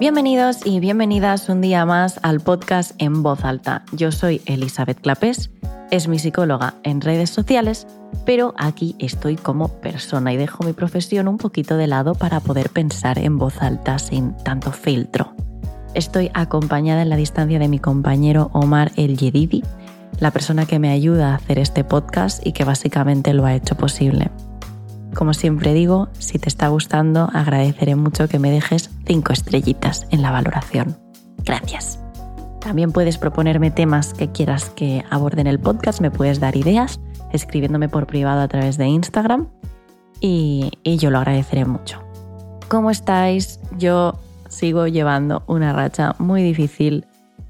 Bienvenidos 0.00 0.64
y 0.64 0.80
bienvenidas 0.80 1.50
un 1.50 1.60
día 1.60 1.84
más 1.84 2.20
al 2.22 2.40
podcast 2.40 2.92
En 2.96 3.22
Voz 3.22 3.44
Alta. 3.44 3.84
Yo 3.92 4.12
soy 4.12 4.40
Elizabeth 4.46 4.98
Clapés, 4.98 5.50
es 5.90 6.08
mi 6.08 6.18
psicóloga 6.18 6.76
en 6.84 7.02
redes 7.02 7.28
sociales, 7.28 7.86
pero 8.24 8.54
aquí 8.56 8.96
estoy 8.98 9.36
como 9.36 9.68
persona 9.68 10.32
y 10.32 10.38
dejo 10.38 10.64
mi 10.64 10.72
profesión 10.72 11.28
un 11.28 11.36
poquito 11.36 11.76
de 11.76 11.86
lado 11.86 12.14
para 12.14 12.40
poder 12.40 12.70
pensar 12.70 13.18
en 13.18 13.36
voz 13.36 13.60
alta 13.60 13.98
sin 13.98 14.34
tanto 14.38 14.72
filtro. 14.72 15.34
Estoy 15.92 16.30
acompañada 16.32 17.02
en 17.02 17.10
la 17.10 17.16
distancia 17.16 17.58
de 17.58 17.68
mi 17.68 17.78
compañero 17.78 18.48
Omar 18.54 18.92
El 18.96 19.18
Yedidi, 19.18 19.62
la 20.18 20.30
persona 20.30 20.64
que 20.64 20.78
me 20.78 20.88
ayuda 20.88 21.32
a 21.32 21.34
hacer 21.34 21.58
este 21.58 21.84
podcast 21.84 22.46
y 22.46 22.52
que 22.52 22.64
básicamente 22.64 23.34
lo 23.34 23.44
ha 23.44 23.54
hecho 23.54 23.74
posible. 23.74 24.30
Como 25.14 25.34
siempre 25.34 25.74
digo, 25.74 26.08
si 26.18 26.38
te 26.38 26.48
está 26.48 26.68
gustando, 26.68 27.28
agradeceré 27.32 27.96
mucho 27.96 28.28
que 28.28 28.38
me 28.38 28.50
dejes 28.50 28.90
5 29.06 29.32
estrellitas 29.32 30.06
en 30.10 30.22
la 30.22 30.30
valoración. 30.30 30.96
Gracias. 31.44 32.00
También 32.60 32.92
puedes 32.92 33.18
proponerme 33.18 33.70
temas 33.70 34.14
que 34.14 34.30
quieras 34.30 34.70
que 34.70 35.04
aborde 35.10 35.40
en 35.40 35.46
el 35.46 35.58
podcast, 35.58 36.00
me 36.00 36.10
puedes 36.10 36.40
dar 36.40 36.56
ideas 36.56 37.00
escribiéndome 37.32 37.88
por 37.88 38.06
privado 38.06 38.40
a 38.40 38.48
través 38.48 38.76
de 38.76 38.86
Instagram 38.86 39.48
y, 40.20 40.70
y 40.82 40.98
yo 40.98 41.10
lo 41.10 41.18
agradeceré 41.18 41.64
mucho. 41.64 42.02
¿Cómo 42.68 42.90
estáis? 42.90 43.60
Yo 43.78 44.18
sigo 44.48 44.86
llevando 44.86 45.42
una 45.46 45.72
racha 45.72 46.14
muy 46.18 46.42
difícil 46.42 47.06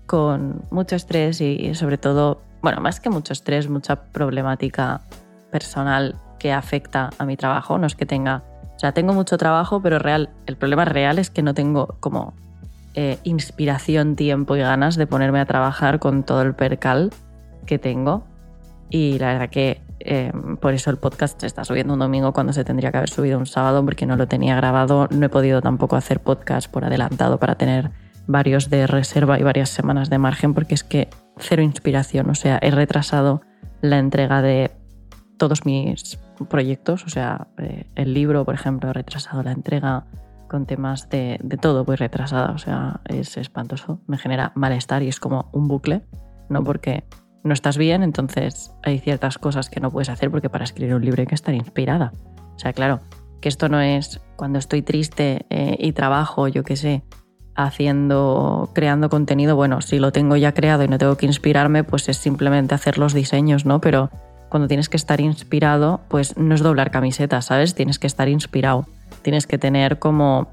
con 0.07 0.63
mucho 0.71 0.97
estrés 0.97 1.41
y 1.41 1.75
sobre 1.75 1.99
todo, 1.99 2.41
bueno, 2.63 2.81
más 2.81 3.01
que 3.01 3.11
mucho 3.11 3.33
estrés, 3.33 3.69
mucha 3.69 3.97
problemática 3.97 5.03
personal 5.51 6.17
que 6.41 6.53
afecta 6.53 7.11
a 7.19 7.25
mi 7.25 7.37
trabajo. 7.37 7.79
No 7.79 7.87
es 7.87 7.95
que 7.95 8.07
tenga, 8.07 8.43
o 8.75 8.79
sea, 8.81 8.91
tengo 8.91 9.13
mucho 9.13 9.39
trabajo, 9.39 9.81
pero 9.81 10.01
real, 10.01 10.31
el 10.47 10.57
problema 10.57 10.85
real 10.85 11.21
es 11.21 11.31
que 11.31 11.43
no 11.43 11.55
tengo 11.55 11.97
como 12.01 12.35
eh, 12.95 13.19
inspiración, 13.23 14.17
tiempo 14.17 14.57
y 14.57 14.61
ganas 14.61 14.97
de 14.97 15.07
ponerme 15.07 15.39
a 15.39 15.45
trabajar 15.45 16.01
con 16.01 16.25
todo 16.25 16.43
el 16.43 16.55
percal 16.55 17.13
que 17.67 17.79
tengo. 17.79 18.25
Y 18.89 19.21
la 19.21 19.35
verdad 19.35 19.51
que 19.51 19.81
eh, 20.01 20.33
por 20.61 20.73
eso 20.75 20.91
el 20.91 20.97
podcast 20.97 21.39
se 21.41 21.47
está 21.47 21.65
subiendo 21.65 21.93
un 21.93 22.01
domingo 22.01 22.33
cuando 22.33 22.53
se 22.53 22.65
tendría 22.65 22.91
que 22.91 22.97
haber 22.97 23.11
subido 23.11 23.39
un 23.39 23.47
sábado 23.47 23.85
porque 23.85 24.07
no 24.07 24.17
lo 24.17 24.27
tenía 24.27 24.57
grabado. 24.57 25.07
No 25.11 25.27
he 25.27 25.29
podido 25.29 25.61
tampoco 25.61 25.95
hacer 25.95 26.21
podcast 26.21 26.69
por 26.69 26.85
adelantado 26.85 27.39
para 27.39 27.55
tener 27.55 27.91
varios 28.27 28.71
de 28.71 28.87
reserva 28.87 29.39
y 29.39 29.43
varias 29.43 29.69
semanas 29.69 30.09
de 30.11 30.19
margen 30.19 30.55
porque 30.55 30.75
es 30.75 30.83
que 30.83 31.09
cero 31.37 31.63
inspiración. 31.63 32.31
O 32.31 32.35
sea, 32.35 32.59
he 32.63 32.71
retrasado 32.71 33.43
la 33.83 33.99
entrega 33.99 34.43
de 34.43 34.71
todos 35.37 35.65
mis 35.65 36.19
proyectos, 36.49 37.05
o 37.05 37.09
sea, 37.09 37.49
eh, 37.59 37.91
el 37.95 38.15
libro, 38.15 38.45
por 38.45 38.55
ejemplo, 38.55 38.91
he 38.91 38.93
retrasado 38.93 39.43
la 39.43 39.53
entrega 39.53 40.07
con 40.49 40.67
temas 40.67 41.09
de, 41.09 41.39
de 41.43 41.57
todo, 41.57 41.85
voy 41.85 41.97
retrasada, 41.97 42.53
o 42.53 42.59
sea, 42.59 43.01
es 43.07 43.37
espantoso, 43.37 44.01
me 44.07 44.19
genera 44.19 44.53
malestar 44.55 45.03
y 45.03 45.09
es 45.09 45.21
como 45.21 45.49
un 45.53 45.69
bucle, 45.69 46.03
¿no? 46.49 46.65
Porque 46.65 47.05
no 47.45 47.55
estás 47.55 47.79
bien, 47.79 48.03
entonces 48.03 48.73
hay 48.83 48.99
ciertas 48.99 49.39
cosas 49.39 49.71
que 49.71 49.81
no 49.81 49.91
puedes 49.91 50.09
hacer 50.09 50.31
porque 50.31 50.51
para 50.51 50.65
escribir 50.65 50.95
un 50.95 51.05
libro 51.05 51.21
hay 51.21 51.27
que 51.27 51.35
estar 51.35 51.55
inspirada. 51.55 52.13
O 52.55 52.59
sea, 52.59 52.73
claro, 52.73 53.01
que 53.41 53.49
esto 53.49 53.69
no 53.69 53.81
es 53.81 54.21
cuando 54.37 54.59
estoy 54.59 54.83
triste 54.83 55.47
eh, 55.51 55.77
y 55.79 55.93
trabajo, 55.93 56.49
yo 56.49 56.63
qué 56.63 56.77
sé, 56.77 57.03
haciendo, 57.57 58.71
creando 58.75 59.09
contenido, 59.09 59.57
bueno, 59.57 59.81
si 59.81 59.99
lo 59.99 60.13
tengo 60.13 60.37
ya 60.37 60.53
creado 60.53 60.85
y 60.85 60.89
no 60.89 60.99
tengo 60.99 61.17
que 61.17 61.27
inspirarme, 61.27 61.85
pues 61.85 62.09
es 62.09 62.17
simplemente 62.17 62.75
hacer 62.75 62.99
los 62.99 63.15
diseños, 63.15 63.67
¿no? 63.67 63.81
Pero 63.81 64.11
cuando 64.51 64.69
tienes 64.69 64.89
que 64.89 64.97
estar 64.97 65.21
inspirado, 65.21 66.01
pues 66.09 66.37
no 66.37 66.55
es 66.55 66.61
doblar 66.61 66.91
camisetas, 66.91 67.47
¿sabes? 67.47 67.75
Tienes 67.75 67.99
que 67.99 68.09
estar 68.09 68.29
inspirado. 68.29 68.85
Tienes 69.23 69.47
que 69.47 69.59
tener 69.59 69.99
como 69.99 70.49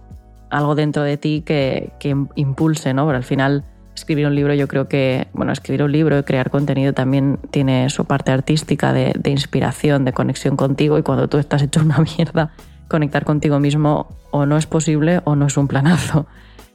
algo 0.49 0.75
dentro 0.75 1.03
de 1.03 1.17
ti 1.17 1.43
que, 1.45 1.91
impulse, 2.35 2.93
¿no? 2.93 3.05
Pero 3.07 3.17
al 3.17 3.23
final 3.23 3.65
escribir 3.95 4.27
un 4.27 4.35
libro 4.35 4.53
yo 4.53 4.67
creo 4.67 4.87
que, 4.87 5.27
bueno, 5.33 5.51
escribir 5.51 5.81
un 5.81 5.91
libro 5.91 6.19
y 6.19 6.23
crear 6.23 6.51
contenido 6.51 6.93
también 6.93 7.39
tiene 7.49 7.89
su 7.89 8.05
parte 8.05 8.31
artística 8.31 8.93
de, 8.93 9.13
de 9.17 9.31
inspiración, 9.31 10.05
de 10.05 10.13
conexión 10.13 10.55
contigo 10.55 10.99
y 10.99 11.01
cuando 11.01 11.27
tú 11.27 11.39
estás 11.39 11.63
hecho 11.63 11.81
una 11.81 11.97
mierda, 12.17 12.51
conectar 12.87 13.25
contigo 13.25 13.59
mismo 13.59 14.07
o 14.29 14.45
no 14.45 14.57
es 14.57 14.67
posible 14.67 15.21
o 15.23 15.35
no 15.35 15.47
es 15.47 15.57
un 15.57 15.67
planazo. 15.67 16.27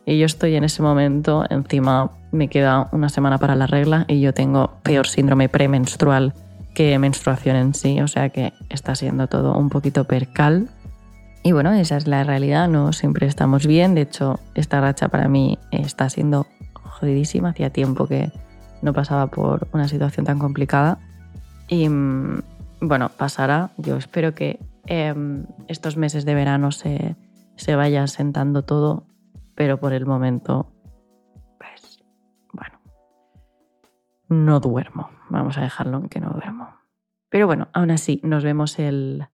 Y 0.05 0.19
yo 0.19 0.27
estoy 0.27 0.56
en 0.56 0.65
ese 0.65 0.82
momento, 0.82 1.44
encima 1.49 2.11
me 2.32 2.49
queda 2.49 2.88
una 2.91 3.09
semana 3.09 3.38
para 3.38 3.55
la 3.55 3.69
regla 3.69 4.05
y 4.09 4.21
yo 4.21 4.34
tengo 4.34 4.72
peor 4.82 5.06
síndrome 5.06 5.49
premenstrual 5.49 6.34
que 6.75 6.99
menstruación 6.99 7.56
en 7.56 7.75
sí, 7.75 8.00
o 8.00 8.09
sea 8.09 8.31
que 8.31 8.53
está 8.69 8.94
siendo 8.94 9.27
todo 9.27 9.56
un 9.56 9.69
poquito 9.69 10.05
percal. 10.05 10.69
Y 11.43 11.53
bueno, 11.53 11.72
esa 11.72 11.97
es 11.97 12.06
la 12.06 12.25
realidad, 12.25 12.69
no 12.69 12.93
siempre 12.93 13.27
estamos 13.27 13.66
bien, 13.66 13.94
de 13.94 14.03
hecho 14.03 14.38
esta 14.55 14.81
racha 14.81 15.09
para 15.09 15.28
mí 15.28 15.59
está 15.71 16.09
siendo 16.09 16.47
jodidísima, 16.75 17.50
hacía 17.50 17.71
tiempo 17.71 18.06
que 18.06 18.31
no 18.81 18.93
pasaba 18.93 19.27
por 19.28 19.66
una 19.72 19.88
situación 19.88 20.25
tan 20.25 20.38
complicada. 20.38 20.99
Y 21.69 21.88
mm, 21.88 22.43
bueno, 22.81 23.11
pasará, 23.16 23.71
yo 23.77 23.97
espero 23.97 24.34
que 24.34 24.61
em, 24.87 25.47
estos 25.69 25.97
meses 25.97 26.25
de 26.25 26.34
verano 26.34 26.71
se, 26.71 27.16
se 27.56 27.77
vaya 27.77 28.06
sentando 28.06 28.62
todo, 28.62 29.05
pero 29.55 29.78
por 29.78 29.93
el 29.93 30.06
momento, 30.06 30.66
no 34.32 34.60
duermo. 34.60 35.10
Vamos 35.28 35.59
a 35.59 35.62
dejarlo 35.62 35.98
en 35.98 36.09
que 36.09 36.20
no 36.20 36.31
duermo. 36.31 36.69
Pero 37.28 37.47
bueno, 37.47 37.69
aún 37.72 37.91
así, 37.91 38.20
nos 38.22 38.44
vemos 38.44 38.78
el, 38.78 39.26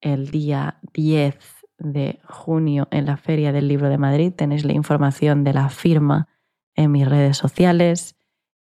el 0.00 0.30
día 0.30 0.78
10 0.92 1.38
de 1.78 2.20
junio 2.28 2.88
en 2.90 3.06
la 3.06 3.16
Feria 3.16 3.52
del 3.52 3.68
Libro 3.68 3.88
de 3.88 3.98
Madrid. 3.98 4.32
Tenéis 4.34 4.64
la 4.64 4.72
información 4.72 5.44
de 5.44 5.54
la 5.54 5.68
firma 5.68 6.28
en 6.74 6.92
mis 6.92 7.08
redes 7.08 7.36
sociales 7.36 8.16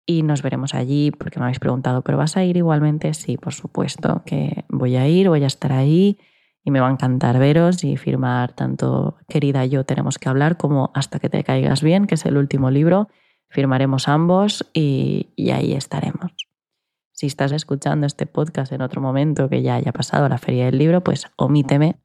y 0.05 0.23
nos 0.23 0.41
veremos 0.41 0.73
allí 0.73 1.11
porque 1.11 1.39
me 1.39 1.45
habéis 1.45 1.59
preguntado, 1.59 2.01
¿pero 2.01 2.17
vas 2.17 2.35
a 2.35 2.43
ir 2.43 2.57
igualmente? 2.57 3.13
Sí, 3.13 3.37
por 3.37 3.53
supuesto 3.53 4.23
que 4.25 4.65
voy 4.67 4.95
a 4.95 5.07
ir, 5.07 5.29
voy 5.29 5.43
a 5.43 5.47
estar 5.47 5.71
ahí 5.71 6.17
y 6.63 6.71
me 6.71 6.79
va 6.79 6.87
a 6.87 6.91
encantar 6.91 7.37
veros 7.37 7.83
y 7.83 7.95
firmar 7.95 8.53
tanto 8.53 9.17
Querida 9.27 9.65
yo 9.65 9.85
tenemos 9.85 10.17
que 10.17 10.27
hablar 10.27 10.57
como 10.57 10.91
Hasta 10.95 11.19
que 11.19 11.29
te 11.29 11.43
caigas 11.43 11.83
bien, 11.83 12.07
que 12.07 12.15
es 12.15 12.25
el 12.25 12.37
último 12.37 12.71
libro. 12.71 13.09
Firmaremos 13.49 14.07
ambos 14.07 14.69
y, 14.73 15.29
y 15.35 15.51
ahí 15.51 15.73
estaremos. 15.73 16.31
Si 17.11 17.25
estás 17.25 17.51
escuchando 17.51 18.07
este 18.07 18.25
podcast 18.25 18.71
en 18.71 18.81
otro 18.81 19.01
momento 19.01 19.49
que 19.49 19.61
ya 19.61 19.75
haya 19.75 19.91
pasado 19.91 20.29
la 20.29 20.37
feria 20.37 20.65
del 20.65 20.77
libro, 20.77 21.03
pues 21.03 21.25
omíteme. 21.35 21.97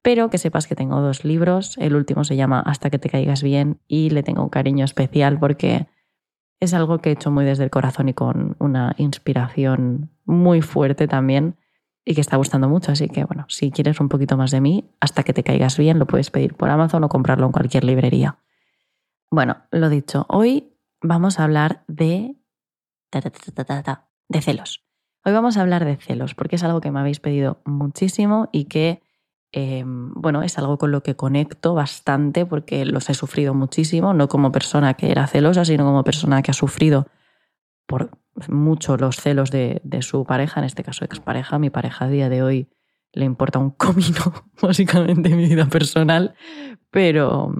Pero 0.00 0.30
que 0.30 0.38
sepas 0.38 0.66
que 0.66 0.74
tengo 0.74 1.02
dos 1.02 1.24
libros. 1.24 1.76
El 1.78 1.94
último 1.94 2.24
se 2.24 2.36
llama 2.36 2.60
Hasta 2.60 2.88
que 2.88 2.98
te 2.98 3.10
caigas 3.10 3.42
bien 3.42 3.78
y 3.88 4.08
le 4.08 4.22
tengo 4.22 4.42
un 4.42 4.48
cariño 4.48 4.86
especial 4.86 5.38
porque 5.38 5.88
es 6.60 6.72
algo 6.72 6.98
que 6.98 7.10
he 7.10 7.12
hecho 7.12 7.30
muy 7.30 7.44
desde 7.44 7.64
el 7.64 7.70
corazón 7.70 8.08
y 8.08 8.14
con 8.14 8.56
una 8.58 8.94
inspiración 8.96 10.10
muy 10.24 10.62
fuerte 10.62 11.08
también 11.08 11.56
y 12.04 12.14
que 12.14 12.22
está 12.22 12.38
gustando 12.38 12.68
mucho. 12.68 12.92
Así 12.92 13.08
que 13.08 13.24
bueno, 13.24 13.44
si 13.48 13.70
quieres 13.70 14.00
un 14.00 14.08
poquito 14.08 14.36
más 14.36 14.50
de 14.50 14.60
mí, 14.60 14.90
hasta 14.98 15.24
que 15.24 15.34
te 15.34 15.42
caigas 15.42 15.76
bien, 15.76 15.98
lo 15.98 16.06
puedes 16.06 16.30
pedir 16.30 16.54
por 16.54 16.70
Amazon 16.70 17.04
o 17.04 17.08
comprarlo 17.10 17.44
en 17.44 17.52
cualquier 17.52 17.84
librería. 17.84 18.38
Bueno, 19.30 19.62
lo 19.70 19.88
dicho, 19.88 20.26
hoy 20.28 20.74
vamos 21.02 21.38
a 21.38 21.44
hablar 21.44 21.84
de 21.86 22.36
de 24.28 24.42
celos. 24.42 24.84
Hoy 25.24 25.32
vamos 25.32 25.56
a 25.56 25.62
hablar 25.62 25.84
de 25.84 25.96
celos 25.96 26.34
porque 26.34 26.56
es 26.56 26.64
algo 26.64 26.80
que 26.80 26.90
me 26.90 27.00
habéis 27.00 27.20
pedido 27.20 27.60
muchísimo 27.64 28.48
y 28.52 28.64
que 28.66 29.02
Em, 29.50 30.12
bueno, 30.12 30.42
es 30.42 30.58
algo 30.58 30.76
con 30.76 30.90
lo 30.90 31.02
que 31.02 31.16
conecto 31.16 31.72
bastante 31.72 32.44
porque 32.44 32.84
los 32.84 33.08
he 33.08 33.14
sufrido 33.14 33.54
muchísimo, 33.54 34.12
no 34.12 34.28
como 34.28 34.52
persona 34.52 34.94
que 34.94 35.10
era 35.10 35.26
celosa, 35.26 35.64
sino 35.64 35.84
como 35.84 36.04
persona 36.04 36.42
que 36.42 36.50
ha 36.50 36.54
sufrido 36.54 37.06
por 37.86 38.10
mucho 38.48 38.98
los 38.98 39.16
celos 39.16 39.50
de, 39.50 39.80
de 39.84 40.02
su 40.02 40.24
pareja, 40.24 40.60
en 40.60 40.66
este 40.66 40.84
caso 40.84 41.04
expareja. 41.04 41.58
Mi 41.58 41.70
pareja 41.70 42.04
a 42.04 42.08
día 42.08 42.28
de 42.28 42.42
hoy 42.42 42.68
le 43.12 43.24
importa 43.24 43.58
un 43.58 43.70
comino, 43.70 44.34
básicamente, 44.62 45.30
mi 45.30 45.48
vida 45.48 45.66
personal, 45.66 46.34
pero, 46.90 47.54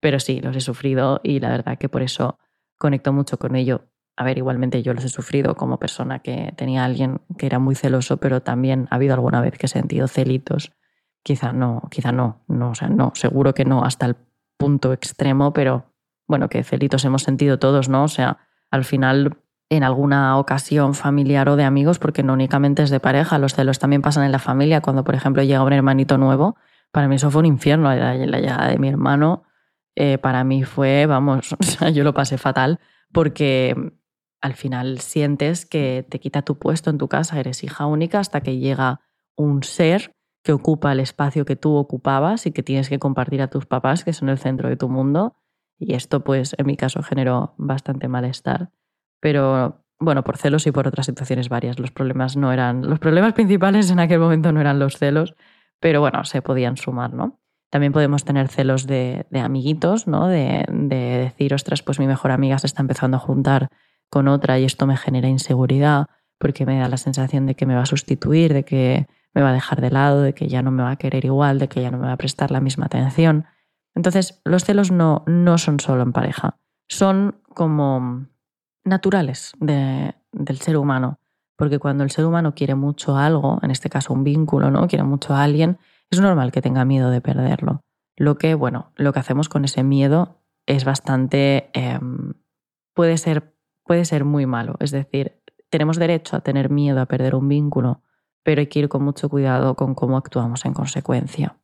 pero 0.00 0.20
sí, 0.20 0.40
los 0.40 0.56
he 0.56 0.60
sufrido 0.60 1.20
y 1.22 1.40
la 1.40 1.50
verdad 1.50 1.78
que 1.78 1.88
por 1.88 2.02
eso 2.02 2.38
conecto 2.78 3.12
mucho 3.12 3.38
con 3.38 3.56
ello. 3.56 3.88
A 4.16 4.24
ver, 4.24 4.38
igualmente 4.38 4.82
yo 4.82 4.94
los 4.94 5.04
he 5.04 5.08
sufrido 5.08 5.54
como 5.56 5.78
persona 5.78 6.20
que 6.20 6.52
tenía 6.56 6.84
alguien 6.84 7.20
que 7.38 7.46
era 7.46 7.58
muy 7.58 7.74
celoso, 7.74 8.16
pero 8.16 8.42
también 8.42 8.88
ha 8.90 8.96
habido 8.96 9.14
alguna 9.14 9.40
vez 9.40 9.58
que 9.58 9.66
he 9.66 9.68
sentido 9.68 10.08
celitos 10.08 10.72
Quizá 11.26 11.52
no, 11.52 11.82
quizá 11.90 12.12
no, 12.12 12.44
no, 12.46 12.70
o 12.70 12.74
sea, 12.76 12.86
no, 12.88 13.10
seguro 13.16 13.52
que 13.52 13.64
no 13.64 13.82
hasta 13.82 14.06
el 14.06 14.14
punto 14.56 14.92
extremo, 14.92 15.52
pero 15.52 15.92
bueno, 16.28 16.48
que 16.48 16.62
celitos 16.62 17.04
hemos 17.04 17.24
sentido 17.24 17.58
todos, 17.58 17.88
¿no? 17.88 18.04
O 18.04 18.08
sea, 18.08 18.38
al 18.70 18.84
final 18.84 19.36
en 19.68 19.82
alguna 19.82 20.38
ocasión 20.38 20.94
familiar 20.94 21.48
o 21.48 21.56
de 21.56 21.64
amigos, 21.64 21.98
porque 21.98 22.22
no 22.22 22.32
únicamente 22.32 22.84
es 22.84 22.90
de 22.90 23.00
pareja, 23.00 23.40
los 23.40 23.54
celos 23.54 23.80
también 23.80 24.02
pasan 24.02 24.22
en 24.22 24.30
la 24.30 24.38
familia. 24.38 24.80
Cuando, 24.80 25.02
por 25.02 25.16
ejemplo, 25.16 25.42
llega 25.42 25.64
un 25.64 25.72
hermanito 25.72 26.16
nuevo, 26.16 26.54
para 26.92 27.08
mí 27.08 27.16
eso 27.16 27.28
fue 27.32 27.40
un 27.40 27.46
infierno. 27.46 27.92
La, 27.92 28.14
llegada 28.14 28.68
de 28.68 28.78
mi 28.78 28.88
hermano, 28.88 29.42
eh, 29.96 30.18
para 30.18 30.44
mí 30.44 30.62
fue, 30.62 31.06
vamos, 31.06 31.52
o 31.58 31.62
sea, 31.62 31.90
yo 31.90 32.04
lo 32.04 32.14
pasé 32.14 32.38
fatal, 32.38 32.78
porque 33.12 33.74
al 34.40 34.54
final 34.54 35.00
sientes 35.00 35.66
que 35.66 36.06
te 36.08 36.20
quita 36.20 36.42
tu 36.42 36.58
puesto 36.58 36.90
en 36.90 36.98
tu 36.98 37.08
casa, 37.08 37.40
eres 37.40 37.64
hija 37.64 37.86
única 37.86 38.20
hasta 38.20 38.42
que 38.42 38.58
llega 38.58 39.00
un 39.34 39.62
ser 39.62 40.14
que 40.44 40.52
ocupa 40.52 40.92
el 40.92 41.00
espacio 41.00 41.44
que 41.44 41.56
tú 41.56 41.74
ocupabas 41.74 42.46
y 42.46 42.52
que 42.52 42.62
tienes 42.62 42.88
que 42.88 43.00
compartir 43.00 43.42
a 43.42 43.48
tus 43.48 43.66
papás, 43.66 44.04
que 44.04 44.12
son 44.12 44.28
el 44.28 44.38
centro 44.38 44.68
de 44.68 44.76
tu 44.76 44.88
mundo. 44.88 45.34
Y 45.76 45.94
esto, 45.94 46.22
pues, 46.22 46.54
en 46.56 46.66
mi 46.66 46.76
caso 46.76 47.02
generó 47.02 47.54
bastante 47.58 48.06
malestar. 48.06 48.70
Pero 49.18 49.84
bueno, 49.98 50.22
por 50.22 50.36
celos 50.36 50.66
y 50.66 50.72
por 50.72 50.86
otras 50.86 51.06
situaciones 51.06 51.48
varias. 51.48 51.80
Los 51.80 51.90
problemas 51.90 52.36
no 52.36 52.52
eran. 52.52 52.88
Los 52.88 53.00
problemas 53.00 53.32
principales 53.32 53.90
en 53.90 53.98
aquel 53.98 54.20
momento 54.20 54.52
no 54.52 54.60
eran 54.60 54.78
los 54.78 54.98
celos, 54.98 55.34
pero 55.80 56.00
bueno, 56.00 56.22
se 56.24 56.42
podían 56.42 56.76
sumar, 56.76 57.12
¿no? 57.12 57.40
También 57.70 57.92
podemos 57.92 58.24
tener 58.24 58.48
celos 58.48 58.86
de, 58.86 59.26
amiguitos, 59.34 60.06
¿no? 60.06 60.28
De, 60.28 60.64
de, 60.68 61.18
decir, 61.18 61.52
ostras, 61.54 61.82
pues 61.82 61.98
mi 61.98 62.06
mejor 62.06 62.30
amiga 62.30 62.58
se 62.58 62.66
está 62.66 62.82
empezando 62.82 63.16
a 63.16 63.20
juntar 63.20 63.70
con 64.08 64.28
otra 64.28 64.58
y 64.58 64.64
esto 64.64 64.86
me 64.86 64.96
genera 64.96 65.28
inseguridad 65.28 66.06
porque 66.38 66.66
me 66.66 66.78
da 66.78 66.88
la 66.88 66.96
sensación 66.96 67.46
de 67.46 67.54
que 67.54 67.66
me 67.66 67.74
va 67.74 67.82
a 67.82 67.86
sustituir, 67.86 68.52
de 68.52 68.64
que 68.64 69.06
me 69.34 69.42
va 69.42 69.50
a 69.50 69.52
dejar 69.54 69.80
de 69.80 69.90
lado, 69.90 70.22
de 70.22 70.32
que 70.32 70.48
ya 70.48 70.62
no 70.62 70.70
me 70.70 70.82
va 70.82 70.92
a 70.92 70.96
querer 70.96 71.24
igual, 71.24 71.58
de 71.58 71.68
que 71.68 71.82
ya 71.82 71.90
no 71.90 71.98
me 71.98 72.06
va 72.06 72.12
a 72.12 72.16
prestar 72.16 72.50
la 72.50 72.60
misma 72.60 72.86
atención. 72.86 73.46
Entonces, 73.94 74.40
los 74.44 74.64
celos 74.64 74.90
no, 74.90 75.24
no 75.26 75.58
son 75.58 75.80
solo 75.80 76.02
en 76.02 76.12
pareja, 76.12 76.58
son 76.88 77.40
como 77.48 78.26
naturales 78.84 79.52
del 79.58 80.58
ser 80.58 80.76
humano, 80.76 81.18
porque 81.56 81.78
cuando 81.78 82.04
el 82.04 82.10
ser 82.10 82.26
humano 82.26 82.54
quiere 82.54 82.74
mucho 82.74 83.16
algo, 83.16 83.58
en 83.62 83.70
este 83.70 83.88
caso 83.88 84.12
un 84.12 84.24
vínculo, 84.24 84.70
¿no? 84.70 84.86
Quiere 84.86 85.04
mucho 85.04 85.34
a 85.34 85.42
alguien, 85.42 85.78
es 86.10 86.20
normal 86.20 86.52
que 86.52 86.62
tenga 86.62 86.84
miedo 86.84 87.10
de 87.10 87.20
perderlo. 87.20 87.82
Lo 88.16 88.38
que, 88.38 88.54
bueno, 88.54 88.92
lo 88.96 89.12
que 89.12 89.20
hacemos 89.20 89.48
con 89.48 89.64
ese 89.64 89.82
miedo 89.82 90.42
es 90.66 90.84
bastante. 90.84 91.70
Em, 91.74 92.34
puede, 92.94 93.18
ser, 93.18 93.54
puede 93.84 94.04
ser 94.04 94.24
muy 94.24 94.46
malo. 94.46 94.76
Es 94.80 94.90
decir, 94.90 95.42
tenemos 95.70 95.98
derecho 95.98 96.36
a 96.36 96.40
tener 96.40 96.70
miedo 96.70 97.00
a 97.00 97.06
perder 97.06 97.34
un 97.34 97.48
vínculo 97.48 98.02
pero 98.46 98.60
hay 98.60 98.68
que 98.68 98.78
ir 98.78 98.88
con 98.88 99.02
mucho 99.02 99.28
cuidado 99.28 99.74
con 99.74 99.96
cómo 99.96 100.16
actuamos 100.16 100.64
en 100.66 100.72
consecuencia. 100.72 101.58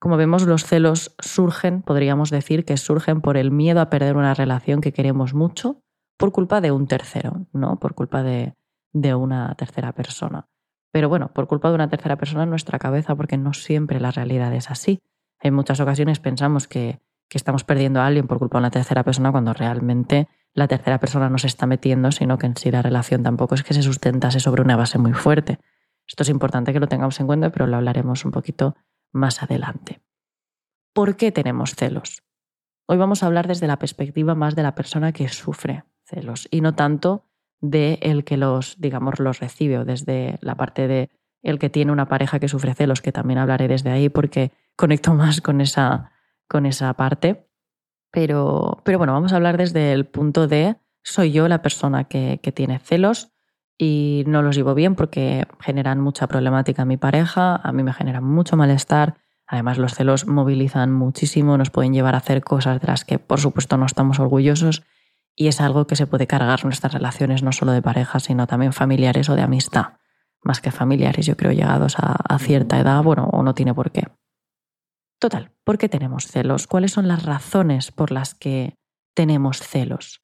Como 0.00 0.16
vemos, 0.16 0.44
los 0.48 0.64
celos 0.64 1.14
surgen, 1.20 1.80
podríamos 1.82 2.30
decir 2.30 2.64
que 2.64 2.76
surgen 2.76 3.20
por 3.20 3.36
el 3.36 3.52
miedo 3.52 3.80
a 3.80 3.88
perder 3.88 4.16
una 4.16 4.34
relación 4.34 4.80
que 4.80 4.92
queremos 4.92 5.32
mucho 5.32 5.80
por 6.18 6.32
culpa 6.32 6.60
de 6.60 6.72
un 6.72 6.88
tercero, 6.88 7.46
¿no? 7.52 7.78
Por 7.78 7.94
culpa 7.94 8.24
de, 8.24 8.56
de 8.92 9.14
una 9.14 9.54
tercera 9.54 9.92
persona. 9.92 10.48
Pero 10.92 11.08
bueno, 11.08 11.32
por 11.32 11.48
culpa 11.48 11.68
de 11.70 11.74
una 11.74 11.88
tercera 11.88 12.16
persona 12.16 12.44
en 12.44 12.50
nuestra 12.50 12.78
cabeza, 12.78 13.16
porque 13.16 13.38
no 13.38 13.54
siempre 13.54 13.98
la 13.98 14.10
realidad 14.10 14.54
es 14.54 14.70
así. 14.70 15.00
En 15.40 15.54
muchas 15.54 15.80
ocasiones 15.80 16.20
pensamos 16.20 16.68
que, 16.68 17.00
que 17.28 17.38
estamos 17.38 17.64
perdiendo 17.64 18.00
a 18.00 18.06
alguien 18.06 18.28
por 18.28 18.38
culpa 18.38 18.58
de 18.58 18.62
una 18.62 18.70
tercera 18.70 19.02
persona 19.02 19.32
cuando 19.32 19.54
realmente 19.54 20.28
la 20.54 20.68
tercera 20.68 21.00
persona 21.00 21.30
no 21.30 21.38
se 21.38 21.46
está 21.46 21.66
metiendo, 21.66 22.12
sino 22.12 22.36
que 22.36 22.46
en 22.46 22.56
sí 22.56 22.70
la 22.70 22.82
relación 22.82 23.22
tampoco 23.22 23.54
es 23.54 23.62
que 23.62 23.72
se 23.72 23.82
sustentase 23.82 24.38
sobre 24.38 24.62
una 24.62 24.76
base 24.76 24.98
muy 24.98 25.14
fuerte. 25.14 25.58
Esto 26.06 26.24
es 26.24 26.28
importante 26.28 26.74
que 26.74 26.80
lo 26.80 26.88
tengamos 26.88 27.18
en 27.20 27.26
cuenta, 27.26 27.50
pero 27.50 27.66
lo 27.66 27.76
hablaremos 27.76 28.24
un 28.26 28.32
poquito 28.32 28.76
más 29.12 29.42
adelante. 29.42 30.02
¿Por 30.92 31.16
qué 31.16 31.32
tenemos 31.32 31.74
celos? 31.74 32.22
Hoy 32.86 32.98
vamos 32.98 33.22
a 33.22 33.26
hablar 33.26 33.48
desde 33.48 33.66
la 33.66 33.78
perspectiva 33.78 34.34
más 34.34 34.54
de 34.54 34.62
la 34.62 34.74
persona 34.74 35.12
que 35.12 35.28
sufre 35.28 35.84
celos 36.04 36.48
y 36.50 36.60
no 36.60 36.74
tanto 36.74 37.24
de 37.62 37.98
el 38.02 38.24
que 38.24 38.36
los, 38.36 38.78
digamos, 38.78 39.20
los 39.20 39.40
recibe 39.40 39.78
o 39.78 39.84
desde 39.86 40.38
la 40.42 40.56
parte 40.56 40.88
de 40.88 41.10
el 41.42 41.58
que 41.58 41.70
tiene 41.70 41.92
una 41.92 42.08
pareja 42.08 42.38
que 42.38 42.48
sufre 42.48 42.74
celos, 42.74 43.00
que 43.00 43.12
también 43.12 43.38
hablaré 43.38 43.68
desde 43.68 43.90
ahí 43.90 44.08
porque 44.08 44.52
conecto 44.76 45.14
más 45.14 45.40
con 45.40 45.60
esa, 45.62 46.12
con 46.48 46.66
esa 46.66 46.92
parte. 46.94 47.48
Pero, 48.10 48.82
pero 48.84 48.98
bueno, 48.98 49.14
vamos 49.14 49.32
a 49.32 49.36
hablar 49.36 49.56
desde 49.56 49.92
el 49.92 50.04
punto 50.04 50.46
de 50.46 50.76
soy 51.02 51.32
yo 51.32 51.48
la 51.48 51.62
persona 51.62 52.04
que, 52.04 52.40
que 52.42 52.52
tiene 52.52 52.78
celos 52.78 53.32
y 53.78 54.24
no 54.26 54.42
los 54.42 54.54
llevo 54.54 54.74
bien 54.74 54.94
porque 54.94 55.46
generan 55.60 56.00
mucha 56.00 56.26
problemática 56.26 56.82
a 56.82 56.84
mi 56.84 56.96
pareja, 56.96 57.56
a 57.56 57.72
mí 57.72 57.82
me 57.82 57.92
generan 57.92 58.24
mucho 58.24 58.56
malestar. 58.56 59.16
Además, 59.46 59.78
los 59.78 59.94
celos 59.94 60.26
movilizan 60.26 60.92
muchísimo, 60.92 61.56
nos 61.58 61.70
pueden 61.70 61.92
llevar 61.92 62.14
a 62.14 62.18
hacer 62.18 62.44
cosas 62.44 62.80
de 62.80 62.86
las 62.86 63.04
que, 63.04 63.18
por 63.18 63.40
supuesto, 63.40 63.76
no 63.76 63.86
estamos 63.86 64.20
orgullosos 64.20 64.84
y 65.34 65.48
es 65.48 65.60
algo 65.60 65.86
que 65.86 65.96
se 65.96 66.06
puede 66.06 66.26
cargar 66.26 66.64
nuestras 66.64 66.92
relaciones, 66.92 67.42
no 67.42 67.52
solo 67.52 67.72
de 67.72 67.82
pareja, 67.82 68.20
sino 68.20 68.46
también 68.46 68.72
familiares 68.72 69.28
o 69.28 69.34
de 69.34 69.42
amistad. 69.42 69.94
Más 70.42 70.60
que 70.60 70.70
familiares, 70.70 71.26
yo 71.26 71.36
creo, 71.36 71.52
llegados 71.52 71.98
a, 71.98 72.12
a 72.12 72.38
cierta 72.38 72.78
edad, 72.78 73.02
bueno, 73.02 73.28
o 73.32 73.42
no 73.42 73.54
tiene 73.54 73.74
por 73.74 73.92
qué. 73.92 74.08
Total, 75.18 75.52
¿por 75.64 75.78
qué 75.78 75.88
tenemos 75.88 76.26
celos? 76.26 76.66
¿Cuáles 76.66 76.92
son 76.92 77.06
las 77.06 77.24
razones 77.24 77.92
por 77.92 78.10
las 78.10 78.34
que 78.34 78.74
tenemos 79.14 79.60
celos? 79.60 80.22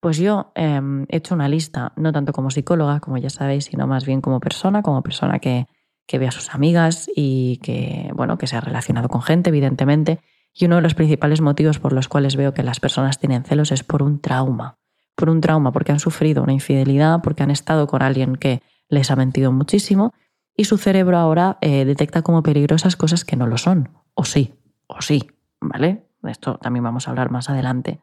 Pues 0.00 0.18
yo 0.18 0.52
em, 0.54 1.06
he 1.08 1.16
hecho 1.16 1.34
una 1.34 1.48
lista, 1.48 1.92
no 1.96 2.12
tanto 2.12 2.32
como 2.32 2.50
psicóloga, 2.50 3.00
como 3.00 3.16
ya 3.16 3.30
sabéis, 3.30 3.64
sino 3.64 3.86
más 3.86 4.04
bien 4.04 4.20
como 4.20 4.40
persona, 4.40 4.82
como 4.82 5.02
persona 5.02 5.38
que, 5.38 5.66
que 6.06 6.18
ve 6.18 6.28
a 6.28 6.32
sus 6.32 6.54
amigas 6.54 7.08
y 7.16 7.56
que, 7.62 8.10
bueno, 8.14 8.38
que 8.38 8.46
se 8.46 8.56
ha 8.56 8.60
relacionado 8.60 9.08
con 9.08 9.22
gente, 9.22 9.50
evidentemente. 9.50 10.20
Y 10.58 10.64
uno 10.64 10.76
de 10.76 10.82
los 10.82 10.94
principales 10.94 11.42
motivos 11.42 11.78
por 11.78 11.92
los 11.92 12.08
cuales 12.08 12.34
veo 12.34 12.54
que 12.54 12.62
las 12.62 12.80
personas 12.80 13.18
tienen 13.18 13.44
celos 13.44 13.72
es 13.72 13.84
por 13.84 14.02
un 14.02 14.20
trauma. 14.20 14.78
Por 15.14 15.28
un 15.28 15.42
trauma, 15.42 15.70
porque 15.70 15.92
han 15.92 16.00
sufrido 16.00 16.42
una 16.42 16.54
infidelidad, 16.54 17.20
porque 17.22 17.42
han 17.42 17.50
estado 17.50 17.86
con 17.86 18.02
alguien 18.02 18.36
que 18.36 18.62
les 18.88 19.10
ha 19.10 19.16
mentido 19.16 19.52
muchísimo 19.52 20.14
y 20.56 20.64
su 20.64 20.78
cerebro 20.78 21.18
ahora 21.18 21.58
eh, 21.60 21.84
detecta 21.84 22.22
como 22.22 22.42
peligrosas 22.42 22.96
cosas 22.96 23.24
que 23.24 23.36
no 23.36 23.46
lo 23.46 23.58
son. 23.58 23.90
O 24.14 24.24
sí, 24.24 24.54
o 24.86 25.02
sí, 25.02 25.30
¿vale? 25.60 26.06
De 26.22 26.30
esto 26.30 26.56
también 26.56 26.84
vamos 26.84 27.06
a 27.06 27.10
hablar 27.10 27.30
más 27.30 27.50
adelante. 27.50 28.00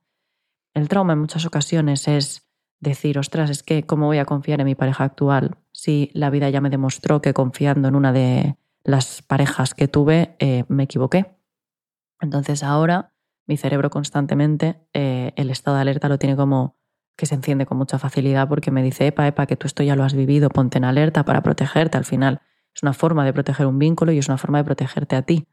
El 0.76 0.90
trauma 0.90 1.14
en 1.14 1.20
muchas 1.20 1.46
ocasiones 1.48 2.08
es 2.08 2.48
decir, 2.80 3.18
ostras, 3.18 3.50
es 3.50 3.64
que 3.64 3.84
¿cómo 3.84 4.06
voy 4.06 4.20
a 4.20 4.26
confiar 4.26 4.60
en 4.60 4.66
mi 4.66 4.76
pareja 4.76 5.06
actual 5.06 5.58
si 5.72 6.12
la 6.14 6.30
vida 6.30 6.50
ya 6.52 6.62
me 6.62 6.70
demostró 6.70 7.22
que 7.22 7.34
confiando 7.34 7.88
en 7.88 7.96
una 7.96 8.14
de 8.14 8.58
las 8.84 9.24
parejas 9.24 9.74
que 9.74 9.88
tuve 9.88 10.36
eh, 10.38 10.66
me 10.68 10.84
equivoqué? 10.84 11.32
Entonces 12.24 12.64
ahora 12.64 13.14
mi 13.46 13.58
cerebro 13.58 13.90
constantemente, 13.90 14.88
eh, 14.94 15.34
el 15.36 15.50
estado 15.50 15.76
de 15.76 15.82
alerta 15.82 16.08
lo 16.10 16.18
tiene 16.18 16.36
como 16.36 16.78
que 17.16 17.26
se 17.26 17.36
enciende 17.36 17.66
con 17.66 17.78
mucha 17.78 18.00
facilidad 18.00 18.48
porque 18.48 18.72
me 18.72 18.82
dice, 18.82 19.08
epa, 19.08 19.28
epa, 19.28 19.46
que 19.46 19.58
tú 19.58 19.68
esto 19.68 19.84
ya 19.84 19.96
lo 19.96 20.04
has 20.04 20.14
vivido, 20.14 20.50
ponte 20.50 20.78
en 20.78 20.86
alerta 20.86 21.26
para 21.26 21.44
protegerte. 21.44 21.98
Al 21.98 22.06
final 22.06 22.42
es 22.74 22.82
una 22.82 22.94
forma 22.94 23.26
de 23.26 23.34
proteger 23.34 23.68
un 23.68 23.78
vínculo 23.78 24.12
y 24.12 24.18
es 24.18 24.28
una 24.30 24.38
forma 24.38 24.58
de 24.60 24.64
protegerte 24.64 25.16
a 25.16 25.22
ti 25.22 25.46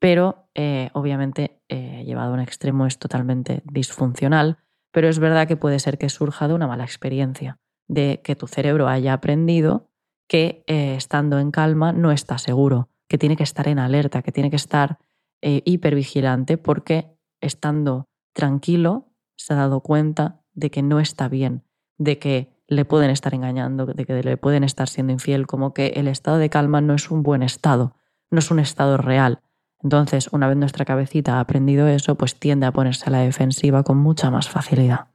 pero 0.00 0.48
eh, 0.54 0.90
obviamente 0.94 1.62
eh, 1.68 2.02
llevado 2.04 2.30
a 2.30 2.34
un 2.34 2.40
extremo 2.40 2.86
es 2.86 2.98
totalmente 2.98 3.62
disfuncional, 3.70 4.58
pero 4.90 5.08
es 5.08 5.18
verdad 5.18 5.46
que 5.46 5.58
puede 5.58 5.78
ser 5.78 5.98
que 5.98 6.08
surja 6.08 6.48
de 6.48 6.54
una 6.54 6.66
mala 6.66 6.84
experiencia, 6.84 7.60
de 7.86 8.22
que 8.24 8.34
tu 8.34 8.46
cerebro 8.46 8.88
haya 8.88 9.12
aprendido 9.12 9.90
que 10.26 10.64
estando 10.66 11.38
en 11.38 11.50
calma 11.50 11.92
no 11.92 12.12
está 12.12 12.38
seguro, 12.38 12.88
que 13.08 13.18
tiene 13.18 13.36
que 13.36 13.42
estar 13.42 13.68
en 13.68 13.78
alerta, 13.78 14.22
que 14.22 14.32
tiene 14.32 14.48
que 14.48 14.56
estar 14.56 14.98
hipervigilante 15.42 16.58
porque 16.58 17.16
estando 17.40 18.08
tranquilo 18.32 19.12
se 19.36 19.54
ha 19.54 19.56
dado 19.56 19.80
cuenta 19.80 20.42
de 20.52 20.70
que 20.70 20.82
no 20.82 21.00
está 21.00 21.28
bien, 21.28 21.64
de 21.96 22.18
que 22.18 22.62
le 22.66 22.84
pueden 22.84 23.10
estar 23.10 23.34
engañando, 23.34 23.86
de 23.86 24.04
que 24.04 24.22
le 24.22 24.36
pueden 24.36 24.64
estar 24.64 24.88
siendo 24.88 25.12
infiel, 25.12 25.46
como 25.46 25.72
que 25.72 25.88
el 25.96 26.08
estado 26.08 26.38
de 26.38 26.50
calma 26.50 26.80
no 26.80 26.94
es 26.94 27.10
un 27.10 27.22
buen 27.22 27.42
estado, 27.42 27.96
no 28.30 28.38
es 28.38 28.50
un 28.50 28.58
estado 28.58 28.96
real, 28.96 29.40
entonces, 29.82 30.28
una 30.32 30.48
vez 30.48 30.56
nuestra 30.56 30.84
cabecita 30.84 31.36
ha 31.36 31.40
aprendido 31.40 31.88
eso, 31.88 32.14
pues 32.14 32.38
tiende 32.38 32.66
a 32.66 32.72
ponerse 32.72 33.06
a 33.06 33.10
la 33.10 33.20
defensiva 33.20 33.82
con 33.82 33.96
mucha 33.96 34.30
más 34.30 34.48
facilidad. 34.48 35.08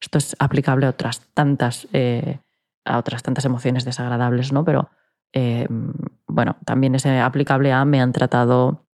Esto 0.00 0.18
es 0.18 0.34
aplicable 0.38 0.86
a 0.86 0.90
otras 0.90 1.20
tantas, 1.34 1.86
eh, 1.92 2.38
a 2.84 2.98
otras 2.98 3.22
tantas 3.22 3.44
emociones 3.44 3.84
desagradables, 3.84 4.52
¿no? 4.52 4.64
Pero 4.64 4.90
eh, 5.32 5.66
bueno, 6.26 6.56
también 6.64 6.94
es 6.94 7.04
aplicable 7.04 7.72
a 7.72 7.84
me 7.84 8.00
han 8.00 8.12
tratado 8.12 8.86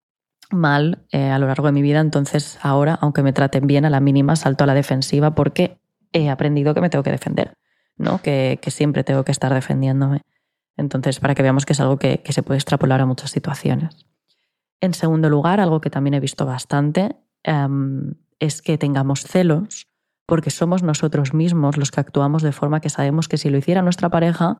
mal 0.50 1.06
eh, 1.10 1.30
a 1.30 1.38
lo 1.38 1.46
largo 1.46 1.66
de 1.66 1.72
mi 1.72 1.82
vida, 1.82 2.00
entonces 2.00 2.58
ahora, 2.62 2.98
aunque 3.00 3.22
me 3.22 3.32
traten 3.32 3.66
bien, 3.66 3.84
a 3.84 3.90
la 3.90 4.00
mínima 4.00 4.36
salto 4.36 4.64
a 4.64 4.66
la 4.66 4.74
defensiva 4.74 5.34
porque 5.34 5.78
he 6.12 6.30
aprendido 6.30 6.74
que 6.74 6.80
me 6.80 6.90
tengo 6.90 7.02
que 7.02 7.10
defender, 7.10 7.56
¿no? 7.96 8.18
Que, 8.22 8.58
siempre 8.68 9.04
tengo 9.04 9.24
que 9.24 9.32
estar 9.32 9.52
defendiéndome. 9.52 10.22
Entonces, 10.76 11.20
para 11.20 11.34
que 11.34 11.42
veamos 11.42 11.66
que 11.66 11.72
es 11.72 11.80
algo 11.80 11.98
que, 11.98 12.22
se 12.28 12.42
puede 12.42 12.58
extrapolar 12.58 13.00
a 13.00 13.06
muchas 13.06 13.30
situaciones. 13.30 14.06
En 14.80 14.94
segundo 14.94 15.28
lugar, 15.28 15.60
algo 15.60 15.80
que 15.80 15.90
también 15.90 16.14
he 16.14 16.20
visto 16.20 16.46
bastante 16.46 17.16
em, 17.42 18.14
es 18.38 18.62
que 18.62 18.78
tengamos 18.78 19.22
celos 19.22 19.88
porque 20.26 20.50
somos 20.50 20.82
nosotros 20.82 21.32
mismos 21.32 21.76
los 21.76 21.90
que 21.90 22.00
actuamos 22.00 22.42
de 22.42 22.52
forma 22.52 22.80
que 22.80 22.90
sabemos 22.90 23.28
que 23.28 23.38
si 23.38 23.48
lo 23.48 23.58
hiciera 23.58 23.80
nuestra 23.80 24.10
pareja 24.10 24.58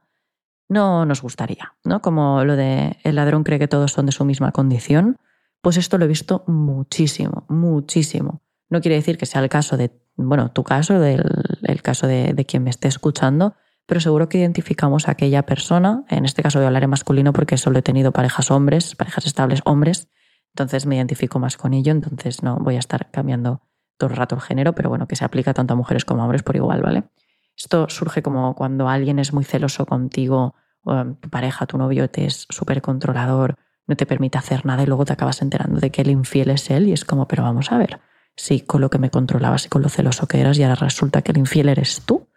no 0.68 1.04
nos 1.04 1.22
gustaría, 1.22 1.74
¿no? 1.84 2.00
Como 2.00 2.44
lo 2.44 2.56
de 2.56 2.96
el 3.04 3.16
ladrón 3.16 3.44
cree 3.44 3.58
que 3.58 3.68
todos 3.68 3.92
son 3.92 4.06
de 4.06 4.12
su 4.12 4.24
misma 4.24 4.52
condición, 4.52 5.18
pues 5.66 5.78
esto 5.78 5.98
lo 5.98 6.04
he 6.04 6.08
visto 6.08 6.44
muchísimo, 6.46 7.44
muchísimo. 7.48 8.40
No 8.68 8.80
quiere 8.80 8.94
decir 8.94 9.18
que 9.18 9.26
sea 9.26 9.42
el 9.42 9.48
caso 9.48 9.76
de, 9.76 9.90
bueno, 10.14 10.52
tu 10.52 10.62
caso, 10.62 11.00
del, 11.00 11.24
el 11.64 11.82
caso 11.82 12.06
de, 12.06 12.34
de 12.34 12.46
quien 12.46 12.62
me 12.62 12.70
esté 12.70 12.86
escuchando, 12.86 13.56
pero 13.84 14.00
seguro 14.00 14.28
que 14.28 14.38
identificamos 14.38 15.08
a 15.08 15.10
aquella 15.10 15.42
persona, 15.42 16.04
en 16.08 16.24
este 16.24 16.40
caso 16.44 16.60
voy 16.60 16.66
a 16.66 16.68
hablar 16.68 16.84
en 16.84 16.90
masculino 16.90 17.32
porque 17.32 17.56
solo 17.56 17.80
he 17.80 17.82
tenido 17.82 18.12
parejas 18.12 18.52
hombres, 18.52 18.94
parejas 18.94 19.26
estables 19.26 19.60
hombres, 19.64 20.08
entonces 20.52 20.86
me 20.86 20.94
identifico 20.94 21.40
más 21.40 21.56
con 21.56 21.74
ello, 21.74 21.90
entonces 21.90 22.44
no 22.44 22.58
voy 22.60 22.76
a 22.76 22.78
estar 22.78 23.10
cambiando 23.10 23.62
todo 23.98 24.10
el 24.10 24.16
rato 24.16 24.36
el 24.36 24.42
género, 24.42 24.72
pero 24.72 24.88
bueno, 24.88 25.08
que 25.08 25.16
se 25.16 25.24
aplica 25.24 25.52
tanto 25.52 25.74
a 25.74 25.76
mujeres 25.76 26.04
como 26.04 26.22
a 26.22 26.26
hombres 26.26 26.44
por 26.44 26.54
igual, 26.54 26.80
¿vale? 26.80 27.10
Esto 27.56 27.88
surge 27.88 28.22
como 28.22 28.54
cuando 28.54 28.88
alguien 28.88 29.18
es 29.18 29.32
muy 29.32 29.42
celoso 29.42 29.84
contigo, 29.84 30.54
tu 30.84 31.28
pareja, 31.28 31.66
tu 31.66 31.76
novio 31.76 32.08
te 32.08 32.26
es 32.26 32.46
súper 32.50 32.82
controlador, 32.82 33.58
no 33.86 33.96
te 33.96 34.06
permite 34.06 34.38
hacer 34.38 34.66
nada 34.66 34.82
y 34.82 34.86
luego 34.86 35.04
te 35.04 35.12
acabas 35.12 35.42
enterando 35.42 35.80
de 35.80 35.90
que 35.90 36.02
el 36.02 36.10
infiel 36.10 36.50
es 36.50 36.70
él 36.70 36.88
y 36.88 36.92
es 36.92 37.04
como, 37.04 37.28
pero 37.28 37.42
vamos 37.42 37.72
a 37.72 37.78
ver, 37.78 38.00
sí, 38.36 38.60
con 38.60 38.80
lo 38.80 38.90
que 38.90 38.98
me 38.98 39.10
controlabas 39.10 39.66
y 39.66 39.68
con 39.68 39.82
lo 39.82 39.88
celoso 39.88 40.26
que 40.26 40.40
eras 40.40 40.58
y 40.58 40.62
ahora 40.62 40.76
resulta 40.76 41.22
que 41.22 41.32
el 41.32 41.38
infiel 41.38 41.68
eres 41.68 42.02
tú, 42.04 42.28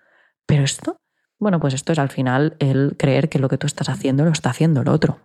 pero 0.45 0.63
esto, 0.63 1.01
bueno, 1.39 1.59
pues 1.59 1.73
esto 1.73 1.93
es 1.93 1.99
al 1.99 2.09
final 2.09 2.55
el 2.59 2.95
creer 2.97 3.29
que 3.29 3.39
lo 3.39 3.49
que 3.49 3.57
tú 3.57 3.65
estás 3.65 3.89
haciendo 3.89 4.25
lo 4.25 4.31
está 4.31 4.49
haciendo 4.49 4.81
el 4.81 4.89
otro. 4.89 5.19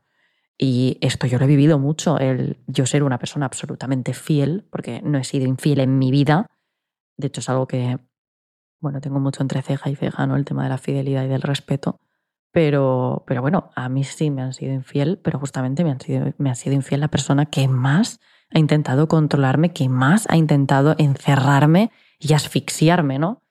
Y 0.57 0.99
esto 1.01 1.27
yo 1.27 1.39
lo 1.39 1.47
he 1.47 1.49
vivido 1.49 1.81
mucho, 1.81 2.19
el 2.19 2.63
yo 2.69 2.87
ser 2.87 3.03
una 3.03 3.19
persona 3.19 3.47
absolutamente 3.47 4.15
fiel, 4.15 4.69
porque 4.71 5.03
no 5.03 5.19
he 5.19 5.25
sido 5.25 5.47
infiel 5.47 5.81
en 5.81 5.99
mi 5.99 6.13
vida. 6.13 6.47
De 7.17 7.27
hecho, 7.27 7.41
es 7.41 7.49
algo 7.49 7.67
que, 7.67 7.99
bueno, 8.81 9.01
tengo 9.01 9.19
mucho 9.19 9.43
entre 9.43 9.63
ceja 9.63 9.91
y 9.91 9.97
ceja, 9.97 10.27
¿no? 10.27 10.37
El 10.37 10.45
tema 10.45 10.63
de 10.63 10.69
la 10.69 10.79
fidelidad 10.79 11.25
y 11.25 11.29
del 11.29 11.43
respeto. 11.43 11.99
Pero, 12.55 13.25
pero 13.27 13.43
bueno, 13.43 13.73
a 13.75 13.89
mí 13.89 14.05
sí 14.05 14.31
me 14.31 14.41
han 14.41 14.53
sido 14.53 14.73
infiel, 14.73 15.19
pero 15.19 15.41
justamente 15.41 15.83
me 15.83 15.91
han 15.91 16.01
sido, 16.01 16.33
ha 16.39 16.55
sido 16.55 16.77
infiel 16.77 17.01
la 17.01 17.09
persona 17.09 17.47
que 17.47 17.67
más 17.67 18.21
ha 18.55 18.61
intentado 18.61 19.09
controlarme, 19.09 19.73
que 19.73 19.89
más 19.89 20.29
ha 20.31 20.37
intentado 20.37 20.95
encerrarme 20.99 21.91
y 22.21 22.33
asfixiarme, 22.33 23.19
¿no? 23.19 23.43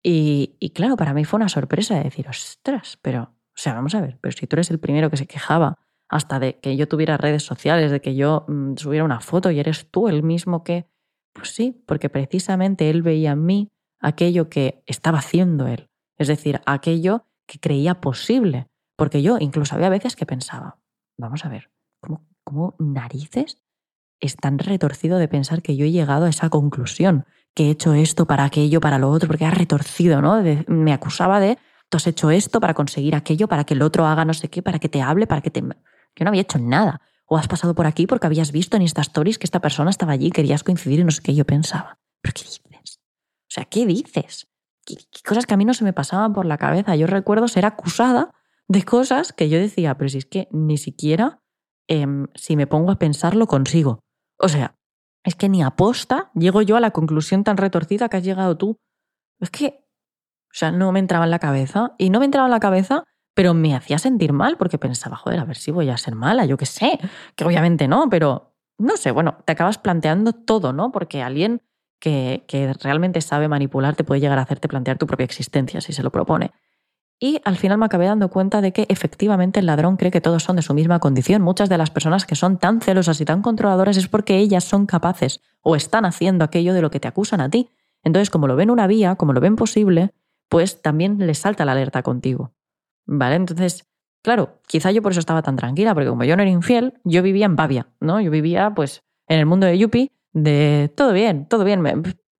Y, 0.00 0.54
y 0.60 0.70
claro, 0.70 0.94
para 0.96 1.12
mí 1.12 1.24
fue 1.24 1.38
una 1.38 1.48
sorpresa 1.48 1.96
de 1.96 2.04
decir, 2.04 2.28
ostras, 2.28 3.00
pero, 3.02 3.22
o 3.22 3.56
sea, 3.56 3.74
vamos 3.74 3.96
a 3.96 4.00
ver, 4.00 4.18
pero 4.20 4.30
si 4.30 4.46
tú 4.46 4.54
eres 4.54 4.70
el 4.70 4.78
primero 4.78 5.10
que 5.10 5.16
se 5.16 5.26
quejaba 5.26 5.80
hasta 6.08 6.38
de 6.38 6.60
que 6.60 6.76
yo 6.76 6.86
tuviera 6.86 7.16
redes 7.16 7.42
sociales, 7.42 7.90
de 7.90 8.00
que 8.00 8.14
yo 8.14 8.44
mm, 8.46 8.76
subiera 8.76 9.04
una 9.04 9.18
foto 9.18 9.50
y 9.50 9.58
eres 9.58 9.90
tú 9.90 10.06
el 10.06 10.22
mismo 10.22 10.62
que... 10.62 10.86
Pues 11.32 11.50
sí, 11.50 11.82
porque 11.84 12.10
precisamente 12.10 12.90
él 12.90 13.02
veía 13.02 13.32
en 13.32 13.44
mí 13.44 13.72
aquello 13.98 14.48
que 14.48 14.84
estaba 14.86 15.18
haciendo 15.18 15.66
él, 15.66 15.88
es 16.16 16.28
decir, 16.28 16.60
aquello 16.64 17.24
que 17.52 17.60
creía 17.60 18.00
posible, 18.00 18.70
porque 18.96 19.20
yo 19.20 19.36
incluso 19.38 19.74
había 19.74 19.90
veces 19.90 20.16
que 20.16 20.24
pensaba, 20.24 20.78
vamos 21.18 21.44
a 21.44 21.50
ver, 21.50 21.70
¿cómo, 22.00 22.26
cómo 22.44 22.74
narices 22.78 23.58
es 24.20 24.36
tan 24.36 24.58
retorcido 24.58 25.18
de 25.18 25.28
pensar 25.28 25.60
que 25.60 25.76
yo 25.76 25.84
he 25.84 25.90
llegado 25.90 26.24
a 26.24 26.30
esa 26.30 26.48
conclusión, 26.48 27.26
que 27.54 27.66
he 27.66 27.70
hecho 27.70 27.92
esto 27.92 28.26
para 28.26 28.44
aquello, 28.44 28.80
para 28.80 28.98
lo 28.98 29.10
otro, 29.10 29.26
porque 29.26 29.44
era 29.44 29.52
retorcido, 29.52 30.22
¿no? 30.22 30.42
me 30.66 30.94
acusaba 30.94 31.40
de, 31.40 31.58
tú 31.90 31.98
has 31.98 32.06
hecho 32.06 32.30
esto 32.30 32.58
para 32.58 32.72
conseguir 32.72 33.14
aquello, 33.14 33.48
para 33.48 33.64
que 33.64 33.74
el 33.74 33.82
otro 33.82 34.06
haga 34.06 34.24
no 34.24 34.32
sé 34.32 34.48
qué, 34.48 34.62
para 34.62 34.78
que 34.78 34.88
te 34.88 35.02
hable, 35.02 35.26
para 35.26 35.42
que 35.42 35.50
te... 35.50 35.60
Yo 35.60 36.24
no 36.24 36.28
había 36.28 36.40
hecho 36.40 36.58
nada. 36.58 37.02
O 37.26 37.36
has 37.36 37.48
pasado 37.48 37.74
por 37.74 37.86
aquí 37.86 38.06
porque 38.06 38.26
habías 38.26 38.50
visto 38.50 38.76
en 38.78 38.82
Insta 38.82 39.02
Stories 39.02 39.38
que 39.38 39.46
esta 39.46 39.60
persona 39.60 39.90
estaba 39.90 40.12
allí 40.12 40.30
querías 40.30 40.64
coincidir 40.64 41.00
y 41.00 41.04
no 41.04 41.10
sé 41.10 41.20
qué 41.22 41.34
yo 41.34 41.44
pensaba. 41.44 41.98
¿Pero 42.22 42.32
qué 42.34 42.44
dices? 42.44 43.00
O 43.42 43.50
sea, 43.50 43.66
¿qué 43.66 43.84
dices? 43.84 44.46
¿Qué, 44.84 44.96
cosas 45.26 45.46
que 45.46 45.54
a 45.54 45.56
mí 45.56 45.64
no 45.64 45.74
se 45.74 45.84
me 45.84 45.92
pasaban 45.92 46.32
por 46.32 46.46
la 46.46 46.58
cabeza? 46.58 46.96
Yo 46.96 47.06
recuerdo 47.06 47.48
ser 47.48 47.64
acusada 47.64 48.32
de 48.68 48.84
cosas 48.84 49.32
que 49.32 49.48
yo 49.48 49.58
decía, 49.58 49.96
pero 49.96 50.08
si 50.08 50.18
es 50.18 50.26
que 50.26 50.48
ni 50.50 50.78
siquiera 50.78 51.40
em, 51.88 52.26
si 52.34 52.56
me 52.56 52.66
pongo 52.66 52.90
a 52.90 52.98
pensarlo 52.98 53.46
consigo. 53.46 54.00
O 54.38 54.48
sea, 54.48 54.76
es 55.24 55.34
que 55.34 55.48
ni 55.48 55.62
aposta 55.62 56.30
llego 56.34 56.62
yo 56.62 56.76
a 56.76 56.80
la 56.80 56.90
conclusión 56.90 57.44
tan 57.44 57.56
retorcida 57.56 58.08
que 58.08 58.16
has 58.16 58.24
llegado 58.24 58.56
tú. 58.56 58.78
Es 59.40 59.50
que, 59.50 59.84
o 60.50 60.54
sea, 60.54 60.72
no 60.72 60.92
me 60.92 61.00
entraba 61.00 61.24
en 61.24 61.30
la 61.30 61.38
cabeza. 61.38 61.94
Y 61.98 62.10
no 62.10 62.18
me 62.18 62.24
entraba 62.24 62.46
en 62.46 62.52
la 62.52 62.60
cabeza 62.60 63.04
pero 63.34 63.54
me 63.54 63.74
hacía 63.74 63.98
sentir 63.98 64.32
mal 64.32 64.56
porque 64.56 64.78
pensaba, 64.78 65.16
joder, 65.16 65.40
a 65.40 65.44
ver 65.44 65.56
si 65.56 65.70
voy 65.70 65.88
a 65.88 65.96
ser 65.96 66.14
mala, 66.14 66.44
yo 66.44 66.56
qué 66.56 66.66
sé, 66.66 66.98
que 67.34 67.44
obviamente 67.44 67.88
no, 67.88 68.08
pero 68.10 68.54
no 68.78 68.96
sé, 68.96 69.10
bueno, 69.10 69.38
te 69.44 69.52
acabas 69.52 69.78
planteando 69.78 70.32
todo, 70.32 70.72
¿no? 70.72 70.92
Porque 70.92 71.22
alguien 71.22 71.62
que, 72.02 72.74
realmente 72.82 73.20
sabe 73.20 73.46
manipular 73.46 73.94
te 73.94 74.02
puede 74.02 74.20
llegar 74.20 74.38
a 74.38 74.42
hacerte 74.42 74.66
plantear 74.66 74.98
tu 74.98 75.06
propia 75.06 75.24
existencia 75.24 75.80
si 75.80 75.92
se 75.92 76.02
lo 76.02 76.10
propone. 76.10 76.50
Y 77.20 77.40
al 77.44 77.56
final 77.56 77.78
me 77.78 77.86
acabé 77.86 78.06
dando 78.06 78.28
cuenta 78.28 78.60
de 78.60 78.72
que 78.72 78.86
efectivamente 78.88 79.60
el 79.60 79.66
ladrón 79.66 79.96
cree 79.96 80.10
que 80.10 80.20
todos 80.20 80.42
son 80.42 80.56
de 80.56 80.62
su 80.62 80.74
misma 80.74 80.98
condición. 80.98 81.42
Muchas 81.42 81.68
de 81.68 81.78
las 81.78 81.90
personas 81.90 82.26
que 82.26 82.34
son 82.34 82.58
tan 82.58 82.80
celosas 82.80 83.20
y 83.20 83.24
tan 83.24 83.40
controladoras 83.40 83.96
es 83.96 84.08
porque 84.08 84.38
ellas 84.38 84.64
son 84.64 84.86
capaces 84.86 85.40
o 85.60 85.76
están 85.76 86.04
haciendo 86.04 86.44
aquello 86.44 86.74
de 86.74 86.82
lo 86.82 86.90
que 86.90 86.98
te 86.98 87.06
acusan 87.06 87.40
a 87.40 87.48
ti. 87.48 87.70
Entonces, 88.02 88.30
como 88.30 88.48
lo 88.48 88.56
ven 88.56 88.70
una 88.70 88.88
vía, 88.88 89.14
como 89.14 89.32
lo 89.32 89.40
ven 89.40 89.54
posible, 89.54 90.12
pues 90.48 90.82
también 90.82 91.24
les 91.24 91.38
salta 91.38 91.64
la 91.64 91.72
alerta 91.72 92.02
contigo. 92.02 92.50
¿Vale? 93.06 93.36
Entonces, 93.36 93.86
claro, 94.22 94.58
quizá 94.66 94.90
yo 94.90 95.02
por 95.02 95.12
eso 95.12 95.20
estaba 95.20 95.42
tan 95.42 95.54
tranquila, 95.54 95.94
porque 95.94 96.08
como 96.08 96.24
yo 96.24 96.36
no 96.36 96.42
era 96.42 96.50
infiel, 96.50 96.94
yo 97.04 97.22
vivía 97.22 97.46
en 97.46 97.54
Pavia, 97.54 97.86
¿no? 98.00 98.20
Yo 98.20 98.32
vivía, 98.32 98.72
pues, 98.74 99.04
en 99.28 99.38
el 99.38 99.46
mundo 99.46 99.68
de 99.68 99.78
Yupi, 99.78 100.10
de 100.32 100.92
todo 100.96 101.12
bien, 101.12 101.46
todo 101.46 101.64
bien. 101.64 101.82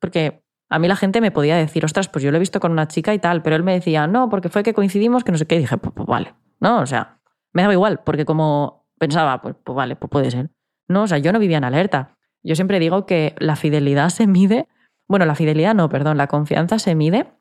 Porque 0.01 0.43
a 0.69 0.79
mí 0.79 0.89
la 0.89 0.97
gente 0.97 1.21
me 1.21 1.31
podía 1.31 1.57
decir, 1.57 1.85
ostras, 1.85 2.09
pues 2.09 2.25
yo 2.25 2.31
lo 2.31 2.37
he 2.39 2.41
visto 2.41 2.61
con 2.61 2.73
una 2.73 2.89
chica 2.89 3.13
y 3.15 3.19
tal, 3.19 3.43
pero 3.43 3.57
él 3.57 3.63
me 3.63 3.75
decía, 3.75 4.07
no, 4.07 4.29
porque 4.29 4.49
fue 4.49 4.63
que 4.63 4.75
coincidimos, 4.75 5.25
que 5.25 5.33
no 5.33 5.39
sé 5.39 5.47
qué. 5.47 5.57
Y 5.57 5.61
dije, 5.61 5.77
pues, 5.77 5.93
pues 5.95 6.07
vale, 6.07 6.35
¿no? 6.61 6.81
O 6.81 6.87
sea, 6.87 7.21
me 7.53 7.63
daba 7.63 7.75
igual, 7.75 8.01
porque 8.05 8.25
como 8.25 8.89
pensaba, 8.99 9.41
pues, 9.43 9.55
pues 9.63 9.77
vale, 9.77 9.97
pues 9.97 10.11
puede 10.11 10.31
ser. 10.31 10.51
No, 10.89 11.03
o 11.03 11.07
sea, 11.07 11.19
yo 11.19 11.33
no 11.33 11.39
vivía 11.39 11.59
en 11.59 11.65
alerta. 11.65 12.17
Yo 12.43 12.55
siempre 12.55 12.81
digo 12.81 13.07
que 13.07 13.35
la 13.39 13.57
fidelidad 13.57 14.09
se 14.09 14.27
mide, 14.27 14.69
bueno, 15.07 15.27
la 15.27 15.35
fidelidad 15.35 15.75
no, 15.75 15.89
perdón, 15.89 16.17
la 16.17 16.27
confianza 16.27 16.79
se 16.79 16.95
mide 16.95 17.33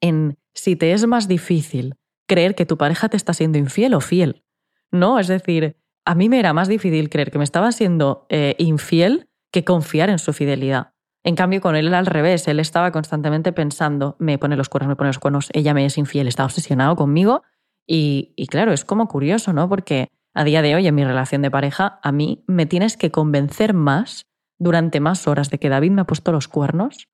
en 0.00 0.38
si 0.54 0.76
te 0.76 0.92
es 0.92 1.06
más 1.06 1.28
difícil 1.28 1.96
creer 2.26 2.54
que 2.54 2.66
tu 2.66 2.78
pareja 2.78 3.08
te 3.08 3.16
está 3.16 3.34
siendo 3.34 3.58
infiel 3.58 3.94
o 3.94 4.00
fiel. 4.00 4.44
No, 4.90 5.18
es 5.18 5.28
decir, 5.28 5.76
a 6.04 6.14
mí 6.14 6.28
me 6.28 6.38
era 6.38 6.52
más 6.52 6.68
difícil 6.68 7.10
creer 7.10 7.30
que 7.30 7.38
me 7.38 7.44
estaba 7.44 7.72
siendo 7.72 8.26
eh, 8.28 8.54
infiel 8.58 9.28
que 9.54 9.64
confiar 9.64 10.10
en 10.10 10.18
su 10.18 10.32
fidelidad. 10.32 10.90
En 11.22 11.36
cambio, 11.36 11.60
con 11.60 11.76
él 11.76 11.94
al 11.94 12.06
revés, 12.06 12.48
él 12.48 12.58
estaba 12.58 12.90
constantemente 12.90 13.52
pensando, 13.52 14.16
me 14.18 14.36
pone 14.36 14.56
los 14.56 14.68
cuernos, 14.68 14.88
me 14.88 14.96
pone 14.96 15.08
los 15.08 15.20
cuernos, 15.20 15.48
ella 15.52 15.72
me 15.72 15.86
es 15.86 15.96
infiel, 15.96 16.26
está 16.26 16.44
obsesionado 16.44 16.96
conmigo. 16.96 17.42
Y, 17.86 18.34
y 18.36 18.48
claro, 18.48 18.72
es 18.72 18.84
como 18.84 19.06
curioso, 19.06 19.52
¿no? 19.52 19.68
Porque 19.68 20.08
a 20.34 20.42
día 20.42 20.60
de 20.60 20.74
hoy 20.74 20.88
en 20.88 20.94
mi 20.96 21.04
relación 21.04 21.40
de 21.40 21.52
pareja, 21.52 22.00
a 22.02 22.10
mí 22.10 22.42
me 22.48 22.66
tienes 22.66 22.96
que 22.96 23.12
convencer 23.12 23.74
más 23.74 24.26
durante 24.58 24.98
más 24.98 25.28
horas 25.28 25.50
de 25.50 25.58
que 25.58 25.68
David 25.68 25.92
me 25.92 26.02
ha 26.02 26.06
puesto 26.06 26.32
los 26.32 26.48
cuernos 26.48 27.08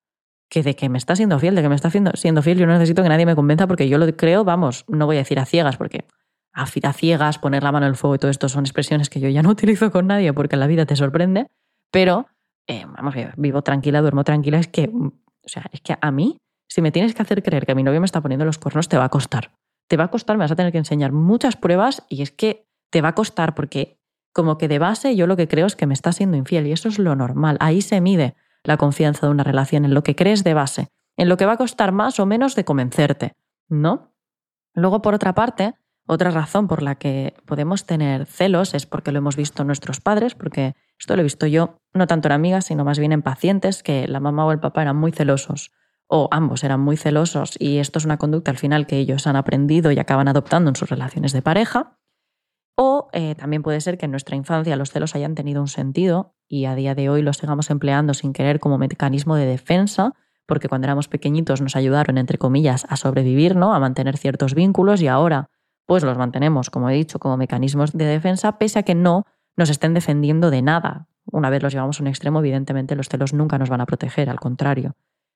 que 0.49 0.63
de 0.63 0.75
que 0.75 0.89
me 0.89 0.99
está 0.99 1.15
siendo 1.15 1.39
fiel, 1.39 1.55
de 1.55 1.63
que 1.63 1.69
me 1.69 1.77
está 1.77 1.91
siendo 1.91 2.43
fiel, 2.43 2.59
yo 2.59 2.67
no 2.67 2.73
necesito 2.73 3.03
que 3.03 3.09
nadie 3.09 3.27
me 3.27 3.37
convenza 3.37 3.67
porque 3.69 3.89
yo 3.89 3.99
lo 3.99 4.17
creo, 4.17 4.45
vamos, 4.45 4.85
no 4.89 5.07
voy 5.07 5.17
a 5.17 5.21
decir 5.21 5.39
a 5.39 5.45
ciegas, 5.45 5.77
porque 5.77 6.07
a, 6.53 6.67
ciegas, 6.93 7.39
poner 7.39 7.63
la 7.63 7.71
mano 7.71 7.87
en 7.87 7.91
el 7.91 7.97
fuego 7.97 8.17
y 8.17 8.19
todo 8.19 8.31
esto 8.31 8.49
son 8.49 8.65
expresiones 8.65 9.09
que 9.11 9.21
yo 9.21 9.29
ya 9.29 9.43
no 9.43 9.51
utilizo 9.57 9.91
con 9.93 10.09
nadie 10.09 10.33
porque 10.33 10.57
la 10.57 10.67
vida 10.67 10.87
te 10.87 10.97
sorprende, 10.97 11.47
pero, 11.91 12.27
eh, 12.67 12.85
vamos, 12.87 13.15
vivo 13.37 13.63
tranquila, 13.63 14.01
duermo 14.01 14.25
tranquila, 14.25 14.59
es 14.59 14.69
que, 14.69 14.91
o 14.93 15.49
sea, 15.49 15.67
es 15.73 15.81
que 15.81 15.97
a 16.01 16.11
mí, 16.11 16.39
si 16.69 16.83
me 16.83 16.93
tienes 16.93 17.15
que 17.15 17.23
hacer 17.23 17.43
creer 17.43 17.67
que 17.67 17.75
mi 17.75 17.83
novio 17.83 18.01
me 18.01 18.07
está 18.07 18.21
poniendo 18.21 18.45
los 18.45 18.59
cuernos, 18.59 18.89
te 18.89 18.97
va 18.97 19.05
a 19.05 19.09
costar. 19.09 19.53
Te 19.89 19.97
va 19.97 20.05
a 20.05 20.09
costar, 20.09 20.37
me 20.37 20.45
vas 20.45 20.53
a 20.53 20.57
tener 20.57 20.71
que 20.71 20.79
enseñar 20.79 21.13
muchas 21.13 21.57
pruebas 21.57 22.05
y 22.09 22.23
es 22.23 22.31
que 22.31 22.67
te 22.91 23.01
va 23.01 23.09
a 23.09 23.15
costar 23.15 23.55
porque 23.55 23.99
como 24.33 24.59
que 24.59 24.69
de 24.69 24.79
base 24.79 25.17
yo 25.17 25.27
lo 25.27 25.37
que 25.37 25.49
creo 25.49 25.67
es 25.67 25.75
que 25.75 25.87
me 25.87 25.95
está 25.95 26.13
siendo 26.13 26.37
infiel 26.37 26.67
y 26.67 26.73
eso 26.73 26.89
es 26.89 26.99
lo 26.99 27.17
normal, 27.17 27.57
ahí 27.61 27.83
se 27.83 28.01
mide 28.01 28.37
la 28.63 28.77
confianza 28.77 29.27
de 29.27 29.33
una 29.33 29.43
relación, 29.43 29.85
en 29.85 29.95
lo 29.95 30.03
que 30.03 30.15
crees 30.15 30.45
de 30.45 30.55
base, 30.55 30.89
en 31.17 31.29
lo 31.29 31.37
que 31.37 31.47
va 31.47 31.53
a 31.53 31.57
costar 31.57 31.93
más 31.93 32.21
o 32.21 32.27
menos 32.27 32.55
de 32.55 32.65
convencerte, 32.65 33.35
¿no? 33.69 34.13
Luego, 34.75 35.03
por 35.03 35.15
otra 35.15 35.35
parte, 35.35 35.75
otra 36.13 36.33
razón 36.33 36.67
por 36.67 36.83
la 36.83 36.97
que 36.97 37.35
podemos 37.47 37.87
tener 37.87 38.27
celos 38.27 38.75
es 38.75 38.85
porque 38.85 39.13
lo 39.13 39.19
hemos 39.19 39.37
visto 39.37 39.63
en 39.63 39.69
nuestros 39.69 40.01
padres, 40.01 40.35
porque 40.35 40.75
esto 40.99 41.15
lo 41.15 41.21
he 41.21 41.23
visto 41.23 41.47
yo, 41.47 41.79
no 41.95 42.09
tanto 42.09 42.27
en 42.27 42.33
amigas, 42.33 42.65
sino 42.65 42.85
más 42.85 42.99
bien 42.99 43.13
en 43.13 43.23
pacientes, 43.23 43.85
que 43.85 44.09
la 44.09 44.19
mamá 44.19 44.45
o 44.45 44.51
el 44.51 44.59
papá 44.59 44.83
eran 44.83 44.97
muy 44.97 45.13
celosos, 45.13 45.71
o 46.09 46.27
ambos 46.33 46.65
eran 46.65 46.81
muy 46.81 46.97
celosos, 46.97 47.55
y 47.61 47.79
esto 47.79 48.01
es 48.01 48.07
una 48.07 48.17
conducta 48.17 48.51
al 48.51 48.59
final 48.59 48.89
que 48.89 48.99
ellos 48.99 49.29
han 49.29 49.37
aprendido 49.37 49.93
y 49.93 50.01
acaban 50.01 50.27
adoptando 50.27 50.71
en 50.71 50.75
sus 50.75 50.91
relaciones 50.91 51.33
de 51.33 51.43
pareja. 51.43 51.97
O 52.77 53.09
eh, 53.13 53.37
también 53.37 53.63
puede 53.63 53.81
ser 53.81 53.97
que 53.97 54.07
en 54.07 54.11
nuestra 54.11 54.35
infancia 54.35 54.75
los 54.75 54.91
celos 54.91 55.15
hayan 55.15 55.37
tenido 55.37 55.61
un 55.61 55.69
sentido 55.69 56.35
y 56.49 56.65
a 56.65 56.75
día 56.75 56.97
de 56.97 57.09
hoy 57.09 57.23
los 57.23 57.37
sigamos 57.37 57.71
empleando 57.71 58.15
sin 58.15 58.33
querer 58.33 58.59
como 58.59 58.79
mecanismo 58.79 59.37
de 59.37 59.47
defensa, 59.47 60.15
porque 60.47 60.69
cuando 60.69 60.87
éramos 60.87 61.07
pequeñitos 61.07 61.61
nos 61.61 61.77
ayudaron, 61.77 62.19
entre 62.19 62.37
comillas, 62.37 62.85
a 62.89 62.97
sobrevivir, 62.97 63.55
¿no? 63.55 63.75
a 63.75 63.79
mantener 63.79 64.17
ciertos 64.17 64.55
vínculos 64.55 65.01
y 65.03 65.07
ahora 65.07 65.51
pues 65.91 66.05
los 66.05 66.17
mantenemos, 66.17 66.71
como 66.71 66.89
he 66.89 66.95
dicho, 66.95 67.19
como 67.19 67.37
mecanismos 67.37 67.91
de 67.91 68.05
defensa, 68.05 68.59
pese 68.59 68.79
a 68.79 68.85
que 68.85 68.95
no 68.95 69.27
nos 69.57 69.71
estén 69.71 69.93
defendiendo 69.93 70.49
de 70.49 70.63
nada. 70.63 71.09
Una 71.33 71.51
vez 71.51 71.65
los 71.65 71.73
llevamos 71.73 71.99
a 71.99 72.05
un 72.05 72.07
extremo, 72.07 72.39
evidentemente 72.39 72.95
los 72.95 73.09
celos 73.09 73.33
nunca 73.33 73.59
nos 73.59 73.71
van 73.71 73.81
a 73.81 73.87
proteger, 73.87 74.31
al 74.31 74.39
contrario. 74.39 74.95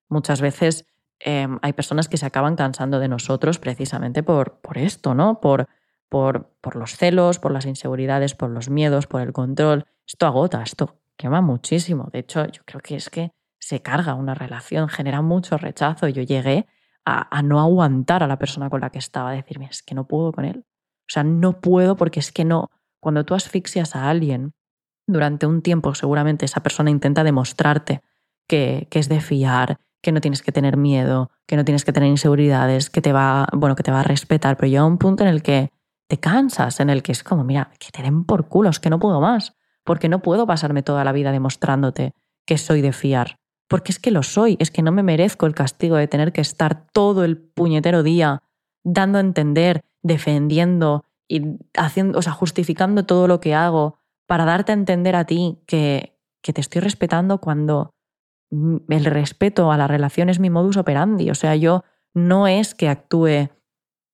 Muchas 0.09 0.41
veces 0.41 0.87
em, 1.19 1.59
hay 1.61 1.73
personas 1.73 2.09
que 2.09 2.19
se 2.19 2.27
acaban 2.27 2.55
cansando 2.55 3.01
de 3.01 3.09
nosotros 3.09 3.59
precisamente 3.59 4.23
por, 4.23 4.61
por 4.61 4.79
esto, 4.79 5.13
¿no? 5.13 5.41
Por, 5.41 5.67
por, 6.09 6.55
por 6.61 6.77
los 6.77 6.97
celos, 6.97 7.41
por 7.41 7.51
las 7.51 7.67
inseguridades, 7.67 8.37
por 8.37 8.51
los 8.51 8.71
miedos, 8.71 9.09
por 9.09 9.23
el 9.23 9.33
control. 9.33 9.87
Esto 10.07 10.25
agota, 10.25 10.63
esto 10.63 11.01
quema 11.17 11.41
muchísimo. 11.41 12.11
De 12.13 12.21
hecho, 12.21 12.47
yo 12.47 12.63
creo 12.65 12.81
que 12.81 12.95
es 12.95 13.11
que 13.11 13.33
se 13.59 13.83
carga 13.83 14.15
una 14.15 14.35
relación, 14.35 14.89
genera 14.89 15.21
mucho 15.21 15.59
rechazo. 15.59 16.07
Yo 16.07 16.23
llegué 16.23 16.69
a, 17.05 17.43
no 17.43 17.61
aguantar 17.61 18.23
a 18.23 18.27
la 18.27 18.39
persona 18.39 18.71
con 18.71 18.81
la 18.81 18.91
que 18.91 18.99
estaba, 18.99 19.31
a 19.31 19.35
decirme, 19.35 19.67
es 19.71 19.83
que 19.83 19.95
no 19.95 20.07
puedo 20.07 20.33
con 20.33 20.45
él. 20.45 20.65
O 21.01 21.09
sea, 21.09 21.23
no 21.23 21.61
puedo 21.61 21.97
porque 21.97 22.21
es 22.21 22.33
que 22.33 22.45
no. 22.45 22.71
Cuando 23.01 23.25
tú 23.25 23.35
asfixias 23.35 23.95
a 23.95 24.09
alguien, 24.09 24.55
durante 25.07 25.47
un 25.47 25.61
tiempo 25.61 25.95
seguramente 25.95 26.47
esa 26.47 26.63
persona 26.63 26.91
intenta 26.91 27.25
demostrarte 27.25 28.01
que, 28.49 28.89
que 28.91 28.99
es 28.99 29.09
de 29.09 29.21
fiar, 29.21 29.79
que 30.01 30.13
no 30.13 30.21
tienes 30.21 30.43
que 30.43 30.53
tener 30.53 30.77
miedo, 30.77 31.31
que 31.47 31.57
no 31.57 31.65
tienes 31.65 31.85
que 31.85 31.93
tener 31.93 32.09
inseguridades, 32.09 32.89
que 32.89 33.03
te 33.03 33.13
va, 33.13 33.47
bueno, 33.53 33.77
que 33.77 33.83
te 33.83 33.91
va 33.91 34.01
a 34.01 34.05
respetar, 34.05 34.57
pero 34.57 34.69
llega 34.69 34.85
un 34.85 34.99
punto 34.99 35.25
en 35.25 35.29
el 35.29 35.43
que 35.43 35.73
te 36.09 36.19
cansas, 36.19 36.81
en 36.81 36.91
el 36.91 37.03
que 37.03 37.13
es 37.13 37.23
como, 37.23 37.45
mira, 37.45 37.71
que 37.79 37.91
te 37.91 38.03
den 38.03 38.25
por 38.25 38.49
culo, 38.49 38.71
es 38.71 38.81
que 38.81 38.91
no 38.91 38.99
puedo 38.99 39.21
más, 39.21 39.57
porque 39.83 40.09
no 40.09 40.21
puedo 40.21 40.47
pasarme 40.47 40.83
toda 40.83 41.05
la 41.05 41.13
vida 41.13 41.33
demostrándote 41.33 42.15
que 42.47 42.59
soy 42.59 42.83
de 42.83 42.93
fiar, 42.93 43.39
porque 43.69 43.93
es 43.93 43.99
que 43.99 44.11
lo 44.11 44.23
soy, 44.23 44.57
es 44.61 44.71
que 44.71 44.83
no 44.83 44.93
me 44.93 45.03
merezco 45.03 45.47
el 45.47 45.55
castigo 45.55 45.97
de 45.97 46.09
tener 46.09 46.33
que 46.33 46.41
estar 46.41 46.87
todo 46.93 47.25
el 47.25 47.39
puñetero 47.39 48.03
día 48.03 48.43
dando 48.85 49.19
a 49.19 49.23
entender, 49.23 49.83
defendiendo 50.03 51.05
y 51.27 51.43
haciendo, 51.77 52.19
o 52.19 52.23
sea, 52.23 52.33
justificando 52.33 53.05
todo 53.05 53.27
lo 53.27 53.41
que 53.41 53.55
hago 53.55 53.99
para 54.27 54.45
darte 54.45 54.73
a 54.73 54.75
entender 54.75 55.17
a 55.17 55.25
ti 55.25 55.59
que, 55.67 56.19
que 56.43 56.53
te 56.53 56.61
estoy 56.61 56.81
respetando 56.81 57.39
cuando 57.39 57.95
el 58.51 59.05
respeto 59.05 59.73
a 59.73 59.77
la 59.77 59.89
relación 59.89 60.29
es 60.29 60.39
mi 60.39 60.51
modus 60.51 60.77
operandi. 60.77 61.31
O 61.31 61.35
sea, 61.35 61.57
yo 61.57 61.83
no 62.13 62.47
es 62.47 62.75
que 62.75 62.89
actúe 62.89 63.51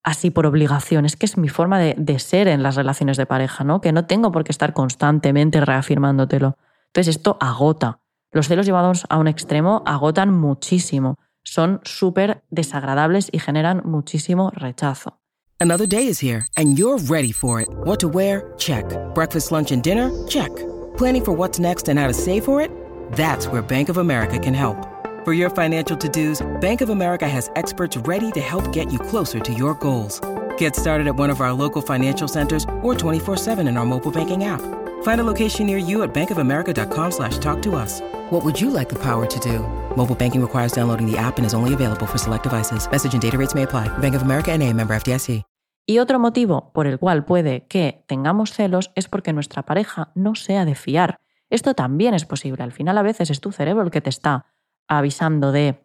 así 0.03 0.31
por 0.31 0.47
obligación, 0.47 1.05
es 1.05 1.17
que 1.17 1.27
es 1.27 1.37
mi 1.37 1.49
forma 1.49 1.79
de, 1.79 1.95
de, 1.99 2.19
ser 2.19 2.49
en 2.49 2.63
las 2.63 2.77
relaciones 2.77 3.19
de 3.19 3.27
pareja, 3.27 3.65
¿no? 3.65 3.83
Que 3.83 3.93
no 3.93 4.07
tengo 4.07 4.33
por 4.33 4.45
qué 4.45 4.53
estar 4.53 4.73
constantemente 4.73 5.61
reafirmándotelo. 5.61 6.57
Entonces 6.87 7.17
esto 7.17 7.37
agota. 7.41 8.00
Los 8.33 8.47
celos 8.47 8.65
llevados 8.65 9.07
a 9.09 9.19
un 9.19 9.27
extremo 9.27 9.83
agotan 9.87 10.33
muchísimo, 10.33 11.17
son 11.43 11.81
súper 11.83 12.45
desagradables 12.51 13.29
y 13.33 13.41
generan 13.41 13.83
muchísimo 13.85 14.51
rechazo. 14.55 15.19
Another 15.59 15.87
day 15.87 16.07
is 16.07 16.23
here 16.23 16.47
and 16.57 16.79
you're 16.79 16.99
ready 17.09 17.33
for 17.33 17.61
it. 17.61 17.69
What 17.85 17.99
to 18.01 18.09
wear? 18.09 18.53
Check. 18.57 18.85
Breakfast, 19.15 19.51
lunch 19.51 19.73
and 19.73 19.83
dinner? 19.83 20.11
Check. 20.29 20.51
Planning 20.97 21.25
for 21.25 21.33
what's 21.33 21.59
next 21.59 21.89
and 21.89 21.99
how 21.99 22.07
to 22.07 22.15
save 22.15 22.45
for 22.45 22.63
it? 22.63 22.71
That's 23.13 23.47
where 23.49 23.63
Bank 23.63 23.89
of 23.89 23.99
America 23.99 24.39
can 24.39 24.55
help. 24.55 24.77
For 25.25 25.35
your 25.35 25.51
financial 25.51 25.97
to-dos, 25.97 26.41
Bank 26.61 26.81
of 26.83 26.89
America 26.89 27.29
has 27.29 27.51
experts 27.57 27.97
ready 28.07 28.31
to 28.33 28.41
help 28.41 28.73
get 28.73 28.93
you 28.93 28.99
closer 28.99 29.41
to 29.41 29.53
your 29.53 29.75
goals. 29.75 30.21
Get 30.57 30.77
started 30.77 31.09
at 31.09 31.17
one 31.17 31.31
of 31.31 31.41
our 31.41 31.53
local 31.53 31.83
financial 31.83 32.29
centers 32.29 32.65
or 32.83 32.95
24-7 32.95 33.69
in 33.69 33.77
our 33.77 33.85
mobile 33.85 34.11
banking 34.13 34.45
app. 34.45 34.63
Find 35.03 35.21
a 35.21 35.25
location 35.25 35.67
near 35.67 35.79
you 35.79 36.03
at 36.03 36.15
bankofamerica.com 36.15 37.11
slash 37.11 37.37
talk 37.39 37.61
to 37.63 37.75
us. 37.75 38.01
What 38.31 38.45
would 38.45 38.61
you 38.61 38.71
like 38.71 38.89
the 38.89 38.99
power 38.99 39.27
to 39.27 39.41
do? 39.41 39.59
Mobile 39.97 40.15
banking 40.15 40.41
requires 40.41 40.71
downloading 40.71 41.05
the 41.05 41.19
app 41.19 41.39
and 41.39 41.47
is 41.47 41.53
only 41.53 41.75
available 41.75 42.07
for 42.07 42.17
select 42.17 42.45
devices. 42.45 42.89
Message 42.89 43.13
and 43.13 43.21
data 43.21 43.37
rates 43.37 43.57
may 43.57 43.65
apply. 43.65 43.89
Bank 43.99 44.15
of 44.15 44.23
America 44.23 44.57
NA, 44.57 44.73
member 44.73 44.95
FDIC. 44.95 45.43
Y 45.85 45.99
otro 45.99 46.21
motivo 46.21 46.71
por 46.73 46.87
el 46.87 47.01
cual 47.01 47.25
puede 47.25 47.67
que 47.67 48.05
tengamos 48.07 48.53
celos 48.53 48.93
es 48.95 49.09
porque 49.09 49.33
nuestra 49.33 49.65
pareja 49.65 50.13
no 50.15 50.37
sea 50.37 50.65
de 50.65 50.77
fiar. 50.77 51.19
Esto 51.49 51.75
también 51.75 52.15
es 52.15 52.25
posible. 52.25 52.63
Al 52.63 52.71
final 52.71 52.97
a 52.99 53.03
veces 53.03 53.31
es 53.31 53.41
tu 53.41 53.51
cerebro 53.51 53.83
el 53.83 53.91
que 53.91 54.01
te 54.01 54.11
está 54.11 54.47
avisando 54.87 55.51
de... 55.51 55.85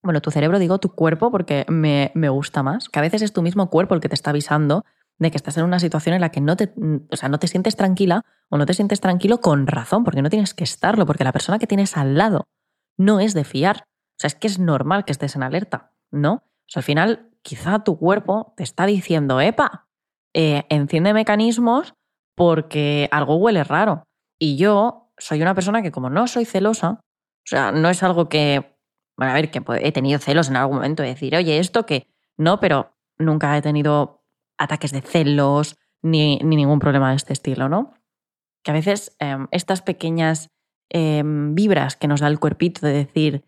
Bueno, 0.00 0.20
tu 0.20 0.30
cerebro 0.30 0.60
digo 0.60 0.78
tu 0.78 0.94
cuerpo 0.94 1.32
porque 1.32 1.66
me, 1.68 2.12
me 2.14 2.28
gusta 2.28 2.62
más, 2.62 2.88
que 2.88 3.00
a 3.00 3.02
veces 3.02 3.22
es 3.22 3.32
tu 3.32 3.42
mismo 3.42 3.68
cuerpo 3.68 3.96
el 3.96 4.00
que 4.00 4.08
te 4.08 4.14
está 4.14 4.30
avisando 4.30 4.84
de 5.20 5.30
que 5.30 5.36
estás 5.36 5.56
en 5.58 5.64
una 5.64 5.78
situación 5.78 6.14
en 6.14 6.22
la 6.22 6.30
que 6.30 6.40
no 6.40 6.56
te, 6.56 6.72
o 7.10 7.16
sea, 7.16 7.28
no 7.28 7.38
te 7.38 7.46
sientes 7.46 7.76
tranquila 7.76 8.24
o 8.48 8.56
no 8.56 8.66
te 8.66 8.74
sientes 8.74 9.00
tranquilo 9.00 9.40
con 9.40 9.66
razón, 9.66 10.02
porque 10.02 10.22
no 10.22 10.30
tienes 10.30 10.54
que 10.54 10.64
estarlo, 10.64 11.06
porque 11.06 11.24
la 11.24 11.32
persona 11.32 11.58
que 11.58 11.66
tienes 11.66 11.96
al 11.96 12.16
lado 12.16 12.48
no 12.96 13.20
es 13.20 13.34
de 13.34 13.44
fiar. 13.44 13.84
O 13.86 14.18
sea, 14.18 14.28
es 14.28 14.34
que 14.34 14.46
es 14.46 14.58
normal 14.58 15.04
que 15.04 15.12
estés 15.12 15.36
en 15.36 15.42
alerta, 15.42 15.92
¿no? 16.10 16.42
Al 16.74 16.82
final, 16.82 17.30
quizá 17.42 17.84
tu 17.84 17.98
cuerpo 17.98 18.54
te 18.56 18.62
está 18.62 18.86
diciendo, 18.86 19.40
epa, 19.40 19.88
eh, 20.34 20.64
enciende 20.70 21.12
mecanismos 21.12 21.94
porque 22.34 23.08
algo 23.12 23.36
huele 23.36 23.62
raro. 23.62 24.04
Y 24.38 24.56
yo 24.56 25.12
soy 25.18 25.42
una 25.42 25.54
persona 25.54 25.82
que 25.82 25.92
como 25.92 26.08
no 26.08 26.26
soy 26.28 26.46
celosa, 26.46 26.92
o 26.92 27.46
sea, 27.46 27.72
no 27.72 27.90
es 27.90 28.02
algo 28.02 28.30
que, 28.30 28.74
bueno, 29.18 29.32
a 29.32 29.34
ver, 29.34 29.50
que 29.50 29.62
he 29.82 29.92
tenido 29.92 30.18
celos 30.18 30.48
en 30.48 30.56
algún 30.56 30.76
momento 30.76 31.02
de 31.02 31.10
decir, 31.10 31.36
oye, 31.36 31.58
esto 31.58 31.84
que 31.84 32.06
no, 32.38 32.58
pero 32.58 32.96
nunca 33.18 33.54
he 33.56 33.60
tenido 33.60 34.19
ataques 34.60 34.92
de 34.92 35.00
celos 35.00 35.76
ni, 36.02 36.38
ningún 36.38 36.78
problema 36.78 37.10
de 37.10 37.16
este 37.16 37.32
estilo, 37.32 37.68
¿no? 37.68 37.94
Que 38.62 38.70
a 38.70 38.74
veces 38.74 39.16
em, 39.18 39.48
estas 39.50 39.82
pequeñas 39.82 40.50
em, 40.90 41.54
vibras 41.54 41.96
que 41.96 42.08
nos 42.08 42.20
da 42.20 42.28
el 42.28 42.38
cuerpito 42.38 42.86
de 42.86 42.92
decir, 42.92 43.44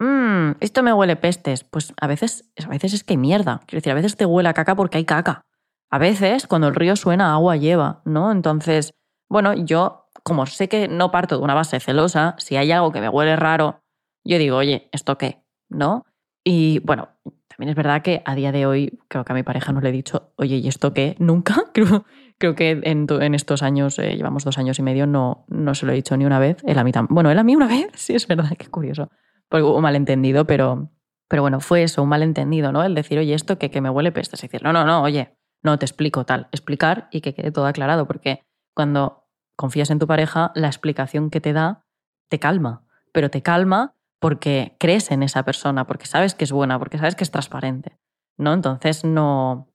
mmm, 0.00 0.52
esto 0.60 0.82
me 0.82 0.92
huele 0.92 1.16
pestes, 1.16 1.64
pues 1.64 1.94
a 2.00 2.06
veces, 2.06 2.50
a 2.64 2.68
veces 2.68 2.92
es 2.92 3.04
que 3.04 3.16
mierda. 3.16 3.60
Quiero 3.66 3.78
decir, 3.78 3.92
a 3.92 3.96
veces 3.96 4.16
te 4.16 4.26
huele 4.26 4.52
caca 4.54 4.74
porque 4.74 4.98
hay 4.98 5.04
caca. 5.04 5.46
A 5.88 5.98
veces, 5.98 6.46
cuando 6.46 6.68
el 6.68 6.74
río 6.74 6.96
suena, 6.96 7.32
agua 7.32 7.56
lleva, 7.56 8.02
¿no? 8.04 8.32
Entonces, 8.32 8.94
bueno, 9.28 9.54
yo, 9.54 10.08
como 10.24 10.46
sé 10.46 10.68
que 10.68 10.88
no 10.88 11.12
parto 11.12 11.38
de 11.38 11.44
una 11.44 11.54
base 11.54 11.78
celosa, 11.78 12.34
si 12.38 12.56
hay 12.56 12.72
algo 12.72 12.90
que 12.90 13.00
me 13.00 13.08
huele 13.08 13.36
raro, 13.36 13.80
yo 14.24 14.38
digo, 14.38 14.56
oye, 14.56 14.88
¿esto 14.92 15.16
qué? 15.16 15.44
¿No? 15.68 16.04
Y 16.44 16.80
bueno, 16.80 17.08
también 17.56 17.70
es 17.70 17.76
verdad 17.76 18.02
que 18.02 18.22
a 18.26 18.34
día 18.34 18.52
de 18.52 18.66
hoy 18.66 18.98
creo 19.08 19.24
que 19.24 19.32
a 19.32 19.34
mi 19.34 19.42
pareja 19.42 19.72
no 19.72 19.80
le 19.80 19.88
he 19.88 19.92
dicho, 19.92 20.32
oye, 20.36 20.56
¿y 20.56 20.68
esto 20.68 20.92
qué? 20.92 21.16
Nunca. 21.18 21.54
Creo, 21.72 22.04
creo 22.38 22.54
que 22.54 22.80
en, 22.82 23.34
estos 23.34 23.62
años, 23.62 23.98
eh, 23.98 24.14
llevamos 24.14 24.44
dos 24.44 24.58
años 24.58 24.78
y 24.78 24.82
medio, 24.82 25.06
no, 25.06 25.46
no 25.48 25.74
se 25.74 25.86
lo 25.86 25.92
he 25.92 25.94
dicho 25.94 26.14
ni 26.18 26.26
una 26.26 26.38
vez. 26.38 26.58
Él 26.66 26.78
a 26.78 26.84
mí 26.84 26.92
también. 26.92 27.14
Bueno, 27.14 27.30
él 27.30 27.38
a 27.38 27.42
mí 27.42 27.56
una 27.56 27.66
vez, 27.66 27.88
sí, 27.94 28.14
es 28.14 28.26
verdad, 28.26 28.50
qué 28.58 28.68
curioso. 28.68 29.10
Porque 29.48 29.62
un 29.62 29.80
malentendido, 29.80 30.46
pero, 30.46 30.90
pero 31.28 31.40
bueno, 31.40 31.60
fue 31.60 31.82
eso, 31.82 32.02
un 32.02 32.10
malentendido, 32.10 32.72
¿no? 32.72 32.84
El 32.84 32.94
decir, 32.94 33.18
oye, 33.18 33.32
esto 33.32 33.58
que, 33.58 33.70
que 33.70 33.80
me 33.80 33.88
huele 33.88 34.12
peste. 34.12 34.36
Es 34.36 34.42
decir, 34.42 34.62
no, 34.62 34.74
no, 34.74 34.84
no, 34.84 35.02
oye, 35.02 35.34
no 35.62 35.78
te 35.78 35.86
explico 35.86 36.26
tal. 36.26 36.48
Explicar 36.52 37.08
y 37.10 37.22
que 37.22 37.32
quede 37.32 37.52
todo 37.52 37.66
aclarado, 37.66 38.06
porque 38.06 38.42
cuando 38.74 39.24
confías 39.56 39.88
en 39.90 39.98
tu 39.98 40.06
pareja, 40.06 40.52
la 40.54 40.66
explicación 40.66 41.30
que 41.30 41.40
te 41.40 41.54
da 41.54 41.86
te 42.28 42.38
calma, 42.38 42.84
pero 43.12 43.30
te 43.30 43.40
calma 43.40 43.95
porque 44.20 44.76
crees 44.78 45.10
en 45.10 45.22
esa 45.22 45.42
persona, 45.44 45.86
porque 45.86 46.06
sabes 46.06 46.34
que 46.34 46.44
es 46.44 46.52
buena, 46.52 46.78
porque 46.78 46.98
sabes 46.98 47.14
que 47.14 47.24
es 47.24 47.30
transparente. 47.30 47.98
¿no? 48.38 48.52
Entonces 48.52 49.04
no, 49.04 49.72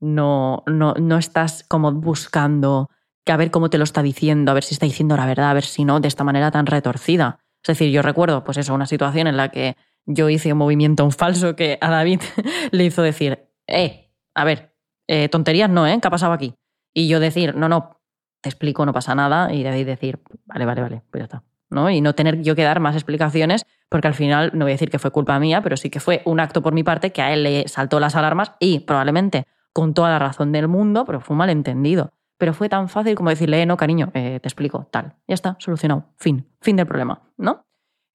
no, 0.00 0.62
no, 0.66 0.94
no 0.94 1.18
estás 1.18 1.64
como 1.64 1.92
buscando 1.92 2.90
que 3.24 3.32
a 3.32 3.36
ver 3.36 3.50
cómo 3.50 3.70
te 3.70 3.78
lo 3.78 3.84
está 3.84 4.02
diciendo, 4.02 4.50
a 4.50 4.54
ver 4.54 4.64
si 4.64 4.74
está 4.74 4.86
diciendo 4.86 5.16
la 5.16 5.26
verdad, 5.26 5.50
a 5.50 5.54
ver 5.54 5.64
si 5.64 5.84
no, 5.84 6.00
de 6.00 6.08
esta 6.08 6.24
manera 6.24 6.50
tan 6.50 6.66
retorcida. 6.66 7.38
Es 7.62 7.68
decir, 7.68 7.92
yo 7.92 8.02
recuerdo, 8.02 8.42
pues 8.42 8.58
eso, 8.58 8.74
una 8.74 8.86
situación 8.86 9.28
en 9.28 9.36
la 9.36 9.50
que 9.50 9.76
yo 10.04 10.28
hice 10.28 10.52
un 10.52 10.58
movimiento 10.58 11.04
un 11.04 11.12
falso 11.12 11.54
que 11.54 11.78
a 11.80 11.90
David 11.90 12.20
le 12.72 12.84
hizo 12.84 13.02
decir, 13.02 13.48
eh, 13.68 14.12
a 14.34 14.44
ver, 14.44 14.74
eh, 15.06 15.28
tonterías 15.28 15.70
no, 15.70 15.86
¿eh? 15.86 15.98
¿Qué 16.00 16.08
ha 16.08 16.10
pasado 16.10 16.32
aquí? 16.32 16.54
Y 16.92 17.08
yo 17.08 17.20
decir, 17.20 17.54
no, 17.54 17.68
no, 17.68 18.00
te 18.40 18.48
explico, 18.48 18.84
no 18.84 18.92
pasa 18.92 19.14
nada, 19.14 19.52
y 19.54 19.62
David 19.62 19.86
decir, 19.86 20.20
vale, 20.44 20.66
vale, 20.66 20.82
vale, 20.82 21.02
pues 21.10 21.20
ya 21.20 21.24
está. 21.24 21.51
Y 21.90 22.00
no 22.00 22.14
tener 22.14 22.42
yo 22.42 22.54
que 22.54 22.62
dar 22.62 22.80
más 22.80 22.94
explicaciones, 22.94 23.66
porque 23.88 24.08
al 24.08 24.14
final 24.14 24.50
no 24.54 24.64
voy 24.64 24.72
a 24.72 24.74
decir 24.74 24.90
que 24.90 24.98
fue 24.98 25.10
culpa 25.10 25.38
mía, 25.38 25.62
pero 25.62 25.76
sí 25.76 25.90
que 25.90 26.00
fue 26.00 26.22
un 26.24 26.40
acto 26.40 26.62
por 26.62 26.72
mi 26.72 26.82
parte 26.82 27.12
que 27.12 27.22
a 27.22 27.32
él 27.32 27.42
le 27.42 27.68
saltó 27.68 28.00
las 28.00 28.14
alarmas 28.14 28.52
y 28.60 28.80
probablemente 28.80 29.46
con 29.72 29.94
toda 29.94 30.10
la 30.10 30.18
razón 30.18 30.52
del 30.52 30.68
mundo, 30.68 31.04
pero 31.04 31.20
fue 31.20 31.34
un 31.34 31.38
malentendido. 31.38 32.12
Pero 32.38 32.54
fue 32.54 32.68
tan 32.68 32.88
fácil 32.88 33.14
como 33.14 33.30
decirle, 33.30 33.62
eh, 33.62 33.66
no, 33.66 33.76
cariño, 33.76 34.10
eh, 34.14 34.40
te 34.40 34.48
explico, 34.48 34.88
tal. 34.90 35.14
Ya 35.28 35.34
está, 35.34 35.56
solucionado. 35.58 36.06
Fin, 36.16 36.46
fin 36.60 36.76
del 36.76 36.86
problema, 36.86 37.22
¿no? 37.36 37.64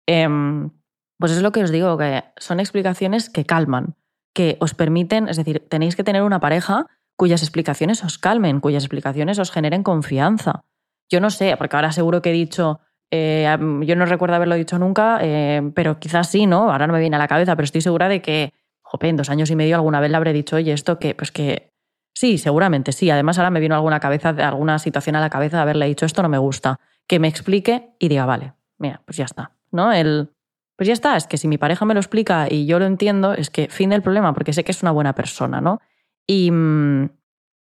Em, 0.07 0.71
pues 1.19 1.33
es 1.33 1.43
lo 1.43 1.53
que 1.53 1.63
os 1.63 1.71
digo, 1.71 1.97
que 1.97 2.25
son 2.37 2.61
explicaciones 2.61 3.31
que 3.31 3.45
calman, 3.45 3.95
que 4.35 4.57
os 4.61 4.75
permiten, 4.75 5.29
es 5.29 5.37
decir, 5.37 5.67
tenéis 5.69 5.97
que 5.97 6.05
tener 6.05 6.23
una 6.23 6.41
pareja 6.41 6.87
cuyas 7.17 7.43
explicaciones 7.43 8.05
os 8.05 8.19
calmen, 8.19 8.61
cuyas 8.61 8.85
explicaciones 8.85 9.39
os 9.39 9.51
generen 9.51 9.83
confianza. 9.83 10.65
Yo 11.09 11.21
no 11.21 11.31
sé, 11.31 11.57
porque 11.57 11.77
ahora 11.77 11.93
seguro 11.93 12.21
que 12.21 12.31
he 12.31 12.35
dicho, 12.35 12.81
eh, 13.11 13.57
yo 13.83 13.97
no 13.97 14.07
recuerdo 14.07 14.37
haberlo 14.37 14.55
dicho 14.55 14.79
nunca, 14.79 15.19
eh, 15.23 15.71
pero 15.75 15.99
quizás 15.99 16.29
sí, 16.29 16.47
¿no? 16.47 16.71
Ahora 16.71 16.87
no 16.87 16.93
me 16.93 17.01
viene 17.01 17.17
a 17.17 17.19
la 17.19 17.29
cabeza, 17.29 17.57
pero 17.57 17.65
estoy 17.65 17.81
segura 17.81 18.09
de 18.09 18.23
que, 18.23 18.53
jope, 18.83 19.09
en 19.09 19.17
dos 19.17 19.31
años 19.31 19.51
y 19.51 19.57
medio 19.57 19.77
alguna 19.77 20.01
vez 20.01 20.11
le 20.11 20.17
habré 20.17 20.33
dicho, 20.33 20.57
oye, 20.57 20.73
esto 20.73 20.99
que, 20.99 21.15
pues 21.15 21.31
que 21.31 21.71
Sí, 22.17 22.39
seguramente 22.39 22.93
sí. 22.93 23.11
Además, 23.11 23.37
ahora 23.37 23.51
me 23.51 23.61
vino 23.61 23.75
alguna 23.75 24.01
cabeza, 24.01 24.31
alguna 24.31 24.79
situación 24.79 25.17
a 25.17 25.21
la 25.21 25.29
cabeza 25.29 25.59
de 25.59 25.63
haberle 25.65 25.85
dicho 25.85 26.07
esto 26.07 26.23
no 26.23 26.31
me 26.31 26.39
gusta. 26.39 26.81
Que 27.07 27.19
me 27.19 27.29
explique 27.29 27.91
y 27.99 28.09
diga, 28.09 28.25
vale, 28.25 28.55
mira, 28.79 29.03
pues 29.05 29.19
ya 29.19 29.27
está. 29.27 29.53
¿No? 29.71 29.93
El, 29.93 30.31
pues 30.77 30.87
ya 30.87 30.95
está, 30.95 31.19
es 31.19 31.27
que 31.27 31.37
si 31.37 31.47
mi 31.47 31.59
pareja 31.59 31.85
me 31.85 31.93
lo 31.93 32.01
explica 32.01 32.47
y 32.51 32.65
yo 32.65 32.79
lo 32.79 32.87
entiendo, 32.87 33.35
es 33.35 33.51
que 33.51 33.69
fin 33.69 33.91
del 33.91 34.01
problema, 34.01 34.33
porque 34.33 34.55
sé 34.55 34.65
que 34.65 34.73
es 34.73 34.83
una 34.83 34.93
buena 34.93 35.15
persona, 35.15 35.61
¿no? 35.61 35.83
Y 36.27 36.51
mm, 36.51 37.11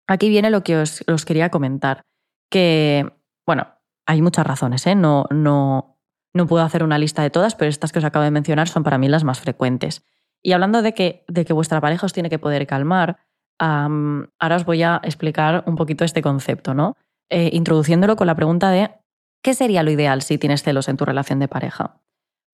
aquí 0.06 0.30
viene 0.30 0.48
lo 0.48 0.62
que 0.62 0.78
os, 0.78 1.04
os, 1.06 1.26
quería 1.26 1.50
comentar. 1.50 2.00
Que, 2.50 3.12
bueno, 3.46 3.66
hay 4.06 4.22
muchas 4.22 4.46
razones, 4.46 4.86
¿eh? 4.86 4.94
No, 4.94 5.24
no, 5.30 5.98
no 6.32 6.46
puedo 6.46 6.64
hacer 6.64 6.82
una 6.82 6.98
lista 6.98 7.22
de 7.22 7.30
todas, 7.30 7.54
pero 7.54 7.68
estas 7.68 7.92
que 7.92 7.98
os 7.98 8.04
acabo 8.04 8.24
de 8.24 8.30
mencionar 8.30 8.68
son 8.68 8.82
para 8.82 8.98
mí 8.98 9.08
las 9.08 9.24
más 9.24 9.40
frecuentes. 9.40 10.04
Y 10.42 10.52
hablando 10.52 10.82
de 10.82 10.94
que, 10.94 11.24
de 11.28 11.44
que 11.44 11.52
vuestra 11.52 11.80
pareja 11.80 12.06
os 12.06 12.12
tiene 12.12 12.30
que 12.30 12.38
poder 12.38 12.66
calmar, 12.66 13.18
ahora 13.58 14.56
os 14.56 14.64
voy 14.64 14.82
a 14.82 15.00
explicar 15.04 15.64
un 15.66 15.76
poquito 15.76 16.04
este 16.04 16.22
concepto, 16.22 16.72
¿no? 16.74 16.96
Eh, 17.28 17.50
introduciéndolo 17.52 18.16
con 18.16 18.26
la 18.26 18.34
pregunta 18.34 18.70
de 18.70 18.90
¿qué 19.42 19.54
sería 19.54 19.82
lo 19.82 19.90
ideal 19.90 20.22
si 20.22 20.38
tienes 20.38 20.62
celos 20.62 20.88
en 20.88 20.96
tu 20.96 21.04
relación 21.04 21.38
de 21.38 21.48
pareja? 21.48 22.00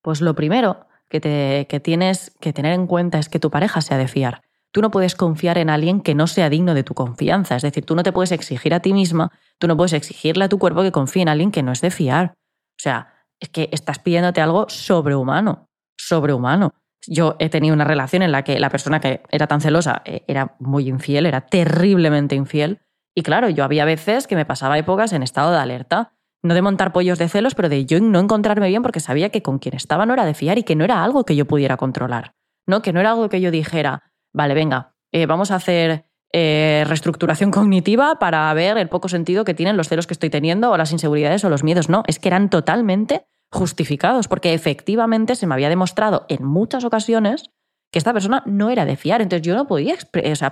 Pues 0.02 0.20
lo 0.20 0.34
primero 0.34 0.86
que, 1.08 1.20
te, 1.20 1.66
que 1.68 1.80
tienes 1.80 2.36
que 2.40 2.52
tener 2.52 2.72
en 2.72 2.86
cuenta 2.86 3.18
es 3.18 3.28
que 3.28 3.38
tu 3.38 3.50
pareja 3.50 3.80
sea 3.80 3.98
de 3.98 4.08
fiar. 4.08 4.42
Tú 4.76 4.82
no 4.82 4.90
puedes 4.90 5.14
confiar 5.14 5.56
en 5.56 5.70
alguien 5.70 6.02
que 6.02 6.14
no 6.14 6.26
sea 6.26 6.50
digno 6.50 6.74
de 6.74 6.82
tu 6.82 6.92
confianza. 6.92 7.56
Es 7.56 7.62
decir, 7.62 7.86
tú 7.86 7.96
no 7.96 8.02
te 8.02 8.12
puedes 8.12 8.30
exigir 8.30 8.74
a 8.74 8.80
ti 8.80 8.92
misma, 8.92 9.32
tú 9.58 9.68
no 9.68 9.74
puedes 9.74 9.94
exigirle 9.94 10.44
a 10.44 10.50
tu 10.50 10.58
cuerpo 10.58 10.82
que 10.82 10.92
confíe 10.92 11.22
en 11.22 11.30
alguien 11.30 11.50
que 11.50 11.62
no 11.62 11.72
es 11.72 11.80
de 11.80 11.90
fiar. 11.90 12.34
O 12.34 12.82
sea, 12.82 13.24
es 13.40 13.48
que 13.48 13.70
estás 13.72 14.00
pidiéndote 14.00 14.42
algo 14.42 14.66
sobrehumano, 14.68 15.70
sobrehumano. 15.96 16.74
Yo 17.06 17.36
he 17.38 17.48
tenido 17.48 17.72
una 17.72 17.84
relación 17.84 18.20
en 18.20 18.32
la 18.32 18.44
que 18.44 18.60
la 18.60 18.68
persona 18.68 19.00
que 19.00 19.22
era 19.30 19.46
tan 19.46 19.62
celosa 19.62 20.02
eh, 20.04 20.24
era 20.28 20.56
muy 20.58 20.90
infiel, 20.90 21.24
era 21.24 21.40
terriblemente 21.40 22.34
infiel. 22.34 22.82
Y 23.14 23.22
claro, 23.22 23.48
yo 23.48 23.64
había 23.64 23.86
veces 23.86 24.26
que 24.26 24.36
me 24.36 24.44
pasaba 24.44 24.76
épocas 24.76 25.14
en 25.14 25.22
estado 25.22 25.52
de 25.52 25.58
alerta. 25.58 26.12
No 26.42 26.52
de 26.52 26.60
montar 26.60 26.92
pollos 26.92 27.18
de 27.18 27.30
celos, 27.30 27.54
pero 27.54 27.70
de 27.70 27.86
yo 27.86 27.98
no 27.98 28.20
encontrarme 28.20 28.68
bien 28.68 28.82
porque 28.82 29.00
sabía 29.00 29.30
que 29.30 29.40
con 29.40 29.58
quien 29.58 29.74
estaba 29.74 30.04
no 30.04 30.12
era 30.12 30.26
de 30.26 30.34
fiar 30.34 30.58
y 30.58 30.64
que 30.64 30.76
no 30.76 30.84
era 30.84 31.02
algo 31.02 31.24
que 31.24 31.34
yo 31.34 31.46
pudiera 31.46 31.78
controlar. 31.78 32.34
¿no? 32.66 32.82
Que 32.82 32.92
no 32.92 33.00
era 33.00 33.12
algo 33.12 33.28
que 33.28 33.40
yo 33.40 33.50
dijera, 33.50 34.02
vale, 34.36 34.54
venga, 34.54 34.94
eh, 35.12 35.24
vamos 35.26 35.50
a 35.50 35.56
hacer 35.56 36.04
eh, 36.32 36.84
reestructuración 36.86 37.50
cognitiva 37.50 38.18
para 38.18 38.52
ver 38.52 38.76
el 38.76 38.88
poco 38.88 39.08
sentido 39.08 39.44
que 39.44 39.54
tienen 39.54 39.78
los 39.78 39.88
celos 39.88 40.06
que 40.06 40.12
estoy 40.12 40.28
teniendo 40.28 40.70
o 40.70 40.76
las 40.76 40.92
inseguridades 40.92 41.42
o 41.44 41.48
los 41.48 41.64
miedos. 41.64 41.88
No, 41.88 42.02
es 42.06 42.18
que 42.18 42.28
eran 42.28 42.50
totalmente 42.50 43.26
justificados, 43.50 44.28
porque 44.28 44.52
efectivamente 44.52 45.36
se 45.36 45.46
me 45.46 45.54
había 45.54 45.70
demostrado 45.70 46.26
en 46.28 46.44
muchas 46.44 46.84
ocasiones 46.84 47.50
que 47.90 47.98
esta 47.98 48.12
persona 48.12 48.42
no 48.44 48.68
era 48.68 48.84
de 48.84 48.96
fiar. 48.96 49.22
Entonces 49.22 49.46
yo 49.46 49.54
no 49.54 49.66
podía 49.66 49.96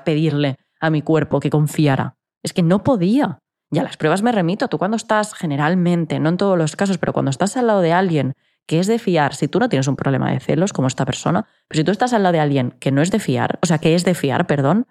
pedirle 0.05 0.57
a 0.81 0.89
mi 0.89 1.03
cuerpo 1.03 1.41
que 1.41 1.51
confiara. 1.51 2.17
Es 2.43 2.55
que 2.55 2.63
no 2.63 2.83
podía. 2.83 3.39
Y 3.71 3.79
a 3.79 3.83
las 3.83 3.99
pruebas 3.99 4.23
me 4.23 4.33
remito. 4.33 4.69
Tú 4.69 4.79
cuando 4.79 4.97
estás 4.97 5.35
generalmente, 5.35 6.21
no 6.21 6.31
en 6.31 6.39
todos 6.39 6.57
los 6.57 6.75
casos, 6.75 6.97
pero 6.97 7.13
cuando 7.13 7.31
estás 7.31 7.59
al 7.59 7.67
lado 7.67 7.83
de 7.83 7.93
alguien 7.93 8.35
que 8.67 8.79
es 8.79 8.87
de 8.87 8.99
fiar, 8.99 9.35
si 9.35 9.49
tú 9.49 9.59
no 9.59 9.69
tienes 9.69 9.89
un 9.89 9.97
problema 9.97 10.31
de 10.31 10.41
celos 10.41 10.73
como 10.73 10.89
esta 10.89 11.05
persona, 11.05 11.47
pero 11.69 11.79
si 11.79 11.85
tú 11.85 11.91
estás 11.91 12.13
al 12.13 12.23
lado 12.23 12.33
de 12.33 12.41
alguien 12.41 12.73
que 12.81 12.93
no 12.93 13.03
es 13.03 13.11
de 13.11 13.19
fiar, 13.19 13.59
o 13.63 13.67
sea, 13.67 13.79
que 13.79 13.95
es 13.95 14.05
de 14.05 14.15
fiar, 14.15 14.47
perdón, 14.47 14.87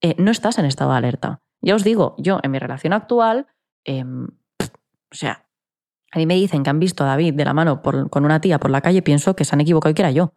eh, 0.00 0.14
no 0.18 0.30
estás 0.30 0.58
en 0.58 0.64
estado 0.64 0.92
de 0.92 0.98
alerta. 0.98 1.40
Ya 1.60 1.74
os 1.74 1.84
digo, 1.84 2.14
yo 2.18 2.38
en 2.42 2.50
mi 2.50 2.58
relación 2.58 2.92
actual, 2.92 3.46
em, 3.84 4.26
o 4.26 5.14
sea, 5.14 5.48
a 6.12 6.18
mí 6.18 6.26
me 6.26 6.34
dicen 6.34 6.62
que 6.62 6.70
han 6.70 6.78
visto 6.78 7.04
a 7.04 7.08
David 7.08 7.34
de 7.34 7.44
la 7.44 7.54
mano 7.54 7.82
con 7.82 8.24
una 8.24 8.40
tía 8.40 8.58
por 8.58 8.70
la 8.70 8.80
calle, 8.80 9.02
pienso 9.02 9.34
que 9.34 9.44
se 9.44 9.54
han 9.54 9.60
equivocado 9.60 9.90
y 9.90 9.94
que 9.94 10.02
era 10.02 10.10
yo. 10.10 10.34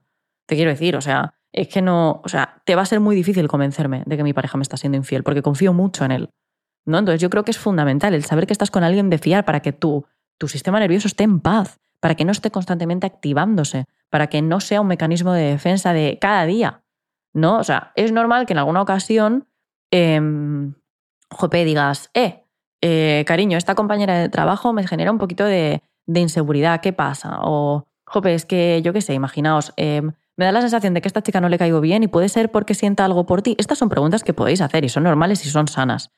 Te 0.48 0.56
quiero 0.56 0.72
decir, 0.72 0.96
o 0.96 1.02
sea, 1.02 1.36
es 1.52 1.68
que 1.68 1.82
no, 1.82 2.22
o 2.24 2.30
sea, 2.30 2.62
te 2.66 2.76
va 2.76 2.82
a 2.82 2.86
ser 2.86 3.00
muy 3.00 3.16
difícil 3.16 3.48
convencerme 3.48 4.04
de 4.06 4.18
que 4.18 4.24
mi 4.24 4.34
pareja 4.34 4.58
me 4.58 4.64
está 4.64 4.78
siendo 4.78 4.98
infiel, 4.98 5.24
porque 5.24 5.42
confío 5.42 5.74
mucho 5.74 6.06
en 6.06 6.12
él. 6.12 6.30
¿no? 6.86 6.98
Entonces 6.98 7.22
yo 7.22 7.30
creo 7.30 7.44
que 7.44 7.52
es 7.52 7.58
fundamental 7.58 8.14
el 8.14 8.24
saber 8.24 8.48
que 8.48 8.54
estás 8.54 8.72
con 8.72 8.84
alguien 8.84 9.10
de 9.10 9.18
fiar 9.18 9.46
para 9.46 9.62
que 9.62 9.72
tu, 9.72 10.06
tu 10.38 10.48
sistema 10.48 10.80
nervioso 10.80 11.08
esté 11.08 11.24
en 11.24 11.40
paz, 11.40 11.80
para 12.00 12.16
que 12.16 12.26
no 12.26 12.32
esté 12.32 12.52
constantemente 12.52 13.08
activándose, 13.08 13.86
para 14.10 14.28
que 14.28 14.42
no 14.42 14.60
sea 14.60 14.82
un 14.82 14.88
mecanismo 14.88 15.34
de 15.34 15.44
defensa 15.44 15.94
de 15.94 16.18
cada 16.20 16.46
día. 16.46 16.84
¿No? 17.34 17.60
O 17.60 17.64
sea, 17.64 17.92
es 17.96 18.12
normal 18.12 18.46
que 18.46 18.54
en 18.54 18.60
alguna 18.60 18.82
ocasión, 18.82 19.48
eh, 19.92 20.20
jope, 21.30 21.64
digas, 21.64 22.10
eh, 22.14 22.44
eh, 22.82 23.24
cariño, 23.28 23.58
esta 23.58 23.76
compañera 23.76 24.18
de 24.18 24.30
trabajo 24.30 24.74
me 24.74 24.88
genera 24.88 25.12
un 25.12 25.18
poquito 25.18 25.46
de, 25.46 25.82
inseguridad, 26.08 26.82
¿qué 26.82 26.92
pasa? 26.94 27.40
O, 27.44 27.88
jope, 28.06 28.34
es 28.34 28.46
que 28.46 28.82
yo 28.84 28.94
qué 28.94 29.02
sé, 29.02 29.14
imaginaos, 29.14 29.74
em, 29.78 30.12
me 30.38 30.46
da 30.46 30.52
la 30.52 30.62
sensación 30.62 30.94
de 30.94 31.02
que 31.02 31.08
a 31.08 31.10
esta 31.10 31.22
chica 31.22 31.42
no 31.42 31.50
le 31.50 31.58
caigo 31.58 31.82
bien 31.82 32.02
y 32.02 32.08
puede 32.08 32.30
ser 32.30 32.50
porque 32.50 32.74
sienta 32.74 33.06
algo 33.06 33.26
por 33.26 33.42
ti. 33.42 33.56
Estas 33.60 33.78
son 33.78 33.90
preguntas 33.90 34.24
que 34.24 34.34
podéis 34.34 34.62
hacer 34.62 34.86
y 34.86 34.90
son 34.90 35.04
normales 35.04 35.46
y 35.46 35.50
son 35.50 35.68
sanas. 35.68 36.12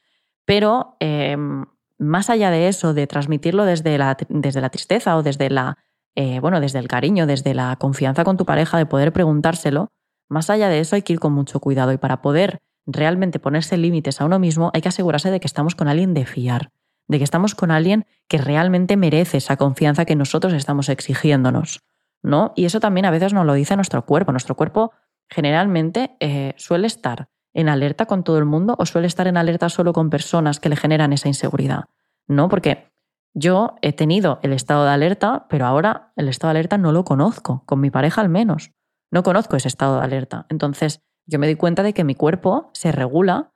Pero 0.45 0.95
em, 0.99 1.65
más 2.01 2.29
allá 2.29 2.49
de 2.49 2.67
eso, 2.67 2.93
de 2.93 3.05
transmitirlo 3.05 3.63
desde 3.63 3.97
la, 3.97 4.17
desde 4.27 4.59
la 4.59 4.69
tristeza 4.69 5.15
o 5.15 5.23
desde 5.23 5.49
la, 5.49 5.77
eh, 6.15 6.39
bueno, 6.39 6.59
desde 6.59 6.79
el 6.79 6.87
cariño, 6.87 7.27
desde 7.27 7.53
la 7.53 7.75
confianza 7.75 8.23
con 8.23 8.37
tu 8.37 8.45
pareja, 8.45 8.77
de 8.77 8.87
poder 8.87 9.13
preguntárselo, 9.13 9.89
más 10.27 10.49
allá 10.49 10.67
de 10.69 10.79
eso 10.79 10.95
hay 10.95 11.03
que 11.03 11.13
ir 11.13 11.19
con 11.19 11.33
mucho 11.33 11.59
cuidado 11.59 11.93
y 11.93 11.97
para 11.97 12.21
poder 12.21 12.59
realmente 12.87 13.39
ponerse 13.39 13.77
límites 13.77 14.19
a 14.19 14.25
uno 14.25 14.39
mismo, 14.39 14.71
hay 14.73 14.81
que 14.81 14.89
asegurarse 14.89 15.29
de 15.29 15.39
que 15.39 15.45
estamos 15.45 15.75
con 15.75 15.87
alguien 15.87 16.15
de 16.15 16.25
fiar, 16.25 16.71
de 17.07 17.19
que 17.19 17.23
estamos 17.23 17.53
con 17.53 17.69
alguien 17.69 18.07
que 18.27 18.39
realmente 18.39 18.97
merece 18.97 19.37
esa 19.37 19.57
confianza 19.57 20.05
que 20.05 20.15
nosotros 20.15 20.53
estamos 20.53 20.89
exigiéndonos. 20.89 21.81
¿no? 22.23 22.53
Y 22.55 22.65
eso 22.65 22.79
también 22.79 23.05
a 23.05 23.11
veces 23.11 23.33
nos 23.33 23.45
lo 23.45 23.53
dice 23.53 23.75
nuestro 23.75 24.05
cuerpo. 24.05 24.31
Nuestro 24.31 24.55
cuerpo 24.55 24.91
generalmente 25.29 26.15
eh, 26.19 26.53
suele 26.57 26.87
estar 26.87 27.29
en 27.53 27.69
alerta 27.69 28.05
con 28.05 28.23
todo 28.23 28.37
el 28.37 28.45
mundo 28.45 28.75
o 28.77 28.85
suele 28.85 29.07
estar 29.07 29.27
en 29.27 29.37
alerta 29.37 29.69
solo 29.69 29.93
con 29.93 30.09
personas 30.09 30.59
que 30.59 30.69
le 30.69 30.75
generan 30.75 31.13
esa 31.13 31.27
inseguridad. 31.27 31.85
¿No? 32.27 32.49
Porque 32.49 32.91
yo 33.33 33.75
he 33.81 33.93
tenido 33.93 34.39
el 34.43 34.53
estado 34.53 34.85
de 34.85 34.91
alerta, 34.91 35.47
pero 35.49 35.65
ahora 35.65 36.11
el 36.15 36.27
estado 36.27 36.53
de 36.53 36.59
alerta 36.59 36.77
no 36.77 36.91
lo 36.91 37.03
conozco, 37.03 37.63
con 37.65 37.79
mi 37.79 37.89
pareja 37.89 38.21
al 38.21 38.29
menos. 38.29 38.71
No 39.09 39.23
conozco 39.23 39.55
ese 39.55 39.67
estado 39.67 39.97
de 39.97 40.05
alerta. 40.05 40.45
Entonces, 40.49 41.01
yo 41.25 41.39
me 41.39 41.47
di 41.47 41.55
cuenta 41.55 41.83
de 41.83 41.93
que 41.93 42.03
mi 42.03 42.15
cuerpo 42.15 42.71
se 42.73 42.91
regula 42.91 43.51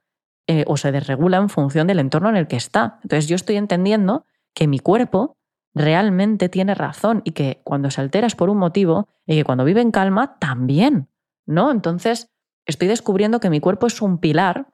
eh, 0.48 0.64
o 0.68 0.78
se 0.78 0.92
desregula 0.92 1.38
en 1.38 1.50
función 1.50 1.88
del 1.88 2.00
entorno 2.00 2.30
en 2.30 2.36
el 2.36 2.48
que 2.48 2.56
está. 2.56 3.00
Entonces 3.04 3.28
yo 3.28 3.36
estoy 3.36 3.56
entendiendo 3.56 4.26
que 4.54 4.68
mi 4.68 4.80
cuerpo 4.80 5.38
realmente 5.74 6.50
tiene 6.50 6.76
razón 6.76 7.22
y 7.26 7.32
que 7.32 7.62
cuando 7.64 7.90
se 7.90 8.00
altera 8.00 8.28
es 8.28 8.36
por 8.36 8.50
un 8.50 8.58
motivo 8.58 9.08
y 9.26 9.36
que 9.36 9.44
cuando 9.44 9.66
vive 9.66 9.82
en 9.82 9.92
calma 9.92 10.38
también, 10.40 11.10
¿no? 11.46 11.72
Entonces 11.72 12.32
estoy 12.66 12.88
descubriendo 12.88 13.40
que 13.40 13.50
mi 13.50 13.60
cuerpo 13.60 13.88
es 13.88 14.02
un 14.02 14.18
pilar 14.20 14.68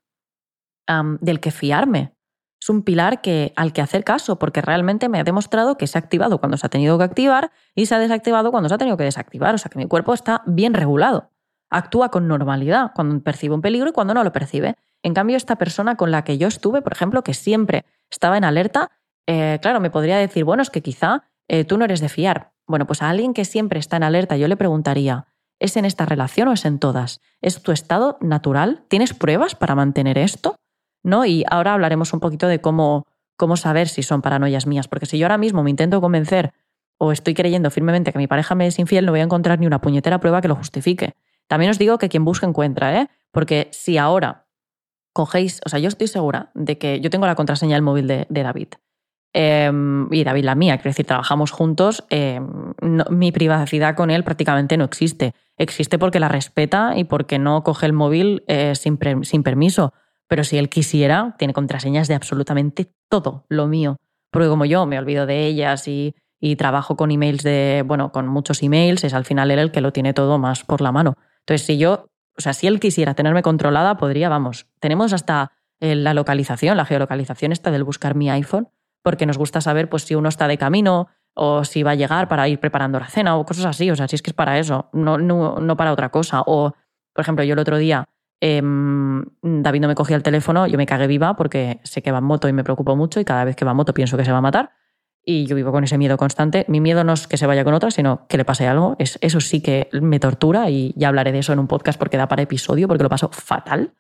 del 1.22 1.40
que 1.40 1.52
fiarme. 1.52 2.14
Es 2.62 2.70
un 2.70 2.84
pilar 2.84 3.22
que, 3.22 3.54
al 3.56 3.72
que 3.72 3.82
hacer 3.82 4.04
caso, 4.04 4.38
porque 4.38 4.62
realmente 4.62 5.08
me 5.08 5.20
ha 5.20 5.24
demostrado 5.24 5.78
que 5.78 5.88
se 5.88 5.98
ha 5.98 6.02
activado 6.02 6.40
cuando 6.40 6.58
se 6.58 6.66
ha 6.66 6.70
tenido 6.70 6.98
que 6.98 7.06
activar 7.06 7.52
y 7.76 7.86
se 7.86 7.96
ha 7.96 8.00
desactivado 8.00 8.52
cuando 8.52 8.68
se 8.68 8.76
ha 8.76 8.78
tenido 8.78 8.98
que 8.98 9.06
desactivar. 9.06 9.56
O 9.56 9.58
sea 9.58 9.72
que 9.72 9.80
mi 9.80 9.88
cuerpo 9.88 10.14
está 10.14 10.44
bien 10.46 10.74
regulado 10.74 11.32
actúa 11.72 12.12
con 12.12 12.28
normalidad 12.28 12.92
cuando 12.94 13.24
percibe 13.24 13.56
un 13.56 13.62
peligro 13.62 13.90
y 13.90 13.94
cuando 13.94 14.14
no 14.14 14.24
lo 14.24 14.32
percibe. 14.32 14.76
En 15.02 15.16
cambio, 15.16 15.38
esta 15.38 15.56
persona 15.56 15.96
con 15.96 16.12
la 16.12 16.24
que 16.24 16.38
yo 16.38 16.48
estuve, 16.48 16.82
por 16.84 16.92
ejemplo, 16.92 17.24
que 17.24 17.34
siempre 17.34 17.86
estaba 18.12 18.38
en 18.38 18.44
alerta, 18.44 18.92
eh, 19.26 19.58
claro, 19.62 19.80
me 19.80 19.90
podría 19.90 20.18
decir, 20.18 20.44
bueno, 20.44 20.62
es 20.62 20.70
que 20.70 20.82
quizá 20.82 21.24
eh, 21.48 21.64
tú 21.64 21.78
no 21.78 21.86
eres 21.86 22.02
de 22.02 22.10
fiar. 22.10 22.52
Bueno, 22.68 22.86
pues 22.86 23.02
a 23.02 23.10
alguien 23.10 23.34
que 23.34 23.46
siempre 23.46 23.80
está 23.80 23.98
en 23.98 24.04
alerta 24.04 24.38
yo 24.38 24.48
le 24.48 24.58
preguntaría, 24.58 25.26
¿es 25.62 25.78
en 25.78 25.86
esta 25.86 26.06
relación 26.06 26.50
o 26.50 26.54
es 26.54 26.66
en 26.66 26.80
todas? 26.80 27.22
¿Es 27.42 27.62
tu 27.62 27.72
estado 27.72 28.18
natural? 28.20 28.84
¿Tienes 28.90 29.14
pruebas 29.14 29.56
para 29.56 29.76
mantener 29.76 30.18
esto? 30.18 30.56
¿No? 31.04 31.26
Y 31.26 31.46
ahora 31.50 31.74
hablaremos 31.74 32.14
un 32.14 32.20
poquito 32.20 32.48
de 32.48 32.60
cómo, 32.60 33.06
cómo 33.38 33.56
saber 33.56 33.88
si 33.88 34.04
son 34.04 34.22
paranoias 34.22 34.68
mías, 34.68 34.88
porque 34.88 35.06
si 35.06 35.18
yo 35.18 35.26
ahora 35.26 35.38
mismo 35.38 35.64
me 35.64 35.70
intento 35.70 36.02
convencer 36.02 36.54
o 36.98 37.12
estoy 37.12 37.34
creyendo 37.34 37.72
firmemente 37.72 38.12
que 38.12 38.18
mi 38.18 38.28
pareja 38.28 38.56
me 38.56 38.68
es 38.68 38.78
infiel, 38.80 39.06
no 39.06 39.12
voy 39.12 39.22
a 39.22 39.24
encontrar 39.24 39.60
ni 39.60 39.68
una 39.68 39.82
puñetera 39.82 40.20
prueba 40.20 40.42
que 40.42 40.48
lo 40.48 40.56
justifique. 40.56 41.14
También 41.48 41.72
os 41.72 41.80
digo 41.80 41.98
que 41.98 42.10
quien 42.10 42.26
busca 42.26 42.46
encuentra, 42.48 43.00
¿eh? 43.00 43.10
Porque 43.32 43.70
si 43.72 43.98
ahora 43.98 44.48
cogéis, 45.14 45.62
o 45.66 45.70
sea, 45.70 45.80
yo 45.80 45.88
estoy 45.88 46.08
segura 46.08 46.52
de 46.54 46.78
que 46.78 47.00
yo 47.02 47.10
tengo 47.10 47.26
la 47.26 47.36
contraseña 47.36 47.76
del 47.76 47.82
móvil 47.82 48.08
de, 48.08 48.26
David. 48.30 48.70
Em, 49.34 50.12
y 50.12 50.24
David 50.24 50.44
la 50.44 50.56
mía, 50.56 50.78
quiero 50.78 50.90
decir, 50.90 51.06
trabajamos 51.06 51.52
juntos, 51.52 52.04
em, 52.10 52.74
mi 53.10 53.32
privacidad 53.32 53.96
con 53.96 54.12
él 54.12 54.24
prácticamente 54.24 54.78
no 54.78 54.84
existe. 54.84 55.34
Existe 55.58 55.98
porque 55.98 56.20
la 56.20 56.28
respeta 56.28 56.94
y 56.98 57.06
porque 57.06 57.40
no 57.40 57.64
coge 57.64 57.86
el 57.86 57.94
móvil 57.94 58.44
eh, 58.48 58.74
sin, 58.76 59.00
sin 59.24 59.44
permiso. 59.44 59.94
Pero 60.28 60.44
si 60.44 60.58
él 60.58 60.70
quisiera, 60.70 61.36
tiene 61.38 61.54
contraseñas 61.54 62.08
de 62.08 62.16
absolutamente 62.16 62.92
todo 63.10 63.46
lo 63.50 63.68
mío. 63.68 63.98
Porque 64.32 64.48
como 64.48 64.66
yo 64.66 64.86
me 64.86 64.98
olvido 64.98 65.26
de 65.26 65.46
ellas 65.46 65.88
y, 65.88 66.16
y 66.40 66.56
trabajo 66.56 66.98
con 66.98 67.12
emails 67.12 67.44
de, 67.44 67.84
bueno, 67.86 68.12
con 68.12 68.28
muchos 68.28 68.64
emails, 68.64 69.04
es 69.04 69.14
al 69.14 69.26
final 69.26 69.52
él 69.52 69.60
el 69.60 69.72
que 69.72 69.82
lo 69.82 69.94
tiene 69.94 70.14
todo 70.14 70.40
más 70.40 70.64
por 70.64 70.82
la 70.82 70.92
mano. 70.92 71.16
Entonces, 71.42 71.66
si 71.66 71.78
yo, 71.78 72.08
o 72.38 72.42
sea, 72.42 72.54
si 72.54 72.68
él 72.68 72.80
quisiera 72.80 73.14
tenerme 73.14 73.44
controlada, 73.44 73.98
podría, 73.98 74.28
vamos, 74.28 74.68
tenemos 74.80 75.14
hasta 75.14 75.52
eh, 75.80 75.96
la 75.96 76.14
localización, 76.14 76.78
la 76.78 76.86
geolocalización 76.86 77.52
esta 77.52 77.72
del 77.72 77.84
buscar 77.84 78.16
mi 78.16 78.30
iPhone, 78.30 78.70
porque 79.02 79.26
nos 79.26 79.38
gusta 79.38 79.62
saber 79.62 79.90
pues 79.90 80.04
si 80.04 80.16
uno 80.16 80.30
está 80.30 80.48
de 80.48 80.58
camino 80.58 81.08
o 81.34 81.64
si 81.64 81.84
va 81.84 81.92
a 81.92 81.96
llegar 81.96 82.28
para 82.28 82.48
ir 82.48 82.60
preparando 82.60 83.00
la 83.00 83.08
cena 83.08 83.38
o 83.38 83.46
cosas 83.46 83.66
así, 83.66 83.90
o 83.90 83.96
sea, 83.96 84.08
si 84.08 84.16
es 84.16 84.22
que 84.22 84.32
es 84.32 84.36
para 84.36 84.60
eso, 84.60 84.90
no, 84.94 85.18
no, 85.18 85.60
no 85.60 85.78
para 85.78 85.94
otra 85.94 86.10
cosa. 86.10 86.44
O, 86.46 86.74
por 87.14 87.22
ejemplo, 87.22 87.44
yo 87.44 87.54
el 87.54 87.60
otro 87.60 87.78
día 87.78 88.08
Em, 88.44 89.24
David 89.44 89.82
no 89.82 89.88
me 89.88 89.94
cogía 89.94 90.18
el 90.18 90.24
teléfono, 90.24 90.66
yo 90.66 90.76
me 90.80 90.88
cagué 90.88 91.06
viva 91.06 91.36
porque 91.36 91.80
sé 91.84 92.02
que 92.02 92.12
va 92.12 92.18
en 92.18 92.24
moto 92.24 92.50
y 92.50 92.54
me 92.54 92.64
preocupo 92.64 92.96
mucho 92.96 93.20
y 93.20 93.26
cada 93.26 93.46
vez 93.46 93.56
que 93.56 93.64
va 93.64 93.72
en 93.72 93.78
moto 93.78 93.94
pienso 93.94 94.18
que 94.18 94.26
se 94.26 94.32
va 94.32 94.40
a 94.40 94.42
matar 94.42 94.72
y 95.24 95.46
yo 95.46 95.56
vivo 95.56 95.72
con 95.72 95.84
ese 95.84 96.00
miedo 96.00 96.18
constante. 96.18 96.66
Mi 96.68 96.82
miedo 96.82 97.04
no 97.04 97.14
es 97.14 97.28
que 97.28 97.38
se 97.38 97.46
vaya 97.46 97.64
con 97.64 97.76
otra, 97.76 97.92
sino 97.92 98.26
que 98.28 98.38
le 98.38 98.46
pase 98.46 98.68
algo. 98.68 98.96
Es, 98.98 99.20
eso 99.22 99.40
sí 99.40 99.62
que 99.62 99.90
me 99.94 100.20
tortura 100.20 100.72
y 100.72 100.92
ya 100.98 101.10
hablaré 101.10 101.32
de 101.32 101.40
eso 101.40 101.54
en 101.54 101.60
un 101.60 101.68
podcast 101.68 102.00
porque 102.00 102.18
da 102.18 102.28
para 102.28 102.42
episodio, 102.42 102.88
porque 102.88 103.04
lo 103.04 103.10
paso 103.10 103.30
fatal. 103.32 103.94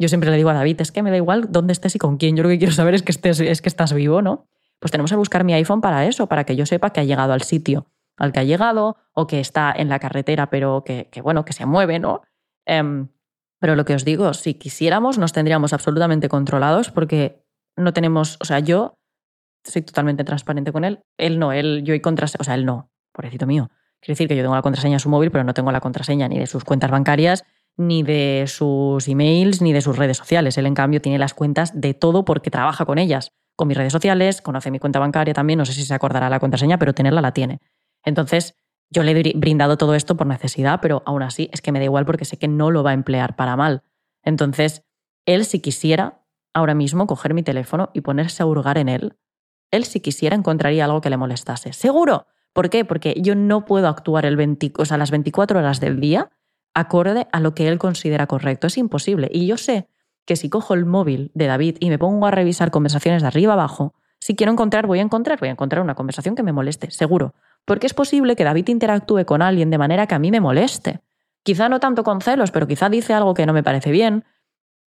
Yo 0.00 0.08
siempre 0.08 0.30
le 0.30 0.36
digo 0.36 0.50
a 0.50 0.54
David, 0.54 0.80
es 0.80 0.90
que 0.90 1.02
me 1.02 1.10
da 1.10 1.16
igual 1.16 1.52
dónde 1.52 1.72
estés 1.72 1.94
y 1.94 1.98
con 1.98 2.16
quién. 2.16 2.36
Yo 2.36 2.42
lo 2.42 2.48
que 2.48 2.58
quiero 2.58 2.72
saber 2.72 2.94
es 2.94 3.02
que, 3.02 3.12
estés, 3.12 3.38
es 3.38 3.62
que 3.62 3.68
estás 3.68 3.92
vivo, 3.92 4.22
¿no? 4.22 4.48
Pues 4.80 4.90
tenemos 4.90 5.10
que 5.10 5.16
buscar 5.16 5.44
mi 5.44 5.52
iPhone 5.52 5.80
para 5.80 6.06
eso, 6.06 6.26
para 6.26 6.44
que 6.44 6.56
yo 6.56 6.66
sepa 6.66 6.90
que 6.90 7.00
ha 7.00 7.04
llegado 7.04 7.32
al 7.32 7.42
sitio 7.42 7.86
al 8.20 8.32
que 8.32 8.40
ha 8.40 8.44
llegado 8.44 8.98
o 9.14 9.26
que 9.26 9.40
está 9.40 9.72
en 9.74 9.88
la 9.88 9.98
carretera, 9.98 10.50
pero 10.50 10.84
que, 10.84 11.08
bueno, 11.22 11.44
que 11.44 11.54
se 11.54 11.64
mueve, 11.64 11.98
¿no? 11.98 12.22
Em, 12.66 13.08
pero 13.58 13.76
lo 13.76 13.84
que 13.86 13.94
os 13.94 14.04
digo, 14.04 14.34
si 14.34 14.54
quisiéramos, 14.54 15.18
nos 15.18 15.32
tendríamos 15.32 15.72
absolutamente 15.72 16.28
controlados 16.28 16.90
porque 16.90 17.42
no 17.76 17.94
tenemos, 17.94 18.36
o 18.40 18.44
sea, 18.44 18.58
yo 18.58 18.98
soy 19.64 19.82
totalmente 19.82 20.22
transparente 20.22 20.70
con 20.70 20.84
él. 20.84 21.00
Él 21.18 21.38
no, 21.38 21.52
él, 21.52 21.82
yo 21.82 21.94
y 21.94 22.00
contraseña, 22.00 22.40
o 22.40 22.44
sea, 22.44 22.54
él 22.54 22.66
no, 22.66 22.90
pobrecito 23.12 23.46
mío. 23.46 23.70
Quiere 24.00 24.12
decir 24.12 24.28
que 24.28 24.36
yo 24.36 24.42
tengo 24.42 24.54
la 24.54 24.62
contraseña 24.62 24.96
de 24.96 25.00
su 25.00 25.08
móvil, 25.08 25.30
pero 25.30 25.44
no 25.44 25.54
tengo 25.54 25.72
la 25.72 25.80
contraseña 25.80 26.28
ni 26.28 26.38
de 26.38 26.46
sus 26.46 26.64
cuentas 26.64 26.90
bancarias, 26.90 27.44
ni 27.76 28.02
de 28.02 28.44
sus 28.46 29.08
emails, 29.08 29.62
ni 29.62 29.72
de 29.72 29.80
sus 29.80 29.96
redes 29.96 30.16
sociales. 30.16 30.58
Él, 30.58 30.66
en 30.66 30.74
cambio, 30.74 31.00
tiene 31.00 31.18
las 31.18 31.34
cuentas 31.34 31.80
de 31.80 31.94
todo 31.94 32.24
porque 32.24 32.50
trabaja 32.50 32.84
con 32.84 32.98
ellas, 32.98 33.32
con 33.56 33.68
mis 33.68 33.76
redes 33.76 33.92
sociales, 33.92 34.42
conoce 34.42 34.70
mi 34.70 34.78
cuenta 34.78 34.98
bancaria 34.98 35.34
también, 35.34 35.58
no 35.58 35.64
sé 35.64 35.72
si 35.72 35.84
se 35.84 35.94
acordará 35.94 36.30
la 36.30 36.40
contraseña, 36.40 36.78
pero 36.78 36.94
tenerla 36.94 37.20
la 37.20 37.32
tiene. 37.32 37.60
Entonces, 38.04 38.54
yo 38.90 39.02
le 39.02 39.12
he 39.12 39.32
brindado 39.36 39.76
todo 39.76 39.94
esto 39.94 40.16
por 40.16 40.26
necesidad, 40.26 40.80
pero 40.82 41.02
aún 41.06 41.22
así 41.22 41.48
es 41.52 41.62
que 41.62 41.72
me 41.72 41.78
da 41.78 41.84
igual 41.84 42.04
porque 42.04 42.24
sé 42.24 42.38
que 42.38 42.48
no 42.48 42.70
lo 42.70 42.82
va 42.82 42.90
a 42.90 42.94
emplear 42.94 43.36
para 43.36 43.56
mal. 43.56 43.82
Entonces, 44.24 44.82
él 45.26 45.44
si 45.44 45.60
quisiera 45.60 46.24
ahora 46.52 46.74
mismo 46.74 47.06
coger 47.06 47.34
mi 47.34 47.42
teléfono 47.42 47.90
y 47.94 48.00
ponerse 48.00 48.42
a 48.42 48.46
hurgar 48.46 48.78
en 48.78 48.88
él, 48.88 49.16
él 49.70 49.84
si 49.84 50.00
quisiera 50.00 50.34
encontraría 50.34 50.84
algo 50.84 51.00
que 51.00 51.10
le 51.10 51.16
molestase. 51.16 51.72
Seguro. 51.72 52.26
¿Por 52.52 52.68
qué? 52.68 52.84
Porque 52.84 53.14
yo 53.20 53.36
no 53.36 53.64
puedo 53.64 53.86
actuar 53.86 54.26
el 54.26 54.36
las 54.36 55.10
24 55.12 55.58
horas 55.60 55.78
del 55.78 56.00
día 56.00 56.30
acorde 56.74 57.26
a 57.32 57.40
lo 57.40 57.54
que 57.54 57.68
él 57.68 57.78
considera 57.78 58.26
correcto. 58.26 58.66
Es 58.66 58.78
imposible. 58.78 59.28
Y 59.32 59.46
yo 59.46 59.56
sé 59.56 59.88
que 60.26 60.36
si 60.36 60.48
cojo 60.48 60.74
el 60.74 60.86
móvil 60.86 61.30
de 61.34 61.46
David 61.46 61.76
y 61.80 61.90
me 61.90 61.98
pongo 61.98 62.26
a 62.26 62.30
revisar 62.30 62.70
conversaciones 62.70 63.22
de 63.22 63.28
arriba 63.28 63.54
abajo, 63.54 63.94
si 64.20 64.36
quiero 64.36 64.52
encontrar, 64.52 64.86
voy 64.86 64.98
a 64.98 65.02
encontrar, 65.02 65.40
voy 65.40 65.48
a 65.48 65.52
encontrar 65.52 65.82
una 65.82 65.94
conversación 65.94 66.34
que 66.34 66.42
me 66.42 66.52
moleste, 66.52 66.90
seguro. 66.90 67.34
Porque 67.64 67.86
es 67.86 67.94
posible 67.94 68.36
que 68.36 68.44
David 68.44 68.68
interactúe 68.68 69.24
con 69.24 69.42
alguien 69.42 69.70
de 69.70 69.78
manera 69.78 70.06
que 70.06 70.14
a 70.14 70.18
mí 70.18 70.30
me 70.30 70.40
moleste. 70.40 71.00
Quizá 71.42 71.68
no 71.68 71.80
tanto 71.80 72.04
con 72.04 72.20
celos, 72.20 72.50
pero 72.50 72.66
quizá 72.66 72.88
dice 72.90 73.14
algo 73.14 73.32
que 73.34 73.46
no 73.46 73.52
me 73.52 73.62
parece 73.62 73.90
bien, 73.90 74.24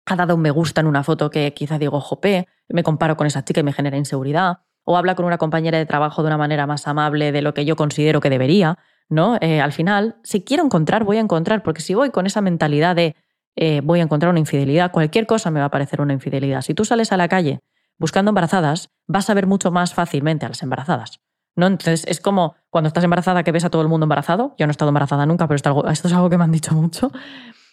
ha 0.06 0.16
dado 0.16 0.34
un 0.34 0.42
me 0.42 0.50
gusta 0.50 0.80
en 0.80 0.88
una 0.88 1.04
foto 1.04 1.30
que 1.30 1.54
quizá 1.54 1.78
digo, 1.78 2.00
jope, 2.00 2.48
me 2.68 2.82
comparo 2.82 3.16
con 3.16 3.26
esa 3.26 3.44
chica 3.44 3.60
y 3.60 3.62
me 3.62 3.72
genera 3.72 3.96
inseguridad, 3.96 4.58
o 4.82 4.96
habla 4.96 5.14
con 5.14 5.26
una 5.26 5.38
compañera 5.38 5.78
de 5.78 5.86
trabajo 5.86 6.22
de 6.22 6.26
una 6.26 6.38
manera 6.38 6.66
más 6.66 6.88
amable 6.88 7.30
de 7.30 7.42
lo 7.42 7.54
que 7.54 7.64
yo 7.64 7.76
considero 7.76 8.20
que 8.20 8.30
debería, 8.30 8.78
¿no? 9.10 9.36
Eh, 9.40 9.60
al 9.60 9.72
final, 9.72 10.16
si 10.22 10.42
quiero 10.42 10.64
encontrar, 10.64 11.04
voy 11.04 11.18
a 11.18 11.20
encontrar, 11.20 11.62
porque 11.62 11.82
si 11.82 11.94
voy 11.94 12.10
con 12.10 12.26
esa 12.26 12.40
mentalidad 12.40 12.96
de 12.96 13.16
eh, 13.56 13.82
voy 13.84 14.00
a 14.00 14.04
encontrar 14.04 14.30
una 14.30 14.38
infidelidad, 14.38 14.92
cualquier 14.92 15.26
cosa 15.26 15.50
me 15.50 15.60
va 15.60 15.66
a 15.66 15.70
parecer 15.70 16.00
una 16.00 16.12
infidelidad. 16.12 16.62
Si 16.62 16.72
tú 16.72 16.84
sales 16.84 17.12
a 17.12 17.16
la 17.16 17.28
calle 17.28 17.60
buscando 17.98 18.30
embarazadas, 18.30 18.88
vas 19.06 19.28
a 19.28 19.34
ver 19.34 19.46
mucho 19.46 19.70
más 19.70 19.92
fácilmente 19.92 20.46
a 20.46 20.48
las 20.48 20.62
embarazadas. 20.62 21.20
¿no? 21.56 21.66
Entonces 21.66 22.06
es 22.06 22.20
como 22.20 22.54
cuando 22.70 22.88
estás 22.88 23.04
embarazada 23.04 23.42
que 23.42 23.52
ves 23.52 23.64
a 23.64 23.70
todo 23.70 23.82
el 23.82 23.88
mundo 23.88 24.04
embarazado. 24.04 24.54
Yo 24.56 24.66
no 24.66 24.70
he 24.70 24.72
estado 24.72 24.88
embarazada 24.88 25.26
nunca, 25.26 25.46
pero 25.46 25.56
esto, 25.56 25.88
esto 25.88 26.08
es 26.08 26.14
algo 26.14 26.30
que 26.30 26.38
me 26.38 26.44
han 26.44 26.52
dicho 26.52 26.74
mucho. 26.74 27.10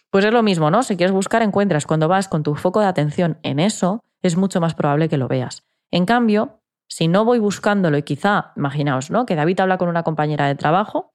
Pues 0.09 0.25
es 0.25 0.33
lo 0.33 0.41
mismo, 0.41 0.71
¿no? 0.71 0.83
Si 0.83 0.97
quieres 0.97 1.13
buscar, 1.13 1.43
encuentras. 1.43 1.85
Cuando 1.85 2.07
vas 2.07 2.27
con 2.27 2.41
tu 2.43 2.55
foco 2.55 2.79
de 2.79 2.87
atención 2.87 3.37
en 3.43 3.59
eso, 3.59 4.03
es 4.21 4.35
mucho 4.35 4.59
más 4.59 4.73
probable 4.73 5.09
que 5.09 5.17
lo 5.17 5.27
veas. 5.27 5.63
En 5.91 6.05
cambio, 6.05 6.61
si 6.87 7.07
no 7.07 7.23
voy 7.23 7.39
buscándolo 7.39 7.97
y 7.97 8.03
quizá, 8.03 8.51
imaginaos, 8.55 9.11
¿no? 9.11 9.25
Que 9.25 9.35
David 9.35 9.59
habla 9.59 9.77
con 9.77 9.89
una 9.89 10.03
compañera 10.03 10.47
de 10.47 10.55
trabajo 10.55 11.13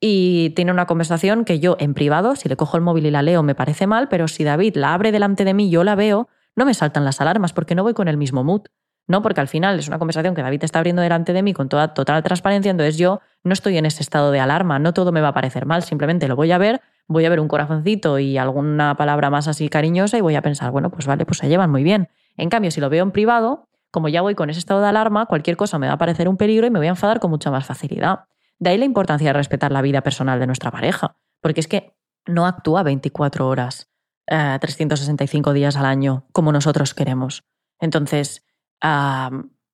y 0.00 0.50
tiene 0.50 0.72
una 0.72 0.86
conversación 0.86 1.44
que 1.44 1.60
yo 1.60 1.76
en 1.78 1.92
privado, 1.92 2.34
si 2.34 2.48
le 2.48 2.56
cojo 2.56 2.76
el 2.76 2.82
móvil 2.82 3.06
y 3.06 3.10
la 3.10 3.22
leo, 3.22 3.42
me 3.42 3.54
parece 3.54 3.86
mal, 3.86 4.08
pero 4.08 4.28
si 4.28 4.44
David 4.44 4.76
la 4.76 4.94
abre 4.94 5.12
delante 5.12 5.44
de 5.44 5.52
mí 5.52 5.68
y 5.68 5.70
yo 5.70 5.84
la 5.84 5.94
veo, 5.94 6.28
no 6.56 6.64
me 6.64 6.72
saltan 6.72 7.04
las 7.04 7.20
alarmas 7.20 7.52
porque 7.52 7.74
no 7.74 7.82
voy 7.82 7.92
con 7.92 8.08
el 8.08 8.16
mismo 8.16 8.42
mood. 8.42 8.62
No, 9.06 9.22
porque 9.22 9.40
al 9.40 9.48
final 9.48 9.78
es 9.78 9.88
una 9.88 9.98
conversación 9.98 10.34
que 10.34 10.42
David 10.42 10.62
está 10.64 10.78
abriendo 10.78 11.02
delante 11.02 11.32
de 11.32 11.42
mí 11.42 11.52
con 11.52 11.68
toda 11.68 11.94
total 11.94 12.22
transparencia, 12.22 12.70
entonces 12.70 12.96
yo 12.96 13.20
no 13.42 13.52
estoy 13.52 13.76
en 13.76 13.84
ese 13.84 14.02
estado 14.02 14.30
de 14.30 14.40
alarma, 14.40 14.78
no 14.78 14.94
todo 14.94 15.10
me 15.10 15.20
va 15.20 15.28
a 15.28 15.34
parecer 15.34 15.66
mal, 15.66 15.82
simplemente 15.82 16.28
lo 16.28 16.36
voy 16.36 16.52
a 16.52 16.58
ver, 16.58 16.80
voy 17.08 17.24
a 17.24 17.28
ver 17.28 17.40
un 17.40 17.48
corazoncito 17.48 18.18
y 18.20 18.38
alguna 18.38 18.94
palabra 18.94 19.28
más 19.28 19.48
así 19.48 19.68
cariñosa 19.68 20.16
y 20.16 20.20
voy 20.20 20.36
a 20.36 20.42
pensar, 20.42 20.70
bueno, 20.70 20.90
pues 20.90 21.06
vale, 21.06 21.26
pues 21.26 21.38
se 21.38 21.48
llevan 21.48 21.70
muy 21.70 21.82
bien. 21.82 22.08
En 22.36 22.48
cambio, 22.50 22.70
si 22.70 22.80
lo 22.80 22.88
veo 22.88 23.02
en 23.02 23.10
privado, 23.10 23.68
como 23.90 24.08
ya 24.08 24.22
voy 24.22 24.36
con 24.36 24.48
ese 24.48 24.60
estado 24.60 24.80
de 24.80 24.88
alarma, 24.88 25.26
cualquier 25.26 25.56
cosa 25.56 25.78
me 25.78 25.88
va 25.88 25.94
a 25.94 25.98
parecer 25.98 26.28
un 26.28 26.36
peligro 26.36 26.66
y 26.66 26.70
me 26.70 26.78
voy 26.78 26.86
a 26.86 26.90
enfadar 26.90 27.18
con 27.18 27.30
mucha 27.30 27.50
más 27.50 27.66
facilidad. 27.66 28.20
De 28.60 28.70
ahí 28.70 28.78
la 28.78 28.84
importancia 28.84 29.30
de 29.30 29.32
respetar 29.32 29.72
la 29.72 29.82
vida 29.82 30.02
personal 30.02 30.38
de 30.38 30.46
nuestra 30.46 30.70
pareja, 30.70 31.16
porque 31.40 31.60
es 31.60 31.66
que 31.66 31.96
no 32.26 32.46
actúa 32.46 32.82
24 32.82 33.48
horas, 33.48 33.90
365 34.26 35.50
eh, 35.50 35.54
días 35.54 35.76
al 35.76 35.86
año 35.86 36.26
como 36.32 36.52
nosotros 36.52 36.94
queremos. 36.94 37.42
Entonces, 37.80 38.46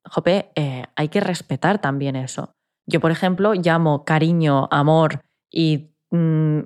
Jope, 0.04 0.52
eh, 0.54 0.84
hay 0.94 1.08
que 1.08 1.20
respetar 1.20 1.80
también 1.80 2.16
eso. 2.16 2.54
Yo, 2.86 3.00
por 3.00 3.10
ejemplo, 3.10 3.54
llamo 3.54 4.04
cariño, 4.04 4.68
amor 4.70 5.20
y 5.50 5.90
mm, 6.10 6.60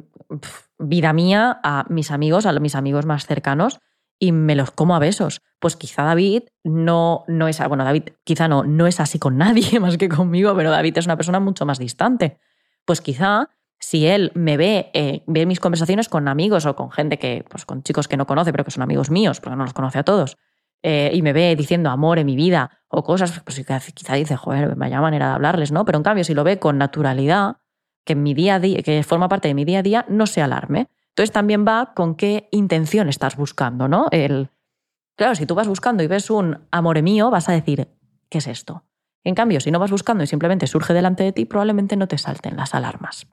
vida 0.79 1.13
mía 1.15 1.59
a 1.63 1.87
mis 1.89 2.11
amigos, 2.11 2.45
a 2.45 2.53
mis 2.53 2.75
amigos 2.75 3.07
más 3.07 3.27
cercanos, 3.27 3.81
y 4.21 4.31
me 4.31 4.55
los 4.55 4.71
como 4.71 4.95
a 4.95 5.01
besos. 5.01 5.43
Pues 5.59 5.75
quizá 5.75 6.05
David 6.05 6.45
no, 6.63 7.25
no 7.27 7.49
es, 7.49 7.59
bueno, 7.67 7.85
David 7.85 8.11
quizá 8.23 8.47
no, 8.47 8.63
no 8.63 8.87
es 8.87 9.01
así 9.01 9.19
con 9.19 9.37
nadie 9.39 9.81
más 9.81 9.97
que 9.97 10.09
conmigo, 10.09 10.55
pero 10.55 10.71
David 10.71 10.99
es 10.99 11.07
una 11.07 11.17
persona 11.17 11.41
mucho 11.41 11.67
más 11.67 11.81
distante. 11.81 12.39
Pues 12.85 13.01
quizá 13.01 13.49
si 13.81 14.07
él 14.07 14.31
me 14.35 14.59
ve, 14.59 14.91
eh, 14.93 15.25
ve 15.27 15.47
mis 15.47 15.59
conversaciones 15.59 16.09
con 16.09 16.29
amigos 16.29 16.67
o 16.67 16.77
con 16.77 16.93
gente 16.93 17.19
que, 17.19 17.45
pues 17.49 17.65
con 17.65 17.83
chicos 17.83 18.07
que 18.07 18.19
no 18.19 18.27
conoce, 18.27 18.53
pero 18.53 18.63
que 18.63 18.71
son 18.71 18.83
amigos 18.83 19.11
míos, 19.11 19.41
porque 19.41 19.57
no 19.57 19.65
los 19.65 19.73
conoce 19.73 19.99
a 19.99 20.03
todos, 20.03 20.37
eh, 20.83 21.11
y 21.15 21.23
me 21.23 21.33
ve 21.33 21.57
diciendo 21.57 21.89
amor 21.89 22.19
en 22.19 22.27
mi 22.27 22.37
vida 22.37 22.79
o 22.89 23.03
cosas, 23.03 23.41
pues 23.41 23.65
quizá 23.95 24.15
dice, 24.15 24.37
joder, 24.37 24.75
vaya 24.77 25.01
manera 25.01 25.29
de 25.29 25.33
hablarles, 25.33 25.73
¿no? 25.73 25.87
Pero 25.87 25.97
en 25.97 26.05
cambio, 26.05 26.25
si 26.25 26.35
lo 26.35 26.45
ve 26.45 26.59
con 26.59 26.77
naturalidad, 26.77 27.57
que 28.05 28.15
mi 28.15 28.35
día 28.35 28.57
a 28.57 28.61
día, 28.61 28.83
que 28.83 29.03
forma 29.03 29.29
parte 29.29 29.49
de 29.49 29.55
mi 29.55 29.65
día 29.65 29.81
a 29.81 29.83
día, 29.83 30.05
no 30.09 30.27
se 30.27 30.43
alarme. 30.43 30.89
Entonces 31.11 31.33
también 31.33 31.67
va 31.67 31.93
con 31.95 32.15
qué 32.15 32.49
intención 32.51 33.09
estás 33.09 33.37
buscando, 33.37 33.89
¿no? 33.89 34.07
El, 34.11 34.51
claro, 35.17 35.35
si 35.35 35.47
tú 35.47 35.55
vas 35.55 35.69
buscando 35.69 36.03
y 36.03 36.07
ves 36.07 36.31
un 36.31 36.67
amor 36.71 37.01
mío, 37.03 37.31
vas 37.31 37.49
a 37.49 37.53
decir, 37.53 37.89
¿qué 38.29 38.39
es 38.39 38.47
esto? 38.47 38.85
En 39.25 39.35
cambio, 39.35 39.61
si 39.61 39.71
no 39.71 39.79
vas 39.79 39.91
buscando 39.91 40.25
y 40.25 40.27
simplemente 40.27 40.67
surge 40.67 40.95
delante 40.95 41.25
de 41.25 41.33
ti, 41.33 41.45
probablemente 41.45 41.97
no 41.97 42.09
te 42.09 42.17
salten 42.17 42.57
las 42.57 42.75
alarmas. 42.75 43.27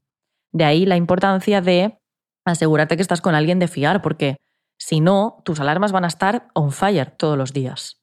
De 0.52 0.66
ahí 0.66 0.86
la 0.86 0.98
importancia 0.98 1.62
de 1.62 2.00
asegurarte 2.46 2.96
que 2.96 3.02
estás 3.02 3.22
con 3.22 3.36
alguien 3.36 3.60
de 3.60 3.68
fiar, 3.68 4.02
porque 4.02 4.38
si 4.80 5.00
no, 5.00 5.42
tus 5.46 5.60
alarmas 5.60 5.92
van 5.92 6.04
a 6.04 6.08
estar 6.08 6.50
on 6.54 6.72
fire 6.72 7.12
todos 7.12 7.38
los 7.38 7.54
días. 7.54 8.02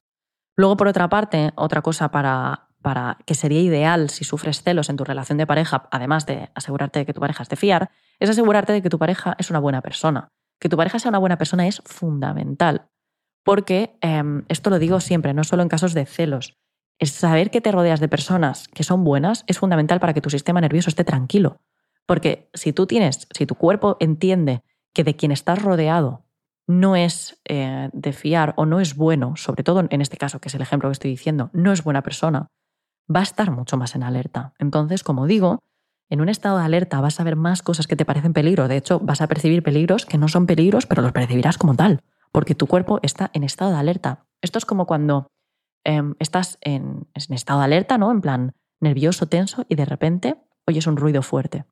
Luego, 0.57 0.77
por 0.77 0.87
otra 0.87 1.09
parte, 1.09 1.51
otra 1.55 1.81
cosa 1.81 2.09
para, 2.11 2.69
para 2.81 3.17
que 3.25 3.35
sería 3.35 3.61
ideal 3.61 4.09
si 4.09 4.23
sufres 4.23 4.61
celos 4.61 4.89
en 4.89 4.97
tu 4.97 5.03
relación 5.03 5.37
de 5.37 5.47
pareja, 5.47 5.87
además 5.91 6.25
de 6.25 6.49
asegurarte 6.55 6.99
de 6.99 7.05
que 7.05 7.13
tu 7.13 7.19
pareja 7.19 7.43
es 7.43 7.49
de 7.49 7.55
fiar, 7.55 7.91
es 8.19 8.29
asegurarte 8.29 8.73
de 8.73 8.81
que 8.81 8.89
tu 8.89 8.99
pareja 8.99 9.35
es 9.39 9.49
una 9.49 9.59
buena 9.59 9.81
persona. 9.81 10.29
Que 10.59 10.69
tu 10.69 10.77
pareja 10.77 10.99
sea 10.99 11.09
una 11.09 11.19
buena 11.19 11.37
persona 11.37 11.67
es 11.67 11.81
fundamental. 11.85 12.87
Porque 13.43 13.97
em, 14.01 14.43
esto 14.47 14.69
lo 14.69 14.79
digo 14.79 14.99
siempre, 14.99 15.33
no 15.33 15.43
solo 15.43 15.61
en 15.61 15.69
casos 15.69 15.93
de 15.93 16.05
celos. 16.05 16.57
Es 16.97 17.11
saber 17.11 17.51
que 17.51 17.61
te 17.61 17.71
rodeas 17.71 17.99
de 17.99 18.07
personas 18.07 18.67
que 18.69 18.83
son 18.83 19.03
buenas 19.03 19.43
es 19.47 19.59
fundamental 19.59 19.99
para 19.99 20.13
que 20.13 20.21
tu 20.21 20.29
sistema 20.29 20.61
nervioso 20.61 20.89
esté 20.89 21.03
tranquilo. 21.03 21.61
Porque 22.05 22.49
si 22.53 22.73
tú 22.73 22.87
tienes, 22.87 23.27
si 23.31 23.45
tu 23.45 23.55
cuerpo 23.55 23.97
entiende 23.99 24.63
que 24.93 25.03
de 25.03 25.15
quien 25.15 25.31
estás 25.31 25.61
rodeado 25.61 26.25
no 26.67 26.95
es 26.95 27.39
eh, 27.45 27.89
de 27.93 28.13
fiar 28.13 28.53
o 28.57 28.65
no 28.65 28.79
es 28.79 28.95
bueno, 28.95 29.35
sobre 29.35 29.63
todo 29.63 29.85
en 29.87 30.01
este 30.01 30.17
caso, 30.17 30.39
que 30.39 30.49
es 30.49 30.55
el 30.55 30.61
ejemplo 30.61 30.89
que 30.89 30.93
estoy 30.93 31.11
diciendo, 31.11 31.49
no 31.53 31.71
es 31.71 31.83
buena 31.83 32.01
persona, 32.01 32.47
va 33.13 33.19
a 33.19 33.23
estar 33.23 33.51
mucho 33.51 33.77
más 33.77 33.95
en 33.95 34.03
alerta. 34.03 34.53
Entonces, 34.57 35.03
como 35.03 35.27
digo, 35.27 35.63
en 36.09 36.21
un 36.21 36.29
estado 36.29 36.57
de 36.57 36.65
alerta 36.65 37.01
vas 37.01 37.19
a 37.19 37.23
ver 37.23 37.35
más 37.35 37.61
cosas 37.61 37.87
que 37.87 37.95
te 37.95 38.05
parecen 38.05 38.33
peligro. 38.33 38.67
De 38.67 38.77
hecho, 38.77 38.99
vas 38.99 39.21
a 39.21 39.27
percibir 39.27 39.63
peligros 39.63 40.05
que 40.05 40.17
no 40.17 40.27
son 40.27 40.45
peligros, 40.45 40.85
pero 40.85 41.01
los 41.01 41.11
percibirás 41.11 41.57
como 41.57 41.75
tal, 41.75 42.01
porque 42.31 42.55
tu 42.55 42.67
cuerpo 42.67 42.99
está 43.01 43.31
en 43.33 43.43
estado 43.43 43.71
de 43.71 43.77
alerta. 43.77 44.25
Esto 44.41 44.59
es 44.59 44.65
como 44.65 44.85
cuando 44.85 45.27
em, 45.83 46.15
estás 46.19 46.57
en, 46.61 47.07
en 47.13 47.33
estado 47.33 47.59
de 47.59 47.65
alerta, 47.65 47.97
¿no? 47.97 48.11
En 48.11 48.21
plan 48.21 48.53
nervioso, 48.79 49.27
tenso, 49.27 49.65
y 49.69 49.75
de 49.75 49.85
repente 49.85 50.35
oyes 50.67 50.87
un 50.87 50.97
ruido 50.97 51.21
fuerte. 51.21 51.65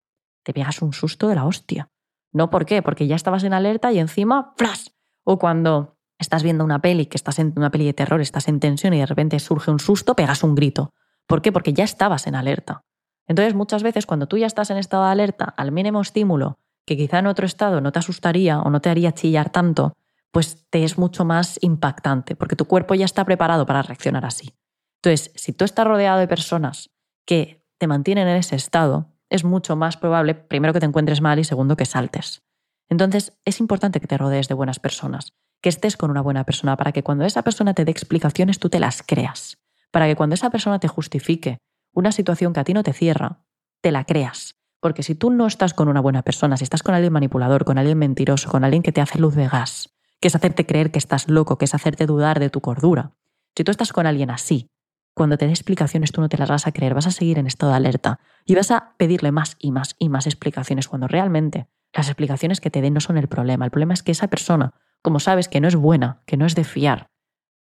Te 0.43 0.53
pegas 0.53 0.81
un 0.81 0.93
susto 0.93 1.27
de 1.27 1.35
la 1.35 1.45
hostia. 1.45 1.89
¿No 2.31 2.49
por 2.49 2.65
qué? 2.65 2.81
Porque 2.81 3.07
ya 3.07 3.15
estabas 3.15 3.43
en 3.43 3.53
alerta 3.53 3.91
y 3.91 3.99
encima, 3.99 4.53
¡flash! 4.57 4.87
O 5.23 5.37
cuando 5.37 5.97
estás 6.19 6.43
viendo 6.43 6.63
una 6.63 6.81
peli, 6.81 7.05
que 7.05 7.17
estás 7.17 7.39
en 7.39 7.53
una 7.55 7.69
peli 7.69 7.85
de 7.85 7.93
terror, 7.93 8.21
estás 8.21 8.47
en 8.47 8.59
tensión 8.59 8.93
y 8.93 8.99
de 8.99 9.05
repente 9.05 9.39
surge 9.39 9.71
un 9.71 9.79
susto, 9.79 10.15
pegas 10.15 10.43
un 10.43 10.55
grito. 10.55 10.91
¿Por 11.27 11.41
qué? 11.41 11.51
Porque 11.51 11.73
ya 11.73 11.83
estabas 11.83 12.27
en 12.27 12.35
alerta. 12.35 12.81
Entonces, 13.27 13.53
muchas 13.53 13.83
veces 13.83 14.05
cuando 14.05 14.27
tú 14.27 14.37
ya 14.37 14.47
estás 14.47 14.69
en 14.69 14.77
estado 14.77 15.05
de 15.05 15.11
alerta, 15.11 15.53
al 15.57 15.71
mínimo 15.71 16.01
estímulo, 16.01 16.59
que 16.85 16.97
quizá 16.97 17.19
en 17.19 17.27
otro 17.27 17.45
estado 17.45 17.81
no 17.81 17.91
te 17.91 17.99
asustaría 17.99 18.59
o 18.59 18.69
no 18.69 18.81
te 18.81 18.89
haría 18.89 19.13
chillar 19.13 19.49
tanto, 19.49 19.93
pues 20.31 20.65
te 20.69 20.83
es 20.83 20.97
mucho 20.97 21.25
más 21.25 21.59
impactante, 21.61 22.35
porque 22.35 22.55
tu 22.55 22.65
cuerpo 22.65 22.95
ya 22.95 23.05
está 23.05 23.23
preparado 23.23 23.65
para 23.65 23.81
reaccionar 23.81 24.25
así. 24.25 24.55
Entonces, 25.01 25.31
si 25.35 25.53
tú 25.53 25.63
estás 25.63 25.85
rodeado 25.85 26.19
de 26.19 26.27
personas 26.27 26.89
que 27.25 27.63
te 27.77 27.87
mantienen 27.87 28.27
en 28.27 28.37
ese 28.37 28.55
estado, 28.55 29.11
es 29.29 29.43
mucho 29.43 29.75
más 29.75 29.97
probable, 29.97 30.35
primero, 30.35 30.73
que 30.73 30.79
te 30.79 30.85
encuentres 30.85 31.21
mal 31.21 31.39
y 31.39 31.43
segundo, 31.43 31.77
que 31.77 31.85
saltes. 31.85 32.41
Entonces, 32.89 33.33
es 33.45 33.59
importante 33.59 33.99
que 33.99 34.07
te 34.07 34.17
rodees 34.17 34.47
de 34.47 34.53
buenas 34.53 34.79
personas, 34.79 35.33
que 35.61 35.69
estés 35.69 35.97
con 35.97 36.11
una 36.11 36.21
buena 36.21 36.43
persona 36.43 36.77
para 36.77 36.91
que 36.91 37.03
cuando 37.03 37.25
esa 37.25 37.41
persona 37.41 37.73
te 37.73 37.85
dé 37.85 37.91
explicaciones 37.91 38.59
tú 38.59 38.69
te 38.69 38.79
las 38.79 39.01
creas, 39.01 39.57
para 39.91 40.07
que 40.07 40.15
cuando 40.15 40.35
esa 40.35 40.49
persona 40.49 40.79
te 40.79 40.87
justifique 40.87 41.57
una 41.93 42.11
situación 42.11 42.53
que 42.53 42.59
a 42.59 42.63
ti 42.63 42.73
no 42.73 42.83
te 42.83 42.93
cierra, 42.93 43.45
te 43.81 43.91
la 43.91 44.03
creas. 44.03 44.55
Porque 44.79 45.03
si 45.03 45.15
tú 45.15 45.31
no 45.31 45.47
estás 45.47 45.73
con 45.73 45.87
una 45.87 46.01
buena 46.01 46.23
persona, 46.23 46.57
si 46.57 46.63
estás 46.63 46.83
con 46.83 46.93
alguien 46.93 47.13
manipulador, 47.13 47.63
con 47.63 47.77
alguien 47.77 47.97
mentiroso, 47.97 48.49
con 48.49 48.63
alguien 48.63 48.83
que 48.83 48.91
te 48.91 49.01
hace 49.01 49.19
luz 49.19 49.35
de 49.35 49.47
gas, 49.47 49.93
que 50.19 50.27
es 50.27 50.35
hacerte 50.35 50.65
creer 50.65 50.91
que 50.91 50.99
estás 50.99 51.29
loco, 51.29 51.57
que 51.57 51.65
es 51.65 51.73
hacerte 51.73 52.05
dudar 52.05 52.39
de 52.39 52.49
tu 52.49 52.59
cordura, 52.59 53.13
si 53.55 53.63
tú 53.63 53.71
estás 53.71 53.93
con 53.93 54.07
alguien 54.07 54.29
así, 54.29 54.67
cuando 55.13 55.37
te 55.37 55.45
dé 55.45 55.51
explicaciones 55.51 56.11
tú 56.11 56.21
no 56.21 56.29
te 56.29 56.37
las 56.37 56.49
vas 56.49 56.65
a 56.65 56.71
creer, 56.71 56.95
vas 56.95 57.07
a 57.07 57.11
seguir 57.11 57.37
en 57.37 57.45
estado 57.45 57.71
de 57.71 57.77
alerta 57.77 58.19
y 58.45 58.55
vas 58.55 58.71
a 58.71 58.95
pedirle 58.97 59.31
más 59.31 59.55
y 59.59 59.71
más 59.71 59.95
y 59.99 60.09
más 60.09 60.25
explicaciones 60.25 60.87
cuando 60.87 61.07
realmente 61.07 61.67
las 61.93 62.07
explicaciones 62.07 62.59
que 62.59 62.71
te 62.71 62.81
den 62.81 62.95
no 62.95 62.99
son 62.99 63.17
el 63.17 63.27
problema. 63.27 63.65
El 63.65 63.71
problema 63.71 63.93
es 63.93 64.01
que 64.01 64.11
esa 64.11 64.27
persona, 64.27 64.73
como 65.03 65.19
sabes 65.19 65.47
que 65.47 65.61
no 65.61 65.67
es 65.67 65.75
buena, 65.75 66.23
que 66.25 66.37
no 66.37 66.47
es 66.47 66.55
de 66.55 66.63
fiar, 66.63 67.11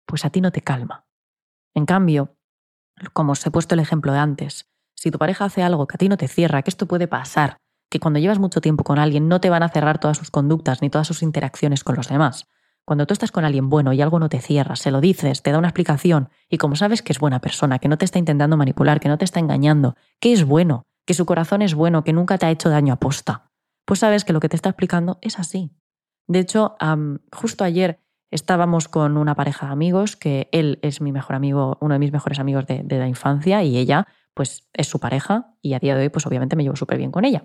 pues 0.06 0.24
a 0.24 0.30
ti 0.30 0.40
no 0.40 0.50
te 0.50 0.62
calma. 0.62 1.06
En 1.74 1.84
cambio, 1.84 2.36
como 3.12 3.32
os 3.32 3.46
he 3.46 3.50
puesto 3.50 3.74
el 3.74 3.80
ejemplo 3.80 4.12
de 4.12 4.18
antes, 4.18 4.66
si 4.94 5.10
tu 5.10 5.18
pareja 5.18 5.46
hace 5.46 5.62
algo 5.62 5.86
que 5.86 5.96
a 5.96 5.98
ti 5.98 6.08
no 6.08 6.16
te 6.16 6.28
cierra, 6.28 6.62
que 6.62 6.70
esto 6.70 6.86
puede 6.86 7.08
pasar, 7.08 7.56
que 7.90 8.00
cuando 8.00 8.20
llevas 8.20 8.38
mucho 8.38 8.60
tiempo 8.60 8.84
con 8.84 8.98
alguien 8.98 9.28
no 9.28 9.40
te 9.40 9.50
van 9.50 9.62
a 9.62 9.68
cerrar 9.68 9.98
todas 9.98 10.16
sus 10.16 10.30
conductas 10.30 10.80
ni 10.80 10.90
todas 10.90 11.06
sus 11.06 11.22
interacciones 11.22 11.84
con 11.84 11.96
los 11.96 12.08
demás, 12.08 12.46
cuando 12.84 13.06
tú 13.06 13.12
estás 13.12 13.30
con 13.30 13.44
alguien 13.44 13.68
bueno 13.68 13.92
y 13.92 14.00
algo 14.00 14.18
no 14.18 14.28
te 14.28 14.40
cierra, 14.40 14.76
se 14.76 14.90
lo 14.90 15.00
dices, 15.00 15.42
te 15.42 15.52
da 15.52 15.58
una 15.58 15.68
explicación 15.68 16.30
y 16.48 16.58
como 16.58 16.76
sabes 16.76 17.02
que 17.02 17.12
es 17.12 17.18
buena 17.18 17.40
persona, 17.40 17.78
que 17.78 17.88
no 17.88 17.98
te 17.98 18.04
está 18.04 18.18
intentando 18.18 18.56
manipular, 18.56 19.00
que 19.00 19.08
no 19.08 19.18
te 19.18 19.24
está 19.24 19.40
engañando, 19.40 19.96
que 20.20 20.32
es 20.32 20.44
bueno, 20.44 20.84
que 21.06 21.14
su 21.14 21.26
corazón 21.26 21.62
es 21.62 21.74
bueno, 21.74 22.04
que 22.04 22.12
nunca 22.12 22.38
te 22.38 22.46
ha 22.46 22.50
hecho 22.50 22.70
daño 22.70 22.94
a 22.94 22.96
posta, 22.96 23.50
pues 23.84 24.00
sabes 24.00 24.24
que 24.24 24.32
lo 24.32 24.40
que 24.40 24.48
te 24.48 24.56
está 24.56 24.70
explicando 24.70 25.18
es 25.20 25.38
así. 25.38 25.70
De 26.28 26.38
hecho, 26.38 26.76
justo 27.32 27.64
ayer 27.64 28.00
estábamos 28.32 28.88
con 28.88 29.16
una 29.16 29.36
pareja 29.36 29.66
de 29.66 29.72
amigos, 29.72 30.16
que 30.16 30.48
él 30.50 30.80
es 30.82 31.00
mi 31.00 31.12
mejor 31.12 31.36
amigo, 31.36 31.78
uno 31.80 31.94
de 31.94 32.00
mis 32.00 32.12
mejores 32.12 32.40
amigos 32.40 32.66
de, 32.66 32.82
de 32.82 32.98
la 32.98 33.06
infancia 33.06 33.62
y 33.62 33.76
ella 33.76 34.08
pues 34.34 34.68
es 34.72 34.88
su 34.88 34.98
pareja 34.98 35.54
y 35.60 35.74
a 35.74 35.78
día 35.78 35.94
de 35.94 36.02
hoy 36.02 36.08
pues 36.08 36.26
obviamente 36.26 36.56
me 36.56 36.64
llevo 36.64 36.76
súper 36.76 36.98
bien 36.98 37.12
con 37.12 37.24
ella. 37.24 37.44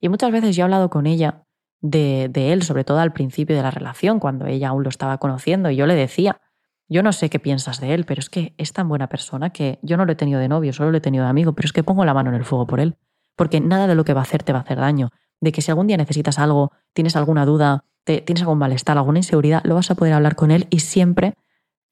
Y 0.00 0.08
muchas 0.08 0.30
veces 0.30 0.56
yo 0.56 0.62
he 0.62 0.64
hablado 0.64 0.90
con 0.90 1.06
ella 1.06 1.44
de, 1.80 2.52
él, 2.52 2.62
sobre 2.62 2.84
todo 2.84 2.98
al 2.98 3.12
principio 3.12 3.56
de 3.56 3.62
la 3.62 3.70
relación, 3.70 4.20
cuando 4.20 4.46
ella 4.46 4.68
aún 4.68 4.82
lo 4.82 4.88
estaba 4.88 5.18
conociendo, 5.18 5.70
y 5.70 5.76
yo 5.76 5.86
le 5.86 5.94
decía, 5.94 6.40
yo 6.88 7.02
no 7.02 7.12
sé 7.12 7.30
qué 7.30 7.38
piensas 7.38 7.80
de 7.80 7.94
él, 7.94 8.04
pero 8.04 8.20
es 8.20 8.30
que 8.30 8.54
es 8.58 8.72
tan 8.72 8.88
buena 8.88 9.08
persona 9.08 9.50
que 9.50 9.78
yo 9.82 9.96
no 9.96 10.04
lo 10.04 10.12
he 10.12 10.16
tenido 10.16 10.40
de 10.40 10.48
novio, 10.48 10.72
solo 10.72 10.90
lo 10.90 10.98
he 10.98 11.00
tenido 11.00 11.24
de 11.24 11.30
amigo, 11.30 11.52
pero 11.52 11.66
es 11.66 11.72
que 11.72 11.82
pongo 11.82 12.04
la 12.04 12.14
mano 12.14 12.30
en 12.30 12.36
el 12.36 12.44
fuego 12.44 12.66
por 12.66 12.80
él, 12.80 12.96
porque 13.36 13.60
nada 13.60 13.86
de 13.86 13.94
lo 13.94 14.04
que 14.04 14.14
va 14.14 14.20
a 14.20 14.22
hacer 14.22 14.42
te 14.42 14.52
va 14.52 14.60
a 14.60 14.62
hacer 14.62 14.78
daño, 14.78 15.10
de 15.40 15.52
que 15.52 15.62
si 15.62 15.70
algún 15.70 15.86
día 15.86 15.96
necesitas 15.96 16.38
algo, 16.38 16.72
tienes 16.92 17.14
alguna 17.14 17.44
duda, 17.44 17.84
tienes 18.18 18.42
algún 18.42 18.58
malestar, 18.58 18.96
alguna 18.96 19.18
inseguridad, 19.18 19.62
lo 19.64 19.74
vas 19.74 19.90
a 19.90 19.94
poder 19.94 20.14
hablar 20.14 20.34
con 20.34 20.50
él 20.50 20.66
y 20.70 20.80
siempre, 20.80 21.34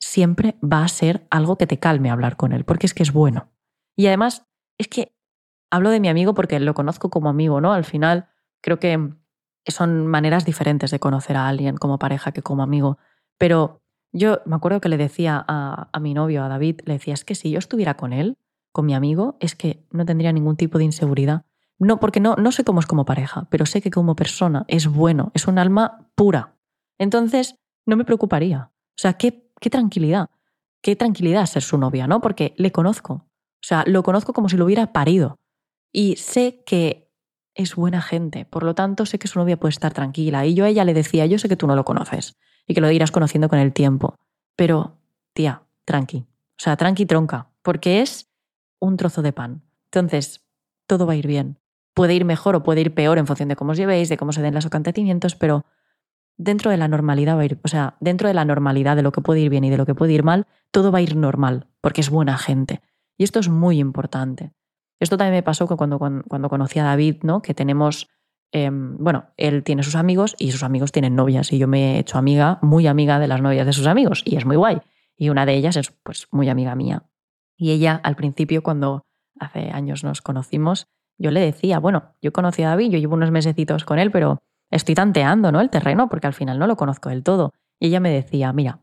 siempre 0.01 0.57
va 0.63 0.85
a 0.85 0.89
ser 0.89 1.27
algo 1.31 1.57
que 1.57 1.67
te 1.67 1.79
calme 1.79 2.11
hablar 2.11 2.37
con 2.37 2.53
él, 2.53 2.65
porque 2.65 2.87
es 2.87 2.95
que 2.95 3.03
es 3.03 3.13
bueno. 3.13 3.49
Y 3.97 4.07
además, 4.07 4.47
es 4.79 4.89
que 4.89 5.15
hablo 5.71 5.91
de 5.91 6.01
mi 6.01 6.09
amigo 6.09 6.35
porque 6.35 6.59
lo 6.61 6.75
conozco 6.75 7.11
como 7.11 7.29
amigo, 7.29 7.61
¿no? 7.61 7.73
Al 7.73 7.85
final, 7.85 8.29
creo 8.61 8.79
que 8.79 9.13
son 9.67 10.07
maneras 10.07 10.45
diferentes 10.45 10.91
de 10.91 10.99
conocer 10.99 11.37
a 11.37 11.49
alguien 11.49 11.77
como 11.77 11.99
pareja 11.99 12.33
que 12.33 12.43
como 12.43 12.63
amigo. 12.63 12.99
Pero 13.39 13.83
yo 14.13 14.41
me 14.47 14.57
acuerdo 14.57 14.81
que 14.81 14.89
le 14.89 14.97
decía 14.97 15.45
a, 15.47 16.01
mi 16.01 16.15
novio, 16.15 16.45
a 16.45 16.49
David, 16.49 16.81
le 16.85 16.95
decía, 16.95 17.15
es 17.15 17.25
que 17.25 17.35
si 17.35 17.51
yo 17.51 17.59
estuviera 17.59 17.95
con 17.95 18.13
él, 18.13 18.39
con 18.73 18.87
mi 18.87 18.95
amigo, 18.95 19.37
es 19.41 19.55
que 19.55 19.85
no 19.91 20.05
tendría 20.07 20.33
ningún 20.33 20.57
tipo 20.57 20.79
de 20.79 20.85
inseguridad. 20.85 21.45
No, 21.79 22.01
porque 22.01 22.21
no, 22.21 22.37
no 22.37 22.53
sé 22.53 22.65
cómo 22.65 22.81
es 22.81 22.87
como 22.87 23.05
pareja, 23.05 23.47
pero 23.51 23.67
sé 23.67 23.83
que 23.83 23.91
como 23.91 24.17
persona 24.17 24.65
es 24.69 24.87
bueno, 24.87 25.31
es 25.35 25.47
un 25.47 25.59
alma 25.59 26.09
pura. 26.15 26.57
Entonces, 26.99 27.57
no 27.87 27.97
me 27.97 28.05
preocuparía. 28.05 28.71
O 28.73 28.99
sea, 28.99 29.15
qué, 29.15 29.51
qué 29.61 29.69
tranquilidad. 29.69 30.31
Qué 30.83 30.97
tranquilidad 30.97 31.47
ser 31.47 31.63
su 31.63 31.79
novia, 31.79 32.07
¿no? 32.07 32.21
Porque 32.21 32.55
le 32.57 32.73
conozco. 32.73 33.13
O 33.15 33.69
sea, 33.69 33.85
lo 33.87 34.03
conozco 34.03 34.33
como 34.33 34.49
si 34.49 34.57
lo 34.57 34.65
hubiera 34.65 34.93
parido. 34.93 35.37
Y 35.93 36.17
sé 36.17 36.63
que 36.65 37.11
es 37.55 37.75
buena 37.75 38.03
gente, 38.03 38.45
por 38.45 38.63
lo 38.63 38.75
tanto 38.75 39.07
sé 39.07 39.19
que 39.19 39.29
su 39.29 39.39
novia 39.39 39.59
puede 39.59 39.71
estar 39.71 39.93
tranquila. 39.93 40.45
Y 40.47 40.55
yo 40.55 40.65
a 40.65 40.69
ella 40.69 40.85
le 40.85 40.95
decía, 40.95 41.27
yo 41.27 41.39
sé 41.39 41.49
que 41.49 41.57
tú 41.57 41.67
no 41.67 41.75
lo 41.75 41.85
conoces 41.85 42.35
y 42.67 42.75
que 42.75 42.81
lo 42.81 42.91
irás 42.91 43.11
conociendo 43.11 43.49
con 43.49 43.59
el 43.59 43.73
tiempo, 43.73 44.15
pero 44.57 44.99
tía, 45.33 45.63
tranqui, 45.85 46.19
o 46.19 46.59
sea, 46.59 46.77
tranqui 46.77 47.07
tronca, 47.07 47.51
porque 47.63 48.03
es 48.03 48.29
un 48.79 48.97
trozo 48.97 49.23
de 49.23 49.33
pan. 49.33 49.63
Entonces, 49.87 50.45
todo 50.87 51.07
va 51.07 51.15
a 51.15 51.17
ir 51.17 51.27
bien. 51.27 51.59
Puede 51.97 52.13
ir 52.13 52.27
mejor 52.27 52.55
o 52.57 52.63
puede 52.63 52.83
ir 52.83 52.93
peor 52.93 53.17
en 53.17 53.27
función 53.27 53.49
de 53.49 53.57
cómo 53.57 53.73
os 53.73 53.79
llevéis, 53.79 54.11
de 54.11 54.19
cómo 54.19 54.33
se 54.33 54.43
den 54.43 54.53
los 54.53 54.67
acontecimientos, 54.67 55.35
pero 55.35 55.65
dentro 56.37 56.71
de 56.71 56.77
la 56.77 56.89
normalidad 56.89 57.39
va 57.39 57.41
a 57.41 57.45
ir, 57.47 57.59
o 57.65 57.69
sea, 57.69 57.97
dentro 58.01 58.29
de 58.29 58.35
la 58.35 58.45
normalidad 58.45 58.97
de 58.97 59.03
lo 59.03 59.13
que 59.13 59.23
puede 59.23 59.41
ir 59.41 59.49
bien 59.49 59.65
y 59.65 59.71
de 59.71 59.79
lo 59.79 59.87
que 59.87 59.95
puede 59.95 60.13
ir 60.13 60.23
mal, 60.23 60.47
todo 60.71 60.93
va 60.93 60.99
a 60.99 61.01
ir 61.01 61.17
normal, 61.17 61.69
porque 61.81 62.03
es 62.03 62.11
buena 62.11 62.37
gente. 62.37 62.83
Y 63.17 63.25
esto 63.25 63.41
es 63.41 63.49
muy 63.49 63.79
importante. 63.79 64.53
Esto 65.01 65.17
también 65.17 65.37
me 65.37 65.43
pasó 65.43 65.67
cuando, 65.67 65.99
cuando, 65.99 66.49
conocí 66.51 66.79
a 66.79 66.85
David, 66.85 67.23
¿no? 67.23 67.41
Que 67.41 67.55
tenemos, 67.55 68.11
em, 68.53 68.99
bueno, 68.99 69.29
él 69.39 69.65
tiene 69.65 69.83
sus 69.83 69.95
amigos 69.95 70.37
y 70.39 70.53
sus 70.53 70.65
amigos 70.65 70.93
tienen 70.93 71.15
novias 71.17 71.51
y 71.51 71.57
yo 71.57 71.67
me 71.67 71.97
he 71.97 71.99
hecho 72.01 72.19
amiga, 72.19 72.59
muy 72.61 72.87
amiga 72.87 73.19
de 73.19 73.27
las 73.27 73.41
novias 73.41 73.65
de 73.65 73.73
sus 73.73 73.87
amigos 73.87 74.21
y 74.27 74.37
es 74.37 74.45
muy 74.45 74.57
guay. 74.57 74.83
Y 75.17 75.31
una 75.31 75.47
de 75.47 75.55
ellas 75.55 75.77
es 75.77 75.93
pues 76.03 76.29
muy 76.31 76.51
amiga 76.51 76.75
mía. 76.75 77.05
Y 77.57 77.71
ella 77.71 77.99
al 78.05 78.17
principio 78.17 78.63
cuando 78.63 79.07
hace 79.41 79.71
años 79.71 80.05
nos 80.05 80.21
conocimos, 80.21 80.89
yo 81.19 81.31
le 81.31 81.41
decía, 81.41 81.79
bueno, 81.79 82.15
yo 82.21 82.33
conocí 82.33 82.63
a 82.63 82.69
David, 82.69 82.91
yo 82.91 82.99
llevo 82.99 83.15
unos 83.15 83.31
mesecitos 83.31 83.85
con 83.85 83.99
él, 83.99 84.11
pero 84.11 84.43
estoy 84.71 84.95
tanteando, 84.95 85.53
¿no? 85.53 85.61
El 85.61 85.71
terreno 85.71 86.09
porque 86.09 86.27
al 86.27 86.35
final 86.35 86.59
no 86.59 86.67
lo 86.67 86.77
conozco 86.77 87.09
del 87.09 87.23
todo. 87.23 87.53
Y 87.79 87.89
ella 87.89 88.01
me 88.01 88.11
decía, 88.11 88.53
mira, 88.53 88.81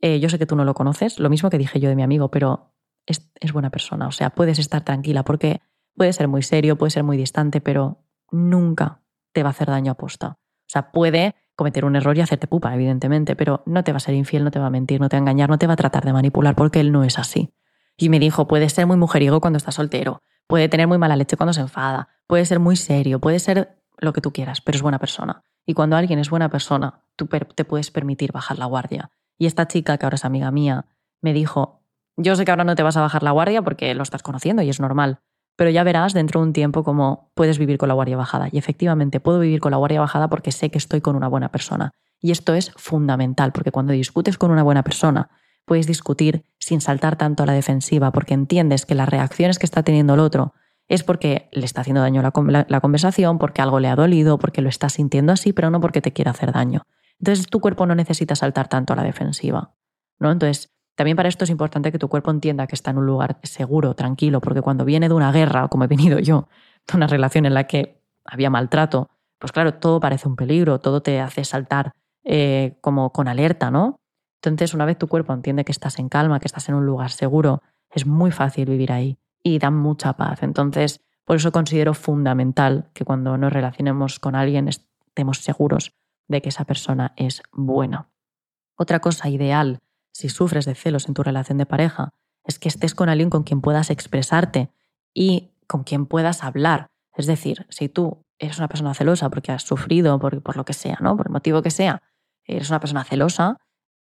eh, 0.00 0.20
yo 0.20 0.28
sé 0.28 0.38
que 0.38 0.46
tú 0.46 0.56
no 0.56 0.64
lo 0.64 0.74
conoces, 0.74 1.18
lo 1.18 1.30
mismo 1.30 1.50
que 1.50 1.58
dije 1.58 1.80
yo 1.80 1.88
de 1.88 1.96
mi 1.96 2.02
amigo, 2.02 2.30
pero 2.30 2.74
es, 3.06 3.52
buena 3.52 3.70
persona. 3.70 4.06
O 4.06 4.12
sea, 4.12 4.30
puedes 4.30 4.58
estar 4.58 4.84
tranquila 4.84 5.24
porque 5.24 5.60
puede 5.96 6.12
ser 6.12 6.28
muy 6.28 6.42
serio, 6.42 6.76
puede 6.76 6.90
ser 6.90 7.04
muy 7.04 7.16
distante, 7.16 7.60
pero 7.60 8.04
nunca 8.30 9.02
te 9.32 9.42
va 9.42 9.50
a 9.50 9.52
hacer 9.52 9.68
daño 9.68 9.92
a 9.92 9.94
posta. 9.94 10.38
O 10.38 10.68
sea, 10.68 10.90
puede 10.90 11.34
cometer 11.56 11.84
un 11.84 11.94
error 11.96 12.16
y 12.16 12.20
hacerte 12.20 12.46
pupa, 12.46 12.74
evidentemente, 12.74 13.36
pero 13.36 13.62
no 13.66 13.84
te 13.84 13.92
va 13.92 13.98
a 13.98 14.00
ser 14.00 14.14
infiel, 14.14 14.44
no 14.44 14.50
te 14.50 14.58
va 14.58 14.66
a 14.66 14.70
mentir, 14.70 15.00
no 15.00 15.08
te 15.08 15.16
va 15.16 15.18
a 15.18 15.22
engañar, 15.22 15.48
no 15.48 15.58
te 15.58 15.66
va 15.66 15.74
a 15.74 15.76
tratar 15.76 16.04
de 16.04 16.12
manipular 16.12 16.56
porque 16.56 16.80
él 16.80 16.90
no 16.90 17.04
es 17.04 17.18
así. 17.18 17.52
Y 17.96 18.08
me 18.08 18.18
dijo, 18.18 18.48
puede 18.48 18.68
ser 18.70 18.86
muy 18.86 18.96
mujeriego 18.96 19.40
cuando 19.40 19.56
está 19.56 19.70
soltero, 19.70 20.20
puede 20.46 20.68
tener 20.68 20.86
muy 20.86 20.98
mala 20.98 21.16
leche 21.16 21.36
cuando 21.36 21.52
se 21.52 21.60
enfada, 21.60 22.08
puede 22.26 22.44
ser 22.44 22.60
muy 22.60 22.76
serio, 22.76 23.20
puede 23.20 23.38
ser 23.38 23.78
lo 23.98 24.12
que 24.12 24.20
tú 24.20 24.32
quieras, 24.32 24.60
pero 24.60 24.76
es 24.76 24.82
buena 24.82 24.98
persona. 24.98 25.42
Y 25.66 25.74
cuando 25.74 25.96
alguien 25.96 26.18
es 26.18 26.30
buena 26.30 26.48
persona, 26.50 27.02
tú 27.16 27.26
te 27.26 27.64
puedes 27.64 27.90
permitir 27.90 28.32
bajar 28.32 28.58
la 28.58 28.66
guardia. 28.66 29.10
Y 29.38 29.46
esta 29.46 29.66
chica, 29.66 29.96
que 29.98 30.06
ahora 30.06 30.16
es 30.16 30.24
amiga 30.24 30.50
mía, 30.50 30.86
me 31.22 31.32
dijo, 31.32 31.82
yo 32.16 32.36
sé 32.36 32.44
que 32.44 32.50
ahora 32.50 32.64
no 32.64 32.74
te 32.74 32.82
vas 32.82 32.96
a 32.96 33.00
bajar 33.00 33.22
la 33.22 33.30
guardia 33.30 33.62
porque 33.62 33.94
lo 33.94 34.02
estás 34.02 34.22
conociendo 34.22 34.62
y 34.62 34.68
es 34.68 34.80
normal, 34.80 35.20
pero 35.56 35.70
ya 35.70 35.84
verás 35.84 36.12
dentro 36.12 36.40
de 36.40 36.46
un 36.46 36.52
tiempo 36.52 36.84
cómo 36.84 37.30
puedes 37.34 37.58
vivir 37.58 37.78
con 37.78 37.88
la 37.88 37.94
guardia 37.94 38.16
bajada. 38.16 38.48
Y 38.50 38.58
efectivamente 38.58 39.20
puedo 39.20 39.40
vivir 39.40 39.60
con 39.60 39.70
la 39.70 39.78
guardia 39.78 40.00
bajada 40.00 40.28
porque 40.28 40.52
sé 40.52 40.70
que 40.70 40.78
estoy 40.78 41.00
con 41.00 41.16
una 41.16 41.28
buena 41.28 41.50
persona. 41.50 41.92
Y 42.20 42.30
esto 42.30 42.54
es 42.54 42.72
fundamental, 42.76 43.52
porque 43.52 43.70
cuando 43.70 43.92
discutes 43.92 44.38
con 44.38 44.50
una 44.50 44.62
buena 44.62 44.82
persona, 44.82 45.30
puedes 45.64 45.86
discutir 45.86 46.44
sin 46.58 46.80
saltar 46.80 47.16
tanto 47.16 47.42
a 47.42 47.46
la 47.46 47.52
defensiva, 47.52 48.12
porque 48.12 48.34
entiendes 48.34 48.86
que 48.86 48.94
las 48.94 49.08
reacciones 49.08 49.58
que 49.58 49.66
está 49.66 49.82
teniendo 49.82 50.14
el 50.14 50.20
otro 50.20 50.54
es 50.88 51.02
porque 51.02 51.48
le 51.52 51.64
está 51.64 51.80
haciendo 51.80 52.02
daño 52.02 52.22
la, 52.22 52.66
la 52.68 52.80
conversación, 52.80 53.38
porque 53.38 53.62
algo 53.62 53.80
le 53.80 53.88
ha 53.88 53.96
dolido, 53.96 54.38
porque 54.38 54.60
lo 54.60 54.68
está 54.68 54.88
sintiendo 54.88 55.32
así, 55.32 55.52
pero 55.52 55.70
no 55.70 55.80
porque 55.80 56.00
te 56.00 56.12
quiera 56.12 56.32
hacer 56.32 56.52
daño. 56.52 56.82
Entonces 57.18 57.46
tu 57.46 57.60
cuerpo 57.60 57.86
no 57.86 57.94
necesita 57.94 58.36
saltar 58.36 58.68
tanto 58.68 58.92
a 58.92 58.96
la 58.96 59.02
defensiva. 59.02 59.74
¿no? 60.18 60.30
Entonces, 60.30 60.74
también 60.94 61.16
para 61.16 61.28
esto 61.28 61.44
es 61.44 61.50
importante 61.50 61.90
que 61.90 61.98
tu 61.98 62.08
cuerpo 62.08 62.30
entienda 62.30 62.66
que 62.66 62.74
está 62.74 62.90
en 62.90 62.98
un 62.98 63.06
lugar 63.06 63.38
seguro, 63.42 63.94
tranquilo, 63.94 64.40
porque 64.40 64.62
cuando 64.62 64.84
viene 64.84 65.08
de 65.08 65.14
una 65.14 65.32
guerra, 65.32 65.68
como 65.68 65.84
he 65.84 65.88
venido 65.88 66.18
yo, 66.18 66.48
de 66.86 66.96
una 66.96 67.06
relación 67.06 67.46
en 67.46 67.54
la 67.54 67.64
que 67.64 68.02
había 68.24 68.50
maltrato, 68.50 69.10
pues 69.38 69.52
claro, 69.52 69.74
todo 69.74 70.00
parece 70.00 70.28
un 70.28 70.36
peligro, 70.36 70.80
todo 70.80 71.02
te 71.02 71.20
hace 71.20 71.44
saltar 71.44 71.92
eh, 72.24 72.78
como 72.80 73.10
con 73.12 73.28
alerta, 73.28 73.70
¿no? 73.70 74.00
Entonces, 74.46 74.74
una 74.74 74.84
vez 74.84 74.98
tu 74.98 75.08
cuerpo 75.08 75.32
entiende 75.32 75.64
que 75.64 75.72
estás 75.72 75.98
en 75.98 76.08
calma, 76.08 76.40
que 76.40 76.46
estás 76.46 76.68
en 76.68 76.74
un 76.74 76.86
lugar 76.86 77.10
seguro, 77.10 77.62
es 77.90 78.06
muy 78.06 78.30
fácil 78.30 78.68
vivir 78.68 78.92
ahí 78.92 79.18
y 79.42 79.58
da 79.58 79.70
mucha 79.70 80.14
paz. 80.14 80.42
Entonces, 80.42 81.00
por 81.24 81.36
eso 81.36 81.52
considero 81.52 81.94
fundamental 81.94 82.90
que 82.92 83.04
cuando 83.04 83.38
nos 83.38 83.52
relacionemos 83.52 84.20
con 84.20 84.34
alguien 84.34 84.68
estemos 84.68 85.38
seguros 85.38 85.94
de 86.28 86.42
que 86.42 86.50
esa 86.50 86.64
persona 86.64 87.12
es 87.16 87.42
buena. 87.52 88.08
Otra 88.76 89.00
cosa 89.00 89.28
ideal 89.28 89.80
si 90.14 90.28
sufres 90.28 90.64
de 90.64 90.74
celos 90.74 91.08
en 91.08 91.14
tu 91.14 91.22
relación 91.22 91.58
de 91.58 91.66
pareja, 91.66 92.14
es 92.44 92.58
que 92.58 92.68
estés 92.68 92.94
con 92.94 93.08
alguien 93.08 93.30
con 93.30 93.42
quien 93.42 93.60
puedas 93.60 93.90
expresarte 93.90 94.70
y 95.12 95.50
con 95.66 95.82
quien 95.82 96.06
puedas 96.06 96.44
hablar. 96.44 96.90
Es 97.16 97.26
decir, 97.26 97.66
si 97.68 97.88
tú 97.88 98.24
eres 98.38 98.58
una 98.58 98.68
persona 98.68 98.94
celosa 98.94 99.28
porque 99.28 99.52
has 99.52 99.64
sufrido, 99.64 100.18
por, 100.18 100.40
por 100.42 100.56
lo 100.56 100.64
que 100.64 100.72
sea, 100.72 100.98
¿no? 101.00 101.16
por 101.16 101.26
el 101.26 101.32
motivo 101.32 101.62
que 101.62 101.70
sea, 101.70 102.02
eres 102.44 102.70
una 102.70 102.80
persona 102.80 103.04
celosa, 103.04 103.58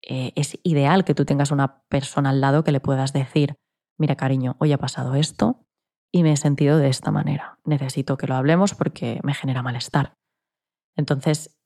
eh, 0.08 0.32
es 0.36 0.60
ideal 0.64 1.04
que 1.04 1.16
tú 1.16 1.26
tengas 1.26 1.52
una 1.52 1.84
persona 1.90 2.30
al 2.30 2.42
lado 2.42 2.64
que 2.64 2.72
le 2.72 2.80
puedas 2.80 3.12
decir, 3.12 3.56
mira 3.98 4.16
cariño, 4.16 4.56
hoy 4.60 4.72
ha 4.72 4.78
pasado 4.78 5.16
esto 5.16 5.66
y 6.12 6.24
me 6.24 6.32
he 6.32 6.38
sentido 6.38 6.78
de 6.78 6.90
esta 6.90 7.12
manera. 7.12 7.60
Necesito 7.66 8.16
que 8.18 8.28
lo 8.28 8.36
hablemos 8.36 8.76
porque 8.76 9.20
me 9.24 9.34
genera 9.34 9.64
malestar. 9.64 10.14
Entonces, 10.96 11.58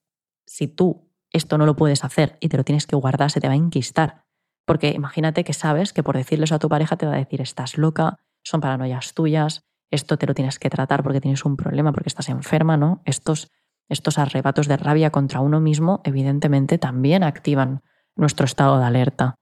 si 0.48 0.68
tú 0.68 1.10
esto 1.32 1.58
no 1.58 1.66
lo 1.66 1.76
puedes 1.76 2.04
hacer 2.04 2.38
y 2.40 2.50
te 2.50 2.58
lo 2.58 2.64
tienes 2.64 2.88
que 2.88 2.96
guardar, 2.96 3.30
se 3.30 3.40
te 3.40 3.48
va 3.48 3.54
a 3.54 3.58
enquistar. 3.58 4.24
Porque 4.66 4.90
imagínate 4.90 5.44
que 5.44 5.54
sabes 5.54 5.94
que 5.94 6.04
por 6.04 6.16
decirle 6.16 6.46
eso 6.46 6.56
a 6.56 6.60
tu 6.60 6.70
pareja 6.70 6.98
te 6.98 7.06
va 7.06 7.14
a 7.14 7.18
decir, 7.18 7.42
estás 7.42 7.78
loca, 7.78 8.18
son 8.44 8.62
paranoias 8.62 9.14
tuyas, 9.14 9.62
esto 9.92 10.18
te 10.18 10.28
lo 10.28 10.34
tienes 10.34 10.60
que 10.60 10.70
tratar 10.70 11.04
porque 11.04 11.22
tienes 11.22 11.46
un 11.46 11.58
problema, 11.58 11.92
porque 11.92 12.10
estás 12.10 12.30
enferma, 12.30 12.78
¿no? 12.78 13.02
Estos, 13.06 13.52
estos 13.90 14.18
arrebatos 14.18 14.68
de 14.68 14.78
rabia 14.78 15.12
contra 15.12 15.42
uno 15.42 15.60
mismo, 15.60 16.02
evidentemente, 16.04 16.78
también 16.78 17.24
activan 17.24 17.82
nuestro 18.20 18.46
estado 18.46 18.78
de 18.80 18.86
alerta. 18.86 19.36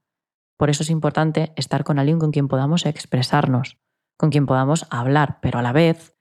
Por 0.57 0.69
eso 0.69 0.83
es 0.83 0.89
importante 0.89 1.53
estar 1.55 1.83
con 1.83 1.99
alguien 1.99 2.19
con 2.19 2.31
quien 2.31 2.47
podamos 2.47 2.85
expresarnos, 2.85 3.77
con 4.17 4.29
quien 4.29 4.45
podamos 4.45 4.87
hablar, 4.89 5.39
pero 5.41 5.59
a 5.59 5.61
la 5.61 5.71
vez 5.71 6.15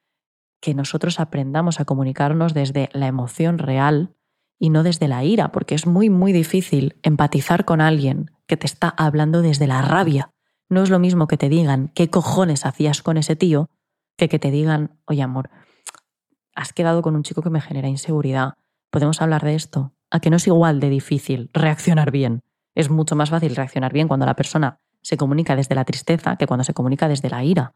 que 0.61 0.75
nosotros 0.75 1.21
aprendamos 1.21 1.81
a 1.81 1.85
comunicarnos 1.85 2.55
desde 2.55 2.89
la 2.93 3.07
emoción 3.07 3.59
real 3.59 4.15
y 4.59 4.71
no 4.71 4.83
desde 4.83 5.09
la 5.09 5.23
ira, 5.25 5.53
porque 5.53 5.75
es 5.75 5.87
muy, 5.87 6.11
muy 6.11 6.33
difícil 6.33 6.97
empatizar 7.03 7.65
con 7.65 7.81
alguien 7.81 8.31
que 8.47 8.57
te 8.57 8.67
está 8.67 8.89
hablando 8.89 9.43
desde 9.43 9.67
la 9.67 9.83
rabia. 9.83 10.31
No 10.69 10.83
es 10.83 10.91
lo 10.91 10.99
mismo 10.99 11.27
que 11.27 11.37
te 11.37 11.49
digan 11.49 11.93
qué 11.95 12.11
cojones 12.11 12.67
hacías 12.67 13.03
con 13.03 13.17
ese 13.17 13.37
tío 13.37 13.71
que 14.17 14.29
que 14.29 14.39
te 14.39 14.51
digan, 14.51 14.99
oye 15.07 15.23
amor, 15.23 15.51
has 16.55 16.73
quedado 16.73 17.03
con 17.03 17.17
un 17.17 17.23
chico 17.23 17.43
que 17.43 17.51
me 17.51 17.61
genera 17.61 17.89
inseguridad, 17.89 18.55
podemos 18.91 19.21
hablar 19.21 19.45
de 19.45 19.55
esto. 19.55 19.93
A 20.11 20.21
que 20.21 20.31
no 20.31 20.37
es 20.37 20.47
igual 20.47 20.79
de 20.81 20.89
difícil 20.89 21.51
reaccionar 21.53 22.13
bien. 22.13 22.43
Es 22.77 22.91
mucho 22.91 23.17
más 23.17 23.31
fácil 23.31 23.57
reaccionar 23.57 23.93
bien 23.93 24.07
cuando 24.07 24.27
la 24.27 24.37
persona 24.37 24.79
se 25.01 25.17
comunica 25.17 25.57
desde 25.57 25.75
la 25.75 25.85
tristeza 25.85 26.37
que 26.37 26.47
cuando 26.47 26.63
se 26.63 26.75
comunica 26.75 27.09
desde 27.09 27.31
la 27.31 27.43
ira. 27.43 27.75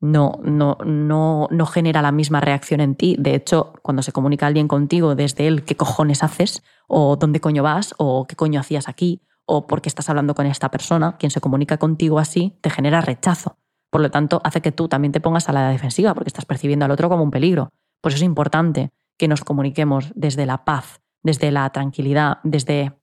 No, 0.00 0.40
no, 0.42 0.78
no, 0.84 1.46
no 1.50 1.66
genera 1.66 2.02
la 2.02 2.10
misma 2.10 2.40
reacción 2.40 2.80
en 2.80 2.96
ti. 2.96 3.14
De 3.18 3.34
hecho, 3.34 3.74
cuando 3.82 4.02
se 4.02 4.10
comunica 4.10 4.46
alguien 4.46 4.66
contigo 4.66 5.14
desde 5.14 5.46
él, 5.46 5.64
¿qué 5.64 5.76
cojones 5.76 6.24
haces? 6.24 6.64
¿O 6.88 7.16
dónde 7.16 7.40
coño 7.40 7.62
vas? 7.62 7.94
¿O 7.98 8.26
qué 8.26 8.34
coño 8.34 8.58
hacías 8.58 8.88
aquí? 8.88 9.20
¿O 9.44 9.66
por 9.66 9.82
qué 9.82 9.88
estás 9.88 10.08
hablando 10.08 10.34
con 10.34 10.46
esta 10.46 10.70
persona? 10.70 11.16
Quien 11.18 11.30
se 11.30 11.40
comunica 11.40 11.76
contigo 11.76 12.18
así 12.18 12.58
te 12.62 12.70
genera 12.70 13.00
rechazo. 13.02 13.58
Por 13.90 14.00
lo 14.00 14.10
tanto, 14.10 14.40
hace 14.44 14.62
que 14.62 14.72
tú 14.72 14.88
también 14.88 15.12
te 15.12 15.20
pongas 15.20 15.48
a 15.50 15.52
la 15.52 15.68
defensiva 15.68 16.14
porque 16.14 16.30
estás 16.30 16.46
percibiendo 16.46 16.86
al 16.86 16.90
otro 16.90 17.10
como 17.10 17.22
un 17.22 17.30
peligro. 17.30 17.68
Por 18.00 18.10
eso 18.10 18.16
es 18.16 18.22
importante 18.22 18.90
que 19.18 19.28
nos 19.28 19.44
comuniquemos 19.44 20.10
desde 20.14 20.46
la 20.46 20.64
paz, 20.64 21.02
desde 21.22 21.52
la 21.52 21.68
tranquilidad, 21.70 22.38
desde 22.42 23.01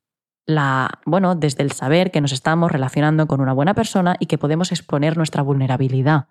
la, 0.50 1.00
bueno, 1.06 1.36
desde 1.36 1.62
el 1.62 1.72
saber 1.72 2.10
que 2.10 2.22
nos 2.22 2.32
estamos 2.32 2.72
relacionando 2.72 3.28
con 3.28 3.40
una 3.40 3.54
buena 3.54 3.76
persona 3.76 4.16
y 4.20 4.26
que 4.26 4.40
podemos 4.40 4.72
exponer 4.72 5.16
nuestra 5.16 5.44
vulnerabilidad. 5.44 6.28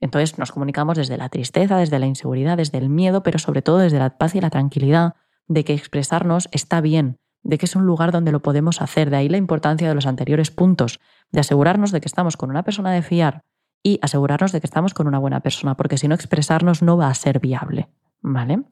Entonces 0.00 0.36
nos 0.36 0.50
comunicamos 0.50 0.98
desde 0.98 1.16
la 1.16 1.28
tristeza, 1.28 1.78
desde 1.78 2.00
la 2.00 2.06
inseguridad, 2.06 2.56
desde 2.56 2.78
el 2.78 2.88
miedo, 2.88 3.22
pero 3.22 3.38
sobre 3.38 3.62
todo 3.62 3.78
desde 3.78 4.00
la 4.00 4.18
paz 4.18 4.34
y 4.34 4.40
la 4.40 4.50
tranquilidad 4.50 5.14
de 5.46 5.64
que 5.64 5.74
expresarnos 5.74 6.48
está 6.50 6.80
bien, 6.80 7.18
de 7.44 7.56
que 7.56 7.66
es 7.66 7.76
un 7.76 7.86
lugar 7.86 8.10
donde 8.10 8.32
lo 8.32 8.42
podemos 8.42 8.82
hacer. 8.82 9.10
De 9.10 9.16
ahí 9.16 9.28
la 9.28 9.36
importancia 9.36 9.88
de 9.88 9.94
los 9.94 10.06
anteriores 10.06 10.50
puntos, 10.50 10.98
de 11.30 11.40
asegurarnos 11.40 11.92
de 11.92 12.00
que 12.00 12.08
estamos 12.08 12.36
con 12.36 12.50
una 12.50 12.64
persona 12.64 12.90
de 12.90 13.02
fiar, 13.02 13.44
y 13.84 14.00
asegurarnos 14.02 14.50
de 14.50 14.60
que 14.60 14.66
estamos 14.66 14.92
con 14.92 15.06
una 15.06 15.20
buena 15.20 15.38
persona, 15.38 15.76
porque 15.76 15.98
si 15.98 16.08
no 16.08 16.16
expresarnos 16.16 16.82
no 16.82 16.96
va 16.96 17.06
a 17.06 17.14
ser 17.14 17.38
viable, 17.38 17.88
¿vale? 18.20 18.64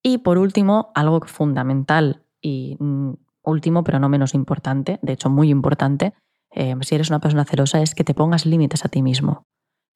Y 0.00 0.18
por 0.18 0.38
último, 0.38 0.92
algo 0.94 1.22
fundamental 1.22 2.22
y 2.40 2.76
mm, 2.78 3.14
último, 3.42 3.84
pero 3.84 3.98
no 3.98 4.08
menos 4.08 4.34
importante, 4.34 4.98
de 5.02 5.12
hecho 5.12 5.30
muy 5.30 5.50
importante, 5.50 6.14
eh, 6.50 6.74
si 6.82 6.94
eres 6.94 7.10
una 7.10 7.20
persona 7.20 7.44
celosa, 7.44 7.80
es 7.82 7.94
que 7.94 8.04
te 8.04 8.14
pongas 8.14 8.46
límites 8.46 8.84
a 8.84 8.88
ti 8.88 9.02
mismo, 9.02 9.44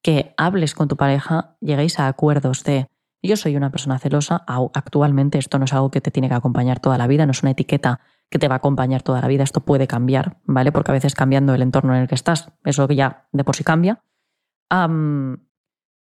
que 0.01 0.33
hables 0.37 0.73
con 0.73 0.87
tu 0.87 0.97
pareja, 0.97 1.55
lleguéis 1.61 1.99
a 1.99 2.07
acuerdos 2.07 2.63
de 2.63 2.87
yo 3.23 3.35
soy 3.35 3.55
una 3.55 3.71
persona 3.71 3.99
celosa, 3.99 4.43
actualmente 4.47 5.37
esto 5.37 5.57
no 5.59 5.65
es 5.65 5.73
algo 5.73 5.91
que 5.91 6.01
te 6.01 6.11
tiene 6.11 6.29
que 6.29 6.35
acompañar 6.35 6.79
toda 6.79 6.97
la 6.97 7.07
vida, 7.07 7.25
no 7.25 7.31
es 7.31 7.41
una 7.41 7.51
etiqueta 7.51 7.99
que 8.29 8.39
te 8.39 8.47
va 8.47 8.55
a 8.55 8.57
acompañar 8.57 9.01
toda 9.01 9.21
la 9.21 9.27
vida, 9.27 9.43
esto 9.43 9.61
puede 9.61 9.87
cambiar, 9.87 10.37
¿vale? 10.45 10.71
Porque 10.71 10.91
a 10.91 10.93
veces 10.93 11.15
cambiando 11.15 11.53
el 11.53 11.61
entorno 11.61 11.95
en 11.95 12.01
el 12.03 12.07
que 12.07 12.15
estás, 12.15 12.51
eso 12.63 12.87
ya 12.89 13.27
de 13.31 13.43
por 13.43 13.55
sí 13.55 13.63
cambia, 13.63 14.03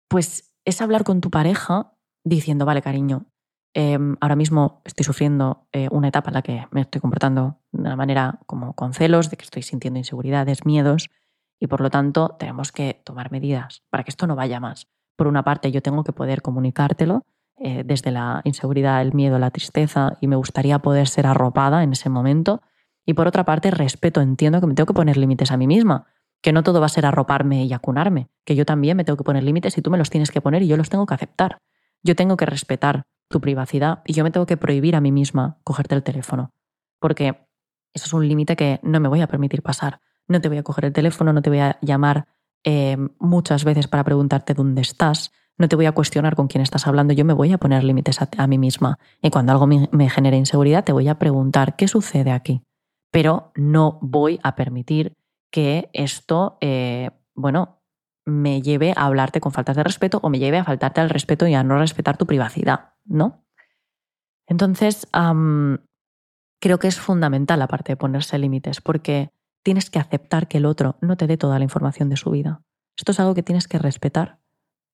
pues 0.09 0.55
es 0.65 0.81
hablar 0.83 1.05
con 1.05 1.21
tu 1.21 1.31
pareja 1.31 1.93
diciendo, 2.25 2.65
vale, 2.65 2.83
cariño, 2.83 3.27
em, 3.75 4.17
ahora 4.21 4.37
mismo 4.37 4.81
estoy 4.85 5.05
sufriendo 5.05 5.67
eh, 5.73 5.89
una 5.91 6.09
etapa 6.09 6.31
en 6.31 6.35
la 6.35 6.43
que 6.43 6.67
me 6.71 6.81
estoy 6.81 7.01
comportando 7.01 7.59
de 7.73 7.83
una 7.83 7.97
manera 7.97 8.41
como 8.47 8.75
con 8.75 8.95
celos, 8.95 9.31
de 9.31 9.37
que 9.37 9.45
estoy 9.45 9.63
sintiendo 9.63 9.99
inseguridades, 9.99 10.65
miedos, 10.65 11.11
y 11.61 11.67
por 11.67 11.81
lo 11.81 11.91
tanto 11.91 12.37
tenemos 12.39 12.73
que 12.73 13.03
tomar 13.05 13.31
medidas 13.31 13.83
para 13.91 14.05
que 14.05 14.11
esto 14.11 14.27
no 14.27 14.37
vaya 14.37 14.61
más. 14.61 14.89
Por 15.17 15.27
una 15.27 15.45
parte, 15.45 15.71
yo 15.71 15.83
tengo 15.83 16.05
que 16.05 16.13
poder 16.13 16.43
comunicártelo 16.43 17.25
eh, 17.57 17.85
desde 17.85 18.11
la 18.11 18.41
inseguridad, 18.45 19.01
el 19.03 19.15
miedo, 19.15 19.39
la 19.39 19.51
tristeza, 19.51 20.17
y 20.21 20.27
me 20.27 20.37
gustaría 20.37 20.79
poder 20.81 21.07
ser 21.09 21.27
arropada 21.27 21.83
en 21.83 21.93
ese 21.93 22.09
momento. 22.09 22.63
Y 23.07 23.15
por 23.15 23.27
otra 23.27 23.45
parte, 23.45 23.71
respeto, 23.71 24.21
entiendo 24.21 24.61
que 24.61 24.67
me 24.67 24.75
tengo 24.75 24.87
que 24.87 24.95
poner 24.95 25.17
límites 25.17 25.53
a 25.53 25.57
mí 25.57 25.67
misma 25.67 26.07
que 26.45 26.53
no 26.53 26.63
todo 26.63 26.79
va 26.79 26.87
a 26.87 26.91
ser 26.91 27.07
arroparme 27.07 27.65
y 27.65 27.73
acunarme, 27.73 28.29
que 28.45 28.55
yo 28.55 28.67
también 28.67 28.99
me 28.99 29.05
tengo 29.05 29.17
que 29.17 29.25
poner 29.25 29.43
límites 29.43 29.79
y 29.79 29.81
tú 29.81 29.91
me 29.91 29.97
los 29.97 30.11
tienes 30.11 30.31
que 30.31 30.43
poner 30.43 30.63
y 30.63 30.67
yo 30.67 30.77
los 30.77 30.91
tengo 30.91 31.07
que 31.07 31.15
aceptar. 31.15 31.57
Yo 32.03 32.15
tengo 32.15 32.37
que 32.37 32.45
respetar 32.45 33.07
tu 33.35 33.41
privacidad 33.41 34.03
y 34.07 34.13
yo 34.13 34.23
me 34.23 34.31
tengo 34.31 34.47
que 34.47 34.57
prohibir 34.57 34.95
a 34.95 35.01
mí 35.01 35.11
misma 35.11 35.59
cogerte 35.65 35.97
el 35.97 36.05
teléfono, 36.05 36.53
porque 37.01 37.49
eso 37.93 38.07
es 38.07 38.13
un 38.13 38.29
límite 38.29 38.55
que 38.55 38.79
no 38.85 39.01
me 39.01 39.09
voy 39.09 39.23
a 39.23 39.27
permitir 39.27 39.61
pasar. 39.61 39.99
No 40.29 40.41
te 40.41 40.49
voy 40.49 40.59
a 40.59 40.63
coger 40.63 40.85
el 40.85 40.93
teléfono, 40.93 41.33
no 41.33 41.43
te 41.43 41.51
voy 41.51 41.59
a 41.59 41.77
llamar 41.83 42.29
eh, 42.63 42.97
muchas 43.19 43.65
veces 43.65 43.89
para 43.89 44.05
preguntarte 44.05 44.55
dónde 44.55 44.83
estás, 44.83 45.33
no 45.59 45.69
te 45.69 45.75
voy 45.75 45.87
a 45.87 45.93
cuestionar 45.93 46.37
con 46.37 46.47
quién 46.47 46.63
estás 46.63 46.87
hablando, 46.87 47.13
yo 47.13 47.25
me 47.25 47.33
voy 47.33 47.51
a 47.51 47.59
poner 47.59 47.83
límites 47.83 48.21
a, 48.23 48.47
mí 48.47 48.57
misma. 48.57 49.01
Y 49.21 49.31
cuando 49.31 49.51
algo 49.51 49.67
me, 49.67 50.09
genere 50.09 50.37
inseguridad, 50.37 50.85
te 50.85 50.93
voy 50.93 51.09
a 51.09 51.19
preguntar 51.19 51.75
qué 51.75 51.89
sucede 51.89 52.31
aquí. 52.31 52.63
Pero 53.11 53.51
no 53.57 53.99
voy 54.01 54.39
a 54.45 54.55
permitir 54.55 55.13
que 55.51 55.91
esto, 55.93 56.57
eh, 56.61 57.11
bueno, 57.35 57.81
me 58.25 58.63
lleve 58.63 58.93
a 58.97 59.07
hablarte 59.07 59.41
con 59.41 59.51
faltas 59.51 59.75
de 59.75 59.83
respeto 59.83 60.21
o 60.23 60.31
me 60.31 60.39
lleve 60.39 60.59
a 60.59 60.65
faltarte 60.65 61.01
al 61.01 61.11
respeto 61.11 61.49
y 61.49 61.55
a 61.55 61.65
no 61.65 61.79
respetar 61.79 62.17
tu 62.17 62.27
privacidad, 62.27 62.94
¿no? 63.05 63.45
Entonces, 64.47 65.07
creo 66.61 66.79
que 66.79 66.89
es 66.89 66.99
fundamental 66.99 67.59
la 67.59 67.69
parte 67.69 67.93
de 67.93 67.97
ponerse 67.97 68.39
límites, 68.39 68.81
porque 68.81 69.31
tienes 69.63 69.91
que 69.91 69.99
aceptar 69.99 70.49
que 70.49 70.59
el 70.59 70.67
otro 70.67 70.97
no 71.01 71.17
te 71.17 71.27
dé 71.27 71.37
toda 71.37 71.59
la 71.59 71.65
información 71.65 72.09
de 72.09 72.17
su 72.17 72.31
vida. 72.31 72.63
Esto 72.97 73.13
es 73.13 73.21
algo 73.21 73.35
que 73.35 73.43
tienes 73.43 73.67
que 73.67 73.79
respetar, 73.79 74.39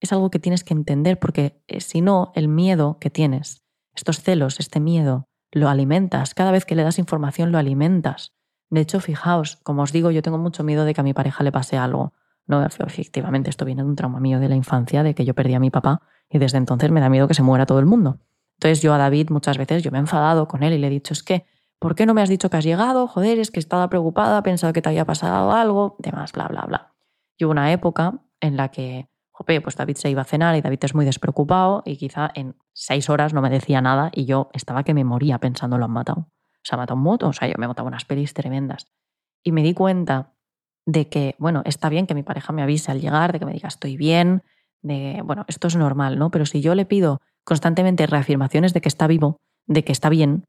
es 0.01 0.13
algo 0.13 0.31
que 0.31 0.39
tienes 0.39 0.65
que 0.65 0.75
entender, 0.75 1.19
porque 1.19 1.63
eh, 1.67 1.81
si 1.81 2.01
no, 2.01 2.33
el 2.35 2.49
miedo 2.49 2.99
que 3.01 3.11
tienes, 3.11 3.63
estos 3.95 4.23
celos, 4.23 4.61
este 4.61 4.81
miedo, 4.81 5.29
lo 5.53 5.69
alimentas. 5.69 6.35
Cada 6.35 6.53
vez 6.53 6.65
que 6.65 6.77
le 6.77 6.85
das 6.85 6.99
información, 6.99 7.53
lo 7.53 7.59
alimentas. 7.59 8.33
De 8.71 8.81
hecho, 8.81 9.01
fijaos, 9.01 9.57
como 9.63 9.83
os 9.83 9.93
digo, 9.93 10.11
yo 10.11 10.23
tengo 10.23 10.39
mucho 10.39 10.63
miedo 10.63 10.85
de 10.85 10.95
que 10.95 11.01
a 11.01 11.05
mi 11.05 11.13
pareja 11.13 11.43
le 11.43 11.53
pase 11.53 11.77
algo. 11.77 12.15
No, 12.47 12.65
efectivamente, 12.65 13.51
esto 13.51 13.65
viene 13.65 13.83
de 13.83 13.89
un 13.89 13.97
trauma 13.97 14.21
mío 14.21 14.39
de 14.39 14.49
la 14.49 14.55
infancia, 14.55 15.03
de 15.03 15.15
que 15.15 15.25
yo 15.25 15.35
perdí 15.35 15.55
a 15.55 15.61
mi 15.61 15.71
papá 15.71 16.03
y 16.31 16.39
desde 16.39 16.59
entonces 16.59 16.91
me 16.91 17.01
da 17.01 17.09
miedo 17.09 17.29
que 17.29 17.35
se 17.35 17.43
muera 17.43 17.67
todo 17.67 17.79
el 17.79 17.87
mundo. 17.87 18.19
Entonces 18.59 18.83
yo 18.83 18.95
a 18.95 18.99
David 18.99 19.31
muchas 19.31 19.59
veces 19.59 19.83
yo 19.83 19.91
me 19.91 19.99
he 19.99 20.01
enfadado 20.01 20.49
con 20.49 20.63
él 20.63 20.73
y 20.73 20.79
le 20.79 20.87
he 20.87 20.91
dicho, 20.91 21.13
es 21.13 21.23
que, 21.23 21.45
¿por 21.79 21.95
qué 21.95 22.07
no 22.07 22.15
me 22.15 22.23
has 22.23 22.29
dicho 22.29 22.51
que 22.51 22.57
has 22.57 22.65
llegado? 22.65 23.07
Joder, 23.07 23.39
es 23.39 23.51
que 23.51 23.61
estaba 23.61 23.89
preocupada, 23.89 24.39
he 24.39 24.43
pensado 24.43 24.73
que 24.73 24.83
te 24.83 24.89
había 24.89 25.05
pasado 25.05 25.53
algo, 25.53 25.97
demás, 25.99 26.33
bla, 26.33 26.47
bla, 26.49 26.63
bla. 26.63 26.95
Y 27.37 27.45
hubo 27.45 27.53
una 27.53 27.73
época 27.73 28.21
en 28.41 28.57
la 28.57 28.71
que, 28.71 29.09
jope, 29.31 29.61
pues 29.61 29.77
David 29.77 29.97
se 29.97 30.11
iba 30.11 30.23
a 30.23 30.27
cenar 30.27 30.57
y 30.57 30.61
David 30.61 30.79
es 30.83 30.95
muy 30.95 31.05
despreocupado 31.05 31.83
y 31.85 31.97
quizá 31.97 32.31
en 32.35 32.57
seis 32.73 33.09
horas 33.11 33.33
no 33.33 33.43
me 33.43 33.51
decía 33.51 33.81
nada 33.81 34.11
y 34.15 34.27
yo 34.27 34.51
estaba 34.53 34.85
que 34.85 34.95
me 34.95 35.05
moría 35.05 35.39
pensando 35.39 35.79
lo 35.79 35.87
han 35.87 35.93
matado 35.93 36.29
se 36.63 36.75
ha 36.75 36.79
matado 36.79 36.97
un 36.97 37.03
moto, 37.03 37.29
o 37.29 37.33
sea, 37.33 37.49
yo 37.49 37.55
me 37.59 37.65
he 37.65 37.69
matado 37.69 37.89
unas 37.89 38.05
pelis 38.05 38.35
tremendas. 38.35 38.89
Y 39.43 39.53
me 39.53 39.63
di 39.63 39.75
cuenta 39.75 40.35
de 40.87 41.09
que, 41.09 41.37
bueno, 41.39 41.63
está 41.65 41.89
bien 41.89 42.07
que 42.07 42.15
mi 42.15 42.23
pareja 42.23 42.53
me 42.53 42.63
avise 42.63 42.91
al 42.91 43.01
llegar, 43.01 43.33
de 43.33 43.39
que 43.39 43.47
me 43.47 43.53
diga 43.53 43.69
estoy 43.69 43.97
bien, 43.97 44.43
de, 44.83 45.21
bueno, 45.25 45.45
esto 45.49 45.69
es 45.69 45.77
normal, 45.77 46.19
¿no? 46.19 46.31
Pero 46.31 46.47
si 46.47 46.61
yo 46.61 46.75
le 46.75 46.87
pido 46.87 47.21
constantemente 47.45 48.07
reafirmaciones 48.07 48.73
de 48.73 48.81
que 48.81 48.89
está 48.89 49.07
vivo, 49.07 49.37
de 49.67 49.85
que 49.85 49.93
está 49.93 50.09
bien, 50.09 50.45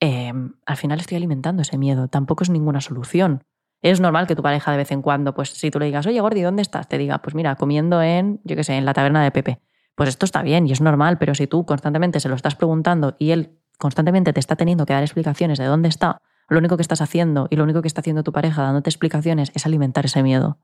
em, 0.00 0.54
al 0.66 0.76
final 0.76 1.00
estoy 1.00 1.16
alimentando 1.16 1.62
ese 1.62 1.78
miedo. 1.78 2.08
Tampoco 2.08 2.44
es 2.44 2.50
ninguna 2.50 2.80
solución. 2.80 3.42
Es 3.82 4.00
normal 4.00 4.26
que 4.26 4.34
tu 4.34 4.42
pareja 4.42 4.70
de 4.70 4.78
vez 4.78 4.90
en 4.90 5.02
cuando, 5.02 5.34
pues 5.34 5.50
si 5.50 5.70
tú 5.70 5.78
le 5.78 5.86
digas, 5.86 6.06
oye 6.06 6.20
Gordi, 6.20 6.42
¿dónde 6.42 6.62
estás? 6.62 6.88
Te 6.88 6.98
diga, 6.98 7.18
pues 7.18 7.34
mira, 7.34 7.56
comiendo 7.56 8.02
en, 8.02 8.40
yo 8.44 8.56
qué 8.56 8.64
sé, 8.64 8.76
en 8.76 8.84
la 8.84 8.94
taberna 8.94 9.22
de 9.22 9.30
Pepe. 9.30 9.60
Pues 9.94 10.08
esto 10.08 10.26
está 10.26 10.42
bien 10.42 10.66
y 10.66 10.72
es 10.72 10.80
normal, 10.80 11.18
pero 11.18 11.34
si 11.34 11.46
tú 11.46 11.64
constantemente 11.64 12.20
se 12.20 12.28
lo 12.28 12.34
estás 12.34 12.54
preguntando 12.54 13.16
y 13.18 13.30
él 13.30 13.58
constantemente 13.78 14.32
te 14.32 14.40
está 14.40 14.56
teniendo 14.56 14.86
que 14.86 14.92
dar 14.92 15.02
explicaciones 15.02 15.58
de 15.58 15.64
dónde 15.66 15.88
está, 15.88 16.18
lo 16.48 16.58
único 16.58 16.76
que 16.76 16.82
estás 16.82 17.00
haciendo 17.00 17.48
y 17.50 17.56
lo 17.56 17.64
único 17.64 17.82
que 17.82 17.88
está 17.88 18.00
haciendo 18.00 18.22
tu 18.22 18.32
pareja 18.32 18.62
dándote 18.62 18.90
explicaciones 18.90 19.50
es 19.54 19.66
alimentar 19.66 20.04
ese 20.04 20.22
miedo. 20.22 20.58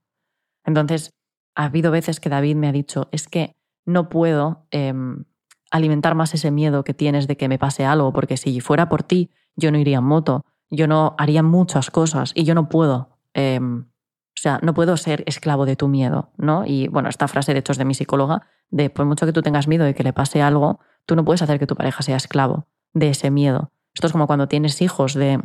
Entonces, 0.65 1.13
ha 1.55 1.65
habido 1.65 1.91
veces 1.91 2.21
que 2.21 2.29
David 2.29 2.57
me 2.57 2.69
ha 2.69 2.73
dicho, 2.73 3.09
es 3.13 3.29
que 3.29 3.57
no 3.85 4.09
puedo 4.09 4.67
em, 4.71 5.25
alimentar 5.71 6.15
más 6.15 6.35
ese 6.35 6.51
miedo 6.51 6.85
que 6.85 6.95
tienes 6.95 7.27
de 7.27 7.37
que 7.37 7.49
me 7.49 7.59
pase 7.59 7.85
algo, 7.85 8.13
porque 8.13 8.37
si 8.37 8.61
fuera 8.61 8.89
por 8.89 9.03
ti, 9.03 9.31
yo 9.57 9.71
no 9.71 9.79
iría 9.79 9.99
en 9.99 10.05
moto, 10.05 10.45
yo 10.71 10.87
no 10.87 11.15
haría 11.19 11.43
muchas 11.43 11.91
cosas 11.91 12.33
y 12.35 12.45
yo 12.45 12.55
no 12.55 12.69
puedo. 12.69 13.19
Em, 13.35 13.87
o 14.35 14.41
sea, 14.43 14.59
no 14.63 14.75
puedo 14.75 14.97
ser 14.97 15.23
esclavo 15.27 15.67
de 15.67 15.77
tu 15.77 15.89
miedo, 15.89 16.33
¿no? 16.37 16.65
Y 16.67 16.89
bueno, 16.89 17.09
esta 17.09 17.29
frase 17.29 17.53
de 17.53 17.61
hecho 17.61 17.73
es 17.73 17.79
de 17.79 17.85
mi 17.85 17.95
psicóloga, 17.95 18.47
de 18.71 18.91
por 18.91 19.05
mucho 19.05 19.27
que 19.27 19.33
tú 19.33 19.43
tengas 19.43 19.69
miedo 19.69 19.85
de 19.85 19.95
que 19.95 20.03
le 20.03 20.13
pase 20.13 20.43
algo, 20.43 20.81
tú 21.07 21.17
no 21.17 21.25
puedes 21.25 21.43
hacer 21.43 21.59
que 21.59 21.67
tu 21.67 21.77
pareja 21.77 22.03
sea 22.03 22.17
esclavo 22.17 22.67
de 22.95 23.11
ese 23.11 23.31
miedo. 23.31 23.73
Esto 23.95 24.07
es 24.07 24.13
como 24.13 24.27
cuando 24.27 24.49
tienes 24.49 24.81
hijos 24.81 25.15
de... 25.15 25.39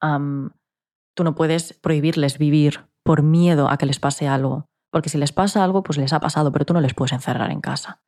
tú 0.00 1.24
no 1.24 1.34
puedes 1.34 1.72
prohibirles 1.72 2.38
vivir 2.38 2.86
por 3.02 3.22
miedo 3.22 3.70
a 3.70 3.78
que 3.78 3.86
les 3.86 3.98
pase 3.98 4.28
algo. 4.28 4.69
Porque 4.90 5.08
si 5.08 5.18
les 5.18 5.32
pasa 5.32 5.62
algo, 5.62 5.82
pues 5.82 5.98
les 5.98 6.12
ha 6.12 6.20
pasado, 6.20 6.52
pero 6.52 6.64
tú 6.64 6.74
no 6.74 6.80
les 6.80 6.94
puedes 6.94 7.12
encerrar 7.12 7.50
en 7.50 7.60
casa. 7.60 8.02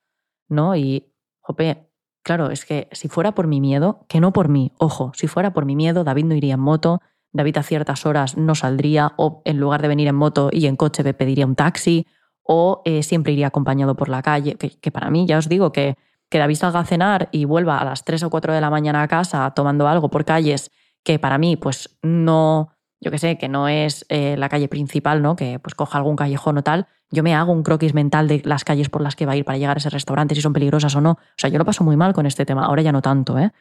¿No? 0.49 0.77
Y, 0.77 1.15
jope, 1.41 1.89
claro, 2.23 2.51
es 2.51 2.65
que 2.65 2.89
si 2.93 3.09
fuera 3.09 3.35
por 3.35 3.47
mi 3.47 3.61
miedo, 3.61 4.05
que 4.09 4.21
no 4.21 4.33
por 4.33 4.49
mí, 4.49 4.73
ojo, 4.79 5.13
si 5.15 5.29
fuera 5.29 5.53
por 5.53 5.65
mi 5.65 5.77
miedo, 5.77 6.05
David 6.05 6.25
no 6.25 6.35
iría 6.35 6.55
en 6.55 6.61
moto, 6.61 7.01
David 7.33 7.59
a 7.59 7.63
ciertas 7.63 8.05
horas 8.05 8.37
no 8.37 8.55
saldría, 8.55 9.15
o 9.17 9.43
en 9.45 9.59
lugar 9.59 9.81
de 9.83 9.89
venir 9.89 10.09
en 10.09 10.17
moto 10.17 10.51
y 10.53 10.67
en 10.67 10.77
coche 10.77 11.03
me 11.03 11.15
pediría 11.15 11.47
un 11.47 11.55
taxi, 11.55 12.07
o 12.43 12.83
eh, 12.85 13.03
siempre 13.03 13.33
iría 13.33 13.47
acompañado 13.47 13.95
por 13.95 14.09
la 14.09 14.23
calle, 14.23 14.57
que, 14.57 14.91
para 14.91 15.11
mí 15.11 15.27
ya 15.27 15.39
os 15.39 15.49
digo 15.49 15.73
que, 15.73 15.97
que 16.29 16.39
David 16.39 16.57
salga 16.57 16.81
a 16.81 16.85
cenar 16.85 17.29
y 17.33 17.45
vuelva 17.45 17.79
a 17.79 17.85
las 17.85 18.05
3 18.05 18.25
o 18.25 18.31
4 18.31 18.53
de 18.53 18.61
la 18.61 18.71
mañana 18.71 19.03
a 19.03 19.09
casa 19.09 19.51
tomando 19.53 19.87
algo 19.87 20.11
por 20.11 20.25
calles, 20.25 20.71
que 21.05 21.19
para 21.19 21.39
mí 21.39 21.57
pues 21.57 21.99
no, 22.03 22.71
yo 23.03 23.11
que 23.11 23.19
sé, 23.19 23.37
que 23.37 23.49
no 23.49 23.67
es 23.67 24.07
eh, 24.09 24.37
la 24.39 24.49
calle 24.49 24.69
principal, 24.69 25.23
¿no? 25.23 25.35
Que 25.35 25.59
pues 25.59 25.75
coja 25.75 25.99
algún 25.99 26.15
callejón 26.15 26.57
o 26.59 26.63
tal, 26.63 26.87
yo 27.11 27.25
me 27.25 27.35
hago 27.35 27.53
un 27.53 27.65
croquis 27.65 27.95
mental 27.95 28.29
de 28.29 28.43
las 28.45 28.63
calles 28.63 28.89
por 28.89 29.03
las 29.03 29.17
que 29.17 29.27
va 29.27 29.33
a 29.33 29.37
ir 29.37 29.45
para 29.45 29.59
llegar 29.59 29.77
a 29.77 29.79
ese 29.79 29.91
restaurante, 29.91 30.37
si 30.37 30.41
son 30.41 30.53
peligrosas 30.53 30.95
o 30.95 31.01
no. 31.01 31.11
O 31.11 31.37
sea, 31.37 31.51
yo 31.51 31.59
lo 31.59 31.65
paso 31.65 31.83
muy 31.83 31.97
mal 31.97 32.13
con 32.13 32.27
este 32.27 32.47
tema. 32.47 32.65
Ahora 32.65 32.81
ya 32.81 32.93
no 32.93 33.03
tanto, 33.03 33.39
¿eh? 33.39 33.53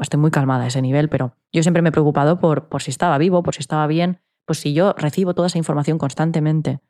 estoy 0.00 0.20
muy 0.20 0.32
calmada 0.32 0.64
a 0.64 0.66
ese 0.66 0.82
nivel, 0.82 1.08
pero 1.08 1.36
yo 1.52 1.62
siempre 1.62 1.82
me 1.82 1.90
he 1.90 1.92
preocupado 1.92 2.40
por, 2.40 2.68
por 2.68 2.82
si 2.82 2.90
estaba 2.90 3.16
vivo, 3.16 3.44
por 3.44 3.54
si 3.54 3.60
estaba 3.60 3.86
bien. 3.86 4.18
Pues 4.44 4.58
si 4.58 4.74
yo 4.74 4.92
recibo 4.94 5.34
toda 5.34 5.46
esa 5.46 5.58
información 5.58 5.96
constantemente, 5.96 6.80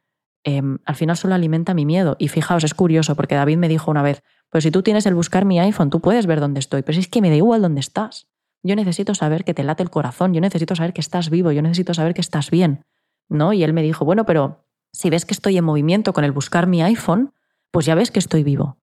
em, 0.43 0.79
al 0.87 0.97
final 0.97 1.19
solo 1.19 1.35
alimenta 1.35 1.75
mi 1.75 1.85
miedo. 1.85 2.17
Y 2.19 2.29
fijaos, 2.29 2.65
es 2.65 2.73
curioso, 2.73 3.15
porque 3.15 3.35
David 3.35 3.59
me 3.59 3.69
dijo 3.69 3.91
una 3.91 4.03
vez, 4.03 4.23
pues 4.49 4.65
si 4.65 4.71
tú 4.71 4.83
tienes 4.83 5.05
el 5.05 5.15
buscar 5.15 5.45
mi 5.45 5.61
iPhone, 5.61 5.91
tú 5.91 6.01
puedes 6.01 6.25
ver 6.25 6.41
dónde 6.41 6.61
estoy, 6.61 6.81
pero 6.81 6.95
si 6.95 7.01
es 7.01 7.09
que 7.09 7.21
me 7.21 7.29
da 7.29 7.37
igual 7.37 7.61
dónde 7.61 7.81
estás. 7.81 8.30
Yo 8.63 8.77
necesito 8.77 9.15
saber 9.15 9.45
que 9.45 9.55
te 9.55 9.65
late 9.65 9.83
el 9.83 9.91
corazón, 9.91 10.35
yo 10.35 10.41
necesito 10.41 10.77
saber 10.77 10.93
que 10.93 11.01
estás 11.01 11.31
vivo, 11.31 11.53
yo 11.53 11.63
necesito 11.63 11.95
saber 11.95 12.15
que 12.15 12.21
estás 12.21 12.51
bien. 12.51 12.85
¿No? 13.29 13.53
Y 13.53 13.63
él 13.63 13.73
me 13.73 13.83
dijo, 13.83 14.05
bueno, 14.05 14.27
pero 14.27 14.67
si 14.93 15.09
ves 15.09 15.25
que 15.25 15.35
estoy 15.35 15.57
en 15.57 15.65
movimiento 15.65 16.13
con 16.13 16.25
el 16.25 16.33
buscar 16.33 16.67
mi 16.67 16.83
iPhone, 16.83 17.33
pues 17.71 17.87
ya 17.87 17.95
ves 17.95 18.11
que 18.11 18.19
estoy 18.19 18.43
vivo. 18.43 18.79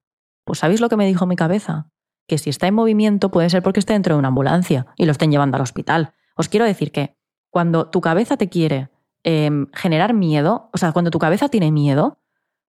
Pues 0.46 0.60
¿sabéis 0.60 0.80
lo 0.80 0.90
que 0.90 0.96
me 0.96 1.06
dijo 1.06 1.26
mi 1.26 1.36
cabeza? 1.36 1.90
Que 2.28 2.38
si 2.38 2.50
está 2.50 2.68
en 2.68 2.74
movimiento 2.74 3.30
puede 3.30 3.50
ser 3.50 3.62
porque 3.62 3.80
esté 3.80 3.94
dentro 3.94 4.16
de 4.16 4.20
una 4.20 4.30
ambulancia 4.30 4.88
y 4.96 5.06
lo 5.06 5.12
estén 5.12 5.32
llevando 5.32 5.58
al 5.58 5.64
hospital. 5.64 6.14
Os 6.36 6.50
quiero 6.50 6.66
decir 6.66 6.92
que 6.92 7.18
cuando 7.50 7.90
tu 7.90 8.02
cabeza 8.02 8.38
te 8.38 8.50
quiere 8.50 8.90
em, 9.24 9.68
generar 9.74 10.14
miedo, 10.14 10.70
o 10.74 10.78
sea, 10.78 10.94
cuando 10.94 11.12
tu 11.12 11.20
cabeza 11.20 11.50
tiene 11.50 11.72
miedo, 11.72 12.20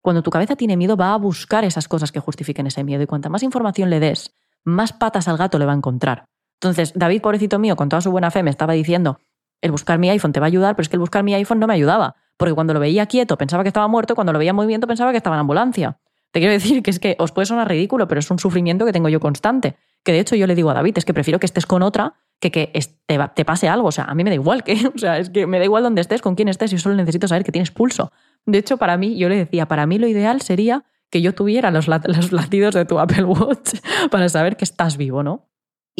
cuando 0.01 0.23
tu 0.23 0.31
cabeza 0.31 0.57
tiene 0.57 0.77
miedo 0.77 0.97
va 0.97 1.15
a 1.15 1.19
buscar 1.19 1.65
esas 1.65 1.89
cosas 1.89 2.13
que 2.13 2.21
justifiquen 2.21 2.67
ese 2.67 2.85
miedo 2.85 3.03
y 3.03 3.07
cuanta 3.07 3.29
más 3.29 3.43
información 3.43 3.91
le 3.91 4.01
des, 4.01 4.35
más 4.65 4.93
patas 4.93 5.29
al 5.29 5.37
gato 5.37 5.59
le 5.59 5.67
va 5.67 5.73
a 5.73 5.77
encontrar. 5.77 6.25
Entonces, 6.61 6.93
David, 6.95 7.21
pobrecito 7.21 7.59
mío, 7.59 7.77
con 7.77 7.89
toda 7.89 8.03
su 8.03 8.11
buena 8.11 8.31
fe, 8.31 8.43
me 8.43 8.51
estaba 8.51 8.73
diciendo, 8.73 9.21
el 9.61 9.71
buscar 9.71 9.99
mi 9.99 10.11
iPhone 10.11 10.33
te 10.33 10.41
va 10.41 10.47
a 10.47 10.49
ayudar, 10.49 10.77
pero 10.77 10.83
es 10.83 10.89
que 10.89 10.97
el 10.97 11.01
buscar 11.01 11.23
mi 11.23 11.35
iPhone 11.35 11.59
no 11.59 11.67
me 11.67 11.75
ayudaba, 11.75 12.17
porque 12.37 12.55
cuando 12.55 12.75
lo 12.75 12.81
veía 12.81 13.07
quieto 13.07 13.37
pensaba 13.39 13.63
que 13.63 13.69
estaba 13.69 13.89
muerto, 13.89 14.15
cuando 14.15 14.33
lo 14.33 14.39
veía 14.39 14.51
en 14.51 14.57
movimiento 14.57 14.87
pensaba 14.87 15.11
que 15.11 15.17
estaba 15.17 15.37
en 15.37 15.41
ambulancia. 15.41 15.99
Te 16.31 16.41
quiero 16.41 16.53
decir 16.59 16.83
que 16.83 16.91
es 16.91 16.99
que 16.99 17.17
os 17.19 17.33
puede 17.33 17.47
sonar 17.47 17.69
ridículo, 17.69 18.09
pero 18.09 18.19
es 18.19 18.31
un 18.31 18.39
sufrimiento 18.39 18.85
que 18.85 18.93
tengo 18.93 19.09
yo 19.09 19.21
constante. 19.21 19.77
Que 20.05 20.13
de 20.13 20.21
hecho 20.21 20.37
yo 20.37 20.47
le 20.47 20.55
digo 20.55 20.71
a 20.71 20.75
David, 20.75 20.99
es 20.99 21.05
que 21.05 21.15
prefiero 21.15 21.39
que 21.39 21.47
estés 21.47 21.67
con 21.67 21.83
otra 21.83 22.15
que 22.41 22.53
que 22.53 22.73
te, 23.07 23.19
te 23.35 23.45
pase 23.45 23.69
algo. 23.69 23.89
O 23.89 23.93
sea, 23.93 24.05
a 24.05 24.15
mí 24.15 24.23
me 24.23 24.31
da 24.31 24.35
igual 24.35 24.63
que, 24.63 24.75
o 24.95 24.99
sea, 24.99 25.19
es 25.19 25.31
que 25.31 25.47
me 25.47 25.59
da 25.59 25.65
igual 25.65 25.83
dónde 25.83 26.01
estés, 26.01 26.23
con 26.23 26.35
quién 26.35 26.49
estés, 26.49 26.71
yo 26.71 26.79
solo 26.79 26.95
necesito 26.95 27.27
saber 27.29 27.45
que 27.45 27.53
tienes 27.53 27.71
pulso. 27.71 28.13
De 28.47 28.59
hecho, 28.59 28.77
para 28.77 28.97
mí, 28.97 29.19
yo 29.19 29.29
le 29.29 29.37
decía, 29.37 29.67
para 29.67 29.87
mí 29.87 29.99
lo 29.99 30.07
ideal 30.07 30.41
sería 30.41 30.85
que 31.11 31.23
yo 31.23 31.35
tuviera 31.35 31.71
los, 31.71 31.89
los 32.05 32.33
latidos 32.33 32.75
de 32.75 32.85
tu 32.85 32.99
Apple 32.99 33.25
Watch 33.25 33.75
para 34.11 34.29
saber 34.29 34.57
que 34.57 34.65
estás 34.65 34.97
vivo, 34.97 35.23
¿no? 35.23 35.48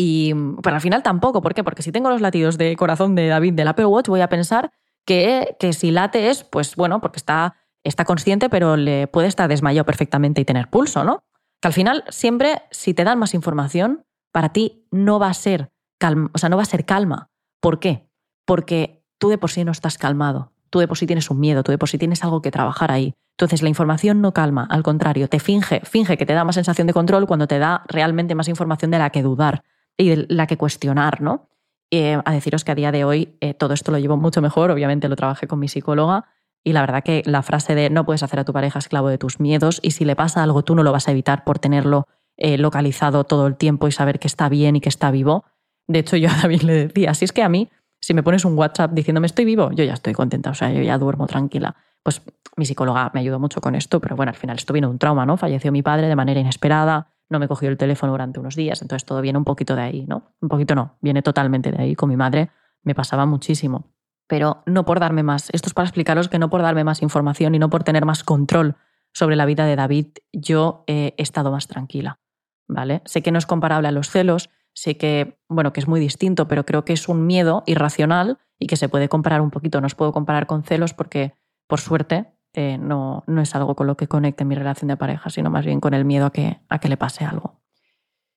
Y, 0.01 0.33
pero 0.63 0.77
al 0.77 0.81
final 0.81 1.03
tampoco. 1.03 1.43
¿Por 1.43 1.55
qué? 1.55 1.65
Porque 1.65 1.83
si 1.83 1.91
tengo 1.91 2.09
los 2.09 2.21
latidos 2.21 2.57
de 2.57 2.77
corazón 2.77 3.17
de 3.17 3.27
David 3.27 3.55
del 3.55 3.67
Apple 3.67 3.87
Watch, 3.87 4.07
voy 4.07 4.21
a 4.21 4.29
pensar 4.29 4.71
que, 5.05 5.57
que 5.59 5.73
si 5.73 5.91
late 5.91 6.31
es, 6.31 6.45
pues 6.45 6.77
bueno, 6.77 7.01
porque 7.01 7.17
está, 7.17 7.57
está 7.83 8.05
consciente, 8.05 8.49
pero 8.49 8.77
le 8.77 9.09
puede 9.09 9.27
estar 9.27 9.49
desmayado 9.49 9.85
perfectamente 9.85 10.41
y 10.41 10.45
tener 10.45 10.71
pulso, 10.71 11.03
¿no? 11.03 11.25
Que 11.61 11.67
al 11.67 11.75
final, 11.75 12.05
siempre, 12.11 12.63
si 12.71 12.95
te 12.95 13.03
dan 13.03 13.19
más 13.19 13.35
información, 13.35 14.05
para 14.31 14.51
ti 14.51 14.87
no 14.93 15.19
va 15.19 15.31
a 15.31 15.35
ser 15.35 15.73
calma, 15.99 16.31
o 16.33 16.39
sea, 16.39 16.49
no 16.49 16.57
va 16.57 16.63
a 16.63 16.67
ser 16.67 16.85
calma. 16.85 17.33
¿Por 17.61 17.81
qué? 17.81 18.09
Porque 18.45 19.05
tú 19.19 19.31
de 19.31 19.39
por 19.39 19.51
sí 19.51 19.65
no 19.65 19.73
estás 19.73 19.99
calmado. 19.99 20.53
Tú 20.71 20.79
de 20.79 20.87
por 20.87 20.97
sí 20.97 21.07
tienes 21.09 21.29
un 21.29 21.41
miedo, 21.41 21.65
tú 21.65 21.73
de 21.73 21.79
por 21.79 21.89
sí 21.89 21.99
tienes 21.99 22.23
algo 22.23 22.41
que 22.41 22.53
trabajar 22.53 22.93
ahí. 22.93 23.17
Entonces 23.33 23.63
la 23.63 23.69
información 23.69 24.21
no 24.21 24.33
calma, 24.33 24.69
al 24.71 24.85
contrario, 24.85 25.27
te 25.27 25.41
finge, 25.41 25.81
finge 25.81 26.17
que 26.17 26.27
te 26.27 26.35
da 26.35 26.45
más 26.45 26.55
sensación 26.55 26.87
de 26.87 26.93
control 26.93 27.27
cuando 27.27 27.49
te 27.49 27.59
da 27.59 27.83
realmente 27.89 28.37
más 28.37 28.47
información 28.47 28.93
de 28.93 28.99
la 28.99 29.11
que 29.11 29.25
dudar 29.25 29.65
y 29.99 30.15
la 30.33 30.47
que 30.47 30.57
cuestionar, 30.57 31.21
¿no? 31.21 31.49
Eh, 31.91 32.19
a 32.25 32.33
deciros 32.33 32.65
que 32.65 32.73
a 32.73 32.75
día 32.75 32.93
de 32.93 33.05
hoy 33.05 33.37
eh, 33.41 33.55
todo 33.55 33.75
esto 33.75 33.91
lo 33.93 33.99
llevo 33.99 34.17
mucho 34.17 34.41
mejor, 34.41 34.71
obviamente 34.71 35.09
lo 35.09 35.17
trabajé 35.17 35.47
con 35.47 35.59
mi 35.59 35.69
psicóloga 35.69 36.27
y 36.63 36.73
la 36.73 36.83
verdad 36.83 37.03
que 37.03 37.23
la 37.25 37.43
frase 37.43 37.75
de 37.75 37.89
no 37.89 38.05
puedes 38.05 38.23
hacer 38.23 38.39
a 38.39 38.45
tu 38.45 38.53
pareja 38.53 38.79
esclavo 38.79 39.09
de 39.09 39.17
tus 39.17 39.41
miedos 39.41 39.81
y 39.83 39.93
si 39.93 40.05
le 40.05 40.15
pasa 40.15 40.43
algo 40.43 40.63
tú 40.63 40.75
no 40.75 40.83
lo 40.83 40.93
vas 40.93 41.09
a 41.09 41.13
evitar 41.13 41.45
por 41.45 41.59
tenerlo 41.59 42.07
eh, 42.37 42.59
localizado 42.59 43.25
todo 43.25 43.47
el 43.47 43.57
tiempo 43.57 43.89
y 43.89 43.93
saber 43.93 44.19
que 44.19 44.29
está 44.29 44.49
bien 44.49 44.77
y 44.77 44.81
que 44.81 44.91
está 44.91 45.11
vivo. 45.11 45.45
De 45.87 46.01
hecho 46.01 46.17
yo 46.17 46.29
también 46.41 46.67
le 46.67 46.89
decía, 46.89 47.15
si 47.15 47.25
es 47.25 47.33
que 47.33 47.43
a 47.43 47.49
mí, 47.49 47.71
si 48.01 48.13
me 48.13 48.23
pones 48.23 48.45
un 48.45 48.57
WhatsApp 48.57 48.93
diciéndome 48.93 49.27
estoy 49.27 49.47
vivo, 49.47 49.73
yo 49.73 49.83
ya 49.83 49.95
estoy 49.95 50.13
contenta, 50.13 50.51
o 50.51 50.55
sea, 50.55 50.71
yo 50.71 50.83
ya 50.83 50.99
duermo 50.99 51.27
tranquila. 51.27 51.75
Pues 52.03 52.23
mi 52.57 52.67
psicóloga 52.67 53.11
me 53.15 53.21
ayudó 53.21 53.41
mucho 53.41 53.61
con 53.61 53.75
esto, 53.75 54.01
pero 54.01 54.15
bueno, 54.15 54.31
al 54.31 54.37
final 54.37 54.57
esto 54.57 54.73
vino 54.75 54.91
un 54.91 54.99
trauma, 54.99 55.25
¿no? 55.25 55.37
Falleció 55.37 55.73
mi 55.73 55.83
padre 55.83 56.07
de 56.07 56.17
manera 56.17 56.39
inesperada, 56.39 57.09
no 57.31 57.39
me 57.39 57.49
cogió 57.49 57.69
el 57.69 57.77
teléfono 57.77 58.13
durante 58.13 58.41
unos 58.41 58.57
días, 58.57 58.83
entonces 58.83 59.05
todo 59.05 59.21
viene 59.21 59.39
un 59.39 59.45
poquito 59.45 59.77
de 59.77 59.83
ahí, 59.83 60.07
¿no? 60.07 60.35
Un 60.41 60.49
poquito 60.49 60.75
no, 60.75 60.97
viene 61.01 61.23
totalmente 61.23 61.71
de 61.71 61.83
ahí. 61.83 61.95
Con 61.95 62.09
mi 62.09 62.17
madre 62.17 62.51
me 62.83 62.95
pasaba 62.95 63.27
muchísimo, 63.27 63.93
pero 64.27 64.63
no 64.67 64.85
por 64.85 65.01
darme 65.01 65.23
más, 65.23 65.51
esto 65.53 65.69
es 65.69 65.75
para 65.75 65.87
explicaros 65.87 66.29
que 66.29 66.39
no 66.39 66.51
por 66.51 66.63
darme 66.63 66.85
más 66.85 67.03
información 67.03 67.55
y 67.55 67.59
no 67.59 67.71
por 67.71 67.85
tener 67.85 68.05
más 68.05 68.25
control 68.25 68.77
sobre 69.13 69.37
la 69.37 69.47
vida 69.47 69.67
de 69.67 69.77
David, 69.77 70.07
yo 70.33 70.85
he 70.87 71.15
estado 71.17 71.51
más 71.51 71.67
tranquila, 71.67 72.21
¿vale? 72.69 73.03
Sé 73.05 73.23
que 73.23 73.33
no 73.33 73.39
es 73.39 73.47
comparable 73.47 73.89
a 73.89 73.93
los 73.93 74.11
celos, 74.11 74.51
sé 74.75 74.97
que, 74.97 75.41
bueno, 75.49 75.73
que 75.73 75.81
es 75.81 75.89
muy 75.89 75.99
distinto, 75.99 76.47
pero 76.47 76.65
creo 76.65 76.85
que 76.85 76.93
es 76.93 77.09
un 77.09 77.27
miedo 77.27 77.63
irracional 77.67 78.39
y 78.59 78.67
que 78.67 78.77
se 78.77 78.89
puede 78.89 79.09
comparar 79.09 79.41
un 79.41 79.51
poquito, 79.51 79.81
no 79.81 79.87
os 79.87 79.95
puedo 79.95 80.13
comparar 80.13 80.47
con 80.47 80.63
celos 80.63 80.95
porque, 80.95 81.35
por 81.67 81.81
suerte, 81.81 82.38
eh, 82.55 82.79
no, 82.79 83.25
no, 83.27 83.43
es 83.43 83.55
algo 83.55 83.75
con 83.77 83.87
lo 83.87 83.97
que 83.97 84.09
conecte 84.09 84.45
mi 84.45 84.55
relación 84.55 84.89
de 84.89 84.97
pareja, 84.97 85.31
sino 85.31 85.51
más 85.51 85.65
bien 85.65 85.81
con 85.81 85.95
el 85.95 86.05
miedo 86.05 86.27
a 86.27 86.33
que, 86.33 86.61
a 86.69 86.79
que 86.79 86.89
le 86.89 86.97
pase 86.97 87.25
algo. 87.25 87.61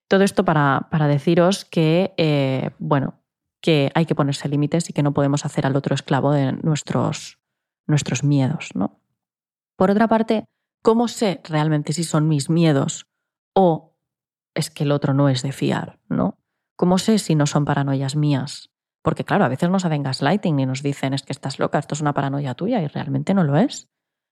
Todo 0.07 0.23
esto 0.23 0.43
para, 0.43 0.87
para 0.91 1.07
deciros 1.07 1.63
que, 1.63 2.13
eh, 2.17 2.71
bueno, 2.79 3.21
que 3.61 3.91
hay 3.95 4.05
que 4.05 4.15
ponerse 4.15 4.49
límites 4.49 4.89
y 4.89 4.93
que 4.93 5.03
no 5.03 5.13
podemos 5.13 5.45
hacer 5.45 5.65
al 5.65 5.75
otro 5.75 5.95
esclavo 5.95 6.33
de 6.33 6.51
nuestros, 6.51 7.39
nuestros 7.87 8.23
miedos. 8.23 8.71
¿no? 8.75 8.99
Por 9.77 9.91
otra 9.91 10.07
parte, 10.07 10.45
¿cómo 10.81 11.07
sé 11.07 11.41
realmente 11.43 11.93
si 11.93 12.03
son 12.03 12.27
mis 12.27 12.49
miedos 12.49 13.07
o 13.53 13.95
es 14.53 14.69
que 14.69 14.83
el 14.83 14.91
otro 14.91 15.13
no 15.13 15.29
es 15.29 15.43
de 15.43 15.51
fiar? 15.51 15.99
¿no? 16.09 16.37
¿Cómo 16.75 16.97
sé 16.97 17.19
si 17.19 17.35
no 17.35 17.45
son 17.45 17.63
paranoias 17.63 18.15
mías? 18.15 18.71
Porque 19.03 19.23
claro, 19.23 19.45
a 19.45 19.49
veces 19.49 19.69
nos 19.69 19.85
hacen 19.85 20.03
gaslighting 20.03 20.59
y 20.59 20.65
nos 20.65 20.83
dicen 20.83 21.13
es 21.13 21.23
que 21.23 21.33
estás 21.33 21.59
loca, 21.59 21.79
esto 21.79 21.95
es 21.95 22.01
una 22.01 22.13
paranoia 22.13 22.53
tuya 22.53 22.81
y 22.81 22.87
realmente 22.87 23.33
no 23.33 23.43
lo 23.43 23.57
es. 23.57 23.87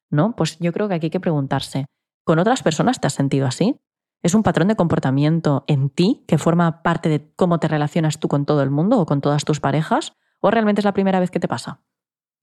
¿No? 0.10 0.36
Pues 0.36 0.58
yo 0.60 0.72
creo 0.74 0.88
que 0.88 0.96
aquí 0.96 1.08
hay 1.08 1.12
que 1.12 1.20
preguntarse, 1.20 1.86
¿con 2.24 2.40
otras 2.40 2.64
personas 2.64 3.00
te 3.00 3.08
has 3.08 3.14
sentido 3.14 3.48
así? 3.48 3.80
¿Es 4.22 4.34
un 4.36 4.44
patrón 4.44 4.68
de 4.68 4.76
comportamiento 4.76 5.64
en 5.68 5.90
ti 5.90 6.26
que 6.28 6.38
forma 6.38 6.84
parte 6.84 7.08
de 7.08 7.32
cómo 7.36 7.60
te 7.60 7.68
relacionas 7.68 8.20
tú 8.20 8.28
con 8.28 8.46
todo 8.46 8.62
el 8.62 8.70
mundo 8.70 9.00
o 9.00 9.06
con 9.06 9.22
todas 9.22 9.46
tus 9.46 9.60
parejas? 9.60 10.14
¿O 10.42 10.52
realmente 10.52 10.82
es 10.82 10.86
la 10.86 10.94
primera 10.94 11.20
vez 11.20 11.32
que 11.32 11.40
te 11.40 11.48
pasa? 11.48 11.82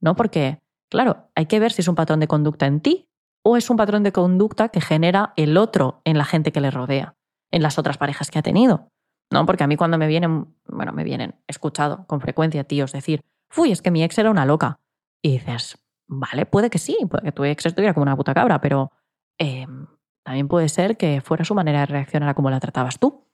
¿No? 0.00 0.16
Porque, 0.16 0.62
claro, 0.88 1.30
hay 1.34 1.46
que 1.46 1.60
ver 1.60 1.72
si 1.72 1.82
es 1.82 1.88
un 1.88 1.94
patrón 1.94 2.20
de 2.20 2.28
conducta 2.28 2.66
en 2.66 2.80
ti 2.80 3.08
o 3.42 3.56
es 3.56 3.68
un 3.68 3.76
patrón 3.76 4.02
de 4.02 4.12
conducta 4.12 4.70
que 4.70 4.80
genera 4.80 5.32
el 5.36 5.56
otro 5.56 6.00
en 6.04 6.18
la 6.18 6.24
gente 6.24 6.50
que 6.50 6.60
le 6.60 6.70
rodea, 6.70 7.14
en 7.50 7.62
las 7.62 7.78
otras 7.78 7.98
parejas 7.98 8.30
que 8.30 8.38
ha 8.38 8.42
tenido. 8.42 8.90
¿No? 9.30 9.44
Porque 9.44 9.64
a 9.64 9.66
mí 9.66 9.76
cuando 9.76 9.98
me 9.98 10.06
vienen, 10.06 10.54
bueno, 10.66 10.92
me 10.92 11.04
vienen, 11.04 11.34
escuchado 11.46 12.06
con 12.06 12.20
frecuencia 12.20 12.64
tíos 12.64 12.92
decir, 12.92 13.20
uy, 13.56 13.72
es 13.72 13.82
que 13.82 13.90
mi 13.90 14.02
ex 14.02 14.16
era 14.18 14.30
una 14.30 14.46
loca. 14.46 14.80
Y 15.20 15.32
dices, 15.32 15.78
Vale, 16.08 16.46
puede 16.46 16.70
que 16.70 16.78
sí, 16.78 16.96
puede 17.10 17.24
que 17.24 17.32
tu 17.32 17.44
ex 17.44 17.66
estuviera 17.66 17.94
como 17.94 18.02
una 18.02 18.16
puta 18.16 18.32
cabra, 18.32 18.60
pero 18.60 18.92
em, 19.38 19.86
también 20.22 20.48
puede 20.48 20.68
ser 20.68 20.96
que 20.96 21.20
fuera 21.20 21.44
su 21.44 21.54
manera 21.54 21.80
de 21.80 21.86
reaccionar 21.86 22.28
a 22.28 22.34
cómo 22.34 22.50
la 22.50 22.60
tratabas 22.60 22.98
tú. 22.98 23.26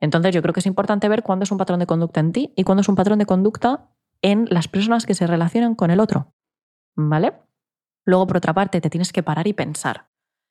Entonces 0.00 0.34
yo 0.34 0.42
creo 0.42 0.54
que 0.54 0.60
es 0.60 0.66
importante 0.66 1.08
ver 1.08 1.22
cuándo 1.22 1.44
es 1.44 1.52
un 1.52 1.58
patrón 1.58 1.80
de 1.80 1.86
conducta 1.86 2.20
en 2.20 2.32
ti 2.32 2.52
y 2.56 2.64
cuándo 2.64 2.80
es 2.80 2.88
un 2.88 2.96
patrón 2.96 3.18
de 3.18 3.26
conducta 3.26 3.90
en 4.22 4.46
las 4.50 4.68
personas 4.68 5.06
que 5.06 5.14
se 5.14 5.26
relacionan 5.26 5.74
con 5.74 5.90
el 5.90 6.00
otro. 6.00 6.32
¿Vale? 6.96 7.34
Luego, 8.04 8.26
por 8.26 8.38
otra 8.38 8.54
parte, 8.54 8.80
te 8.80 8.90
tienes 8.90 9.12
que 9.12 9.22
parar 9.22 9.46
y 9.46 9.52
pensar. 9.52 10.08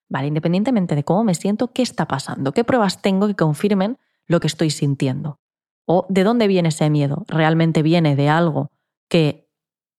¿Vale? 0.07 0.27
Independientemente 0.27 0.95
de 0.95 1.03
cómo 1.03 1.23
me 1.23 1.35
siento, 1.35 1.71
¿qué 1.71 1.81
está 1.81 2.07
pasando? 2.07 2.51
¿Qué 2.51 2.63
pruebas 2.63 3.01
tengo 3.01 3.27
que 3.27 3.35
confirmen 3.35 3.97
lo 4.25 4.39
que 4.39 4.47
estoy 4.47 4.69
sintiendo? 4.71 5.39
¿O 5.85 6.05
de 6.09 6.23
dónde 6.23 6.47
viene 6.47 6.69
ese 6.69 6.89
miedo? 6.89 7.25
¿Realmente 7.27 7.83
viene 7.83 8.15
de 8.15 8.29
algo 8.29 8.71
que 9.07 9.48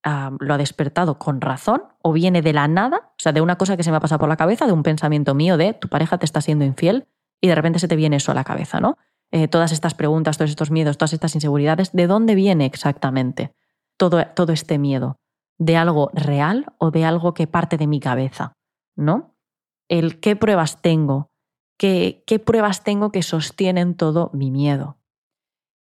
lo 0.03 0.55
ha 0.55 0.59
despertado 0.59 1.19
con 1.19 1.41
razón 1.41 1.83
o 2.03 2.13
viene 2.13 2.43
de 2.43 2.53
la 2.53 2.69
nada? 2.69 3.11
O 3.11 3.19
sea, 3.19 3.33
de 3.33 3.41
una 3.41 3.57
cosa 3.57 3.77
que 3.77 3.83
se 3.83 3.91
me 3.91 3.99
ha 3.99 4.01
pasado 4.01 4.19
por 4.19 4.29
la 4.29 4.37
cabeza, 4.37 4.67
de 4.67 4.73
un 4.73 4.83
pensamiento 4.83 5.35
mío 5.35 5.57
de 5.57 5.75
tu 5.75 5.89
pareja 5.89 6.19
te 6.19 6.25
está 6.25 6.41
siendo 6.41 6.65
infiel 6.65 7.07
y 7.41 7.49
de 7.49 7.55
repente 7.55 7.79
se 7.79 7.89
te 7.89 7.97
viene 7.97 8.17
eso 8.17 8.33
a 8.33 8.35
la 8.35 8.45
cabeza, 8.45 8.81
¿no? 8.81 8.97
Eh, 9.33 9.47
todas 9.47 9.73
estas 9.73 9.95
preguntas, 9.95 10.39
todos 10.39 10.51
estos 10.51 10.71
miedos, 10.71 10.99
todas 10.99 11.13
estas 11.13 11.35
inseguridades, 11.35 11.93
¿de 11.93 12.07
dónde 12.07 12.35
viene 12.35 12.67
exactamente 12.67 13.55
todo, 13.97 14.27
todo 14.35 14.53
este 14.53 14.79
miedo? 14.79 15.21
¿De 15.59 15.77
algo 15.77 16.11
real 16.15 16.67
o 16.79 16.91
de 16.91 17.05
algo 17.05 17.33
que 17.35 17.47
parte 17.47 17.77
de 17.77 17.87
mi 17.87 18.01
cabeza? 18.01 18.55
¿No? 18.97 19.37
El 19.89 20.19
qué 20.19 20.35
pruebas 20.35 20.83
tengo, 20.83 21.31
qué, 21.79 22.25
qué 22.27 22.39
pruebas 22.39 22.83
tengo 22.83 23.13
que 23.13 23.23
sostienen 23.23 23.95
todo 23.95 24.31
mi 24.33 24.51
miedo. 24.51 24.99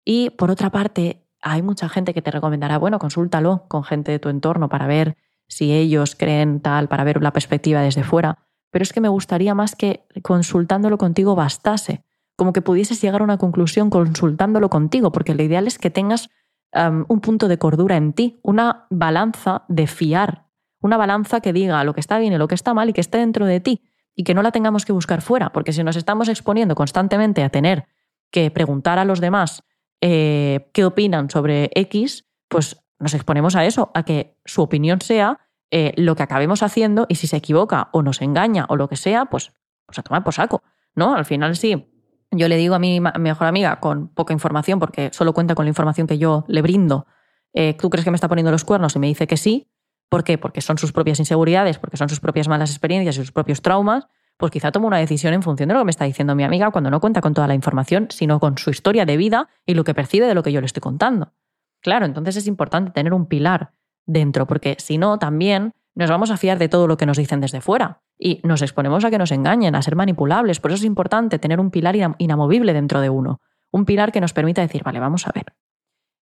Y 0.04 0.30
por 0.30 0.50
otra 0.50 0.70
parte, 0.70 1.26
hay 1.42 1.62
mucha 1.62 1.88
gente 1.88 2.14
que 2.14 2.22
te 2.22 2.30
recomendará, 2.30 2.78
bueno, 2.78 2.98
consúltalo 2.98 3.64
con 3.68 3.84
gente 3.84 4.12
de 4.12 4.18
tu 4.18 4.28
entorno 4.28 4.68
para 4.68 4.86
ver 4.86 5.16
si 5.48 5.72
ellos 5.72 6.14
creen 6.14 6.60
tal, 6.60 6.88
para 6.88 7.04
ver 7.04 7.22
la 7.22 7.32
perspectiva 7.32 7.80
desde 7.80 8.04
fuera. 8.04 8.38
Pero 8.70 8.82
es 8.82 8.92
que 8.92 9.00
me 9.00 9.08
gustaría 9.08 9.54
más 9.54 9.74
que 9.74 10.06
consultándolo 10.22 10.96
contigo 10.96 11.34
bastase, 11.34 12.04
como 12.36 12.52
que 12.52 12.62
pudieses 12.62 13.02
llegar 13.02 13.20
a 13.20 13.24
una 13.24 13.38
conclusión 13.38 13.90
consultándolo 13.90 14.70
contigo, 14.70 15.12
porque 15.12 15.34
lo 15.34 15.42
ideal 15.42 15.66
es 15.66 15.78
que 15.78 15.90
tengas 15.90 16.30
un 16.72 17.20
punto 17.20 17.48
de 17.48 17.58
cordura 17.58 17.96
en 17.96 18.12
ti, 18.12 18.38
una 18.44 18.86
balanza 18.90 19.64
de 19.68 19.88
fiar, 19.88 20.46
una 20.80 20.96
balanza 20.96 21.40
que 21.40 21.52
diga 21.52 21.82
lo 21.82 21.94
que 21.94 22.00
está 22.00 22.18
bien 22.18 22.32
y 22.32 22.38
lo 22.38 22.46
que 22.46 22.54
está 22.54 22.74
mal 22.74 22.88
y 22.88 22.92
que 22.92 23.00
esté 23.00 23.18
dentro 23.18 23.44
de 23.44 23.58
ti 23.58 23.82
y 24.14 24.22
que 24.22 24.34
no 24.34 24.42
la 24.42 24.52
tengamos 24.52 24.84
que 24.84 24.92
buscar 24.92 25.20
fuera, 25.20 25.50
porque 25.50 25.72
si 25.72 25.82
nos 25.82 25.96
estamos 25.96 26.28
exponiendo 26.28 26.76
constantemente 26.76 27.42
a 27.42 27.48
tener 27.48 27.88
que 28.30 28.52
preguntar 28.52 29.00
a 29.00 29.04
los 29.04 29.20
demás 29.20 29.64
eh, 30.00 30.70
qué 30.72 30.84
opinan 30.84 31.30
sobre 31.30 31.70
X, 31.74 32.26
pues 32.48 32.82
nos 32.98 33.14
exponemos 33.14 33.56
a 33.56 33.64
eso, 33.64 33.90
a 33.94 34.04
que 34.04 34.36
su 34.44 34.62
opinión 34.62 35.00
sea 35.00 35.40
eh, 35.70 35.92
lo 35.96 36.16
que 36.16 36.22
acabemos 36.22 36.62
haciendo 36.62 37.06
y 37.08 37.14
si 37.14 37.26
se 37.26 37.36
equivoca 37.36 37.88
o 37.92 38.02
nos 38.02 38.20
engaña 38.22 38.66
o 38.68 38.76
lo 38.76 38.88
que 38.88 38.96
sea, 38.96 39.26
pues, 39.26 39.52
pues 39.86 39.98
a 39.98 40.02
tomar 40.02 40.24
por 40.24 40.34
saco. 40.34 40.62
¿no? 40.94 41.14
Al 41.14 41.24
final 41.24 41.56
sí. 41.56 41.86
Yo 42.32 42.46
le 42.46 42.56
digo 42.56 42.76
a 42.76 42.78
mi 42.78 43.00
mejor 43.00 43.48
amiga 43.48 43.80
con 43.80 44.08
poca 44.08 44.32
información, 44.32 44.78
porque 44.78 45.10
solo 45.12 45.32
cuenta 45.32 45.56
con 45.56 45.64
la 45.64 45.70
información 45.70 46.06
que 46.06 46.16
yo 46.16 46.44
le 46.46 46.62
brindo, 46.62 47.06
eh, 47.52 47.74
¿tú 47.74 47.90
crees 47.90 48.04
que 48.04 48.12
me 48.12 48.14
está 48.14 48.28
poniendo 48.28 48.52
los 48.52 48.64
cuernos? 48.64 48.94
Y 48.94 49.00
me 49.00 49.08
dice 49.08 49.26
que 49.26 49.36
sí. 49.36 49.68
¿Por 50.08 50.22
qué? 50.22 50.38
Porque 50.38 50.60
son 50.60 50.78
sus 50.78 50.92
propias 50.92 51.18
inseguridades, 51.18 51.78
porque 51.78 51.96
son 51.96 52.08
sus 52.08 52.20
propias 52.20 52.46
malas 52.46 52.70
experiencias 52.70 53.16
y 53.16 53.20
sus 53.20 53.32
propios 53.32 53.62
traumas, 53.62 54.06
pues 54.40 54.50
quizá 54.50 54.72
tomo 54.72 54.88
una 54.88 54.98
decisión 54.98 55.34
en 55.34 55.42
función 55.42 55.68
de 55.68 55.74
lo 55.74 55.80
que 55.80 55.84
me 55.84 55.90
está 55.92 56.06
diciendo 56.06 56.34
mi 56.34 56.42
amiga 56.42 56.70
cuando 56.72 56.90
no 56.90 56.98
cuenta 56.98 57.20
con 57.20 57.34
toda 57.34 57.46
la 57.46 57.54
información, 57.54 58.08
sino 58.10 58.40
con 58.40 58.58
su 58.58 58.70
historia 58.70 59.04
de 59.04 59.16
vida 59.16 59.48
y 59.64 59.74
lo 59.74 59.84
que 59.84 59.94
percibe 59.94 60.26
de 60.26 60.34
lo 60.34 60.42
que 60.42 60.50
yo 60.50 60.60
le 60.60 60.66
estoy 60.66 60.80
contando. 60.80 61.32
Claro, 61.80 62.06
entonces 62.06 62.36
es 62.36 62.46
importante 62.46 62.90
tener 62.90 63.14
un 63.14 63.26
pilar 63.26 63.72
dentro, 64.06 64.46
porque 64.46 64.76
si 64.78 64.98
no, 64.98 65.18
también 65.18 65.74
nos 65.94 66.10
vamos 66.10 66.30
a 66.30 66.36
fiar 66.36 66.58
de 66.58 66.68
todo 66.68 66.86
lo 66.86 66.96
que 66.96 67.06
nos 67.06 67.18
dicen 67.18 67.40
desde 67.40 67.60
fuera 67.60 68.02
y 68.18 68.40
nos 68.42 68.62
exponemos 68.62 69.04
a 69.04 69.10
que 69.10 69.18
nos 69.18 69.30
engañen, 69.30 69.74
a 69.74 69.82
ser 69.82 69.94
manipulables. 69.94 70.58
Por 70.58 70.72
eso 70.72 70.80
es 70.80 70.86
importante 70.86 71.38
tener 71.38 71.60
un 71.60 71.70
pilar 71.70 71.94
inamovible 72.18 72.72
dentro 72.72 73.00
de 73.00 73.10
uno, 73.10 73.40
un 73.70 73.84
pilar 73.84 74.10
que 74.10 74.20
nos 74.20 74.32
permita 74.32 74.62
decir, 74.62 74.82
vale, 74.82 75.00
vamos 75.00 75.26
a 75.26 75.32
ver, 75.32 75.54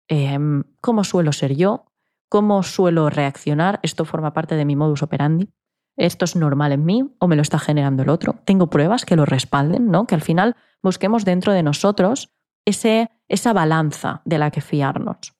em, 0.07 0.63
¿cómo 0.79 1.03
suelo 1.03 1.31
ser 1.33 1.55
yo? 1.55 1.85
¿Cómo 2.29 2.63
suelo 2.63 3.09
reaccionar? 3.09 3.79
Esto 3.83 4.05
forma 4.05 4.33
parte 4.33 4.55
de 4.55 4.65
mi 4.65 4.75
modus 4.75 5.03
operandi 5.03 5.49
esto 5.95 6.25
es 6.25 6.35
normal 6.35 6.71
en 6.71 6.85
mí 6.85 7.03
o 7.19 7.27
me 7.27 7.35
lo 7.35 7.41
está 7.41 7.59
generando 7.59 8.03
el 8.03 8.09
otro. 8.09 8.35
Tengo 8.45 8.69
pruebas 8.69 9.05
que 9.05 9.15
lo 9.15 9.25
respalden, 9.25 9.91
¿no? 9.91 10.07
Que 10.07 10.15
al 10.15 10.21
final 10.21 10.55
busquemos 10.81 11.25
dentro 11.25 11.53
de 11.53 11.63
nosotros 11.63 12.33
ese, 12.65 13.11
esa 13.27 13.53
balanza 13.53 14.21
de 14.25 14.37
la 14.37 14.51
que 14.51 14.61
fiarnos. 14.61 15.33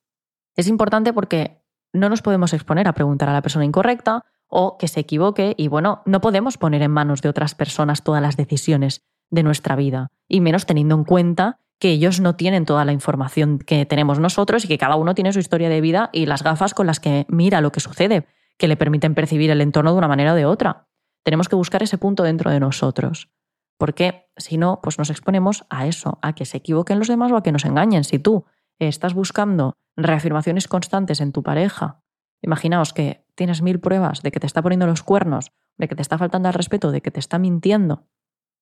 Es 0.56 0.68
importante 0.68 1.12
porque 1.12 1.62
no 1.92 2.08
nos 2.08 2.22
podemos 2.22 2.52
exponer 2.52 2.88
a 2.88 2.92
preguntar 2.92 3.28
a 3.28 3.32
la 3.32 3.42
persona 3.42 3.64
incorrecta 3.64 4.24
o 4.46 4.78
que 4.78 4.88
se 4.88 5.00
equivoque 5.00 5.54
y 5.56 5.68
bueno, 5.68 6.02
no 6.06 6.20
podemos 6.20 6.58
poner 6.58 6.82
en 6.82 6.90
manos 6.90 7.22
de 7.22 7.28
otras 7.28 7.54
personas 7.54 8.04
todas 8.04 8.22
las 8.22 8.36
decisiones 8.36 9.02
de 9.30 9.42
nuestra 9.42 9.74
vida 9.74 10.10
y 10.28 10.40
menos 10.40 10.66
teniendo 10.66 10.94
en 10.94 11.04
cuenta 11.04 11.58
que 11.78 11.90
ellos 11.90 12.20
no 12.20 12.36
tienen 12.36 12.66
toda 12.66 12.84
la 12.84 12.92
información 12.92 13.58
que 13.58 13.84
tenemos 13.84 14.20
nosotros 14.20 14.64
y 14.64 14.68
que 14.68 14.78
cada 14.78 14.96
uno 14.96 15.14
tiene 15.14 15.32
su 15.32 15.40
historia 15.40 15.68
de 15.68 15.80
vida 15.80 16.10
y 16.12 16.26
las 16.26 16.42
gafas 16.42 16.72
con 16.72 16.86
las 16.86 17.00
que 17.00 17.26
mira 17.28 17.60
lo 17.60 17.72
que 17.72 17.80
sucede 17.80 18.26
que 18.58 18.68
le 18.68 18.76
permiten 18.76 19.14
percibir 19.14 19.50
el 19.50 19.60
entorno 19.60 19.92
de 19.92 19.98
una 19.98 20.08
manera 20.08 20.32
o 20.32 20.36
de 20.36 20.46
otra. 20.46 20.86
Tenemos 21.24 21.48
que 21.48 21.56
buscar 21.56 21.82
ese 21.82 21.98
punto 21.98 22.22
dentro 22.22 22.50
de 22.50 22.60
nosotros. 22.60 23.30
Porque 23.78 24.26
si 24.36 24.56
no, 24.56 24.80
pues 24.82 24.98
nos 24.98 25.10
exponemos 25.10 25.64
a 25.68 25.86
eso, 25.86 26.18
a 26.22 26.34
que 26.34 26.44
se 26.44 26.58
equivoquen 26.58 26.98
los 26.98 27.08
demás 27.08 27.32
o 27.32 27.36
a 27.36 27.42
que 27.42 27.52
nos 27.52 27.64
engañen. 27.64 28.04
Si 28.04 28.18
tú 28.18 28.44
estás 28.78 29.14
buscando 29.14 29.74
reafirmaciones 29.96 30.68
constantes 30.68 31.20
en 31.20 31.32
tu 31.32 31.42
pareja, 31.42 32.00
imaginaos 32.42 32.92
que 32.92 33.26
tienes 33.34 33.62
mil 33.62 33.80
pruebas 33.80 34.22
de 34.22 34.30
que 34.30 34.40
te 34.40 34.46
está 34.46 34.62
poniendo 34.62 34.86
los 34.86 35.02
cuernos, 35.02 35.50
de 35.76 35.88
que 35.88 35.96
te 35.96 36.02
está 36.02 36.18
faltando 36.18 36.48
al 36.48 36.54
respeto, 36.54 36.92
de 36.92 37.00
que 37.00 37.10
te 37.10 37.20
está 37.20 37.38
mintiendo, 37.38 38.06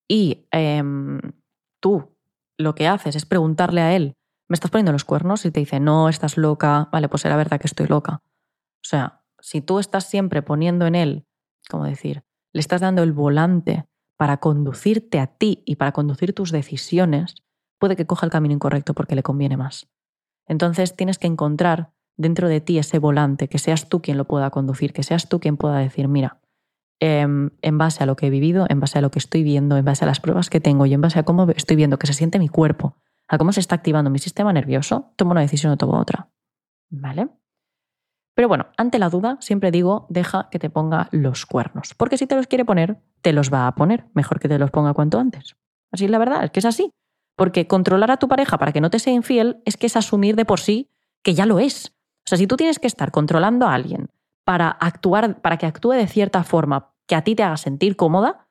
y 0.07 0.47
em, 0.51 1.19
tú 1.81 2.15
lo 2.57 2.75
que 2.75 2.87
haces 2.87 3.15
es 3.15 3.25
preguntarle 3.25 3.81
a 3.81 3.95
él, 3.95 4.15
¿me 4.49 4.55
estás 4.55 4.71
poniendo 4.71 4.91
los 4.91 5.05
cuernos? 5.05 5.45
Y 5.45 5.51
te 5.51 5.59
dice, 5.59 5.79
no, 5.79 6.09
estás 6.09 6.37
loca, 6.37 6.89
vale, 6.91 7.09
pues 7.09 7.25
era 7.25 7.37
verdad 7.37 7.59
que 7.59 7.67
estoy 7.67 7.87
loca. 7.87 8.21
O 8.23 8.87
sea, 8.87 9.22
si 9.43 9.61
tú 9.61 9.79
estás 9.79 10.05
siempre 10.05 10.41
poniendo 10.41 10.87
en 10.87 10.95
él, 10.95 11.27
como 11.69 11.83
decir, 11.83 12.23
le 12.53 12.61
estás 12.61 12.79
dando 12.79 13.03
el 13.03 13.11
volante 13.11 13.85
para 14.15 14.37
conducirte 14.37 15.19
a 15.19 15.27
ti 15.27 15.63
y 15.65 15.75
para 15.75 15.91
conducir 15.91 16.33
tus 16.33 16.51
decisiones, 16.51 17.35
puede 17.77 17.97
que 17.97 18.05
coja 18.05 18.25
el 18.25 18.31
camino 18.31 18.53
incorrecto 18.53 18.93
porque 18.93 19.15
le 19.15 19.21
conviene 19.21 19.57
más. 19.57 19.89
Entonces 20.47 20.95
tienes 20.95 21.17
que 21.19 21.27
encontrar 21.27 21.91
dentro 22.15 22.47
de 22.47 22.61
ti 22.61 22.77
ese 22.77 22.99
volante, 22.99 23.49
que 23.49 23.59
seas 23.59 23.89
tú 23.89 24.01
quien 24.01 24.17
lo 24.17 24.25
pueda 24.25 24.49
conducir, 24.49 24.93
que 24.93 25.03
seas 25.03 25.27
tú 25.27 25.41
quien 25.41 25.57
pueda 25.57 25.77
decir, 25.79 26.07
mira, 26.07 26.39
em, 27.01 27.49
en 27.61 27.77
base 27.77 28.01
a 28.01 28.05
lo 28.05 28.15
que 28.15 28.27
he 28.27 28.29
vivido, 28.29 28.65
en 28.69 28.79
base 28.79 28.99
a 28.99 29.01
lo 29.01 29.11
que 29.11 29.19
estoy 29.19 29.43
viendo, 29.43 29.75
en 29.75 29.83
base 29.83 30.05
a 30.05 30.07
las 30.07 30.21
pruebas 30.21 30.49
que 30.49 30.61
tengo 30.61 30.85
y 30.85 30.93
en 30.93 31.01
base 31.01 31.19
a 31.19 31.23
cómo 31.23 31.49
estoy 31.49 31.75
viendo 31.75 31.99
que 31.99 32.07
se 32.07 32.13
siente 32.13 32.39
mi 32.39 32.47
cuerpo, 32.47 32.95
a 33.27 33.37
cómo 33.37 33.51
se 33.51 33.59
está 33.59 33.75
activando 33.75 34.09
mi 34.09 34.19
sistema 34.19 34.53
nervioso, 34.53 35.11
tomo 35.17 35.31
una 35.31 35.41
decisión 35.41 35.73
o 35.73 35.77
tomo 35.77 35.99
otra. 35.99 36.29
¿Vale? 36.89 37.27
Pero 38.35 38.47
bueno, 38.47 38.67
ante 38.77 38.99
la 38.99 39.09
duda, 39.09 39.37
siempre 39.39 39.71
digo, 39.71 40.07
deja 40.09 40.49
que 40.49 40.59
te 40.59 40.69
ponga 40.69 41.07
los 41.11 41.45
cuernos. 41.45 41.93
Porque 41.95 42.17
si 42.17 42.25
te 42.25 42.35
los 42.35 42.47
quiere 42.47 42.65
poner, 42.65 42.97
te 43.21 43.31
los 43.31 43.53
va 43.53 43.67
a 43.67 43.75
poner. 43.75 44.05
Mejor 44.13 44.39
que 44.39 44.47
te 44.47 44.57
los 44.57 44.71
ponga 44.71 44.93
cuanto 44.93 45.19
antes. 45.19 45.55
Así 45.91 46.05
es 46.05 46.11
la 46.11 46.17
verdad, 46.17 46.43
es 46.43 46.51
que 46.51 46.59
es 46.59 46.65
así. 46.65 46.91
Porque 47.35 47.67
controlar 47.67 48.11
a 48.11 48.17
tu 48.17 48.27
pareja 48.27 48.57
para 48.57 48.71
que 48.71 48.81
no 48.81 48.89
te 48.89 48.99
sea 48.99 49.13
infiel 49.13 49.61
es 49.65 49.77
que 49.77 49.87
es 49.87 49.95
asumir 49.95 50.35
de 50.35 50.45
por 50.45 50.59
sí 50.59 50.89
que 51.23 51.33
ya 51.33 51.45
lo 51.45 51.59
es. 51.59 51.93
O 52.25 52.29
sea, 52.29 52.37
si 52.37 52.47
tú 52.47 52.57
tienes 52.57 52.79
que 52.79 52.87
estar 52.87 53.11
controlando 53.11 53.67
a 53.67 53.73
alguien 53.73 54.09
para 54.43 54.69
actuar, 54.69 55.41
para 55.41 55.57
que 55.57 55.65
actúe 55.65 55.91
de 55.91 56.07
cierta 56.07 56.43
forma 56.43 56.91
que 57.07 57.15
a 57.15 57.23
ti 57.23 57.35
te 57.35 57.43
haga 57.43 57.57
sentir 57.57 57.95
cómoda, 57.95 58.47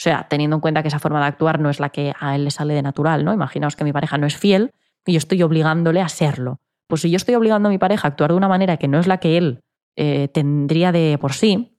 o 0.00 0.02
sea, 0.02 0.28
teniendo 0.28 0.56
en 0.56 0.60
cuenta 0.60 0.82
que 0.82 0.88
esa 0.88 0.98
forma 0.98 1.20
de 1.20 1.26
actuar 1.26 1.60
no 1.60 1.68
es 1.68 1.78
la 1.78 1.90
que 1.90 2.14
a 2.18 2.34
él 2.34 2.44
le 2.44 2.50
sale 2.50 2.74
de 2.74 2.82
natural, 2.82 3.24
¿no? 3.24 3.34
Imaginaos 3.34 3.76
que 3.76 3.84
mi 3.84 3.92
pareja 3.92 4.16
no 4.16 4.26
es 4.26 4.36
fiel 4.36 4.72
y 5.04 5.12
yo 5.12 5.18
estoy 5.18 5.42
obligándole 5.42 6.00
a 6.00 6.08
serlo. 6.08 6.60
Pues 6.90 7.00
si 7.00 7.10
yo 7.10 7.16
estoy 7.16 7.36
obligando 7.36 7.68
a 7.68 7.70
mi 7.70 7.78
pareja 7.78 8.06
a 8.06 8.10
actuar 8.10 8.32
de 8.32 8.36
una 8.36 8.48
manera 8.48 8.76
que 8.76 8.88
no 8.88 8.98
es 8.98 9.06
la 9.06 9.18
que 9.18 9.38
él 9.38 9.62
eh, 9.96 10.28
tendría 10.28 10.92
de 10.92 11.16
por 11.18 11.32
sí, 11.32 11.78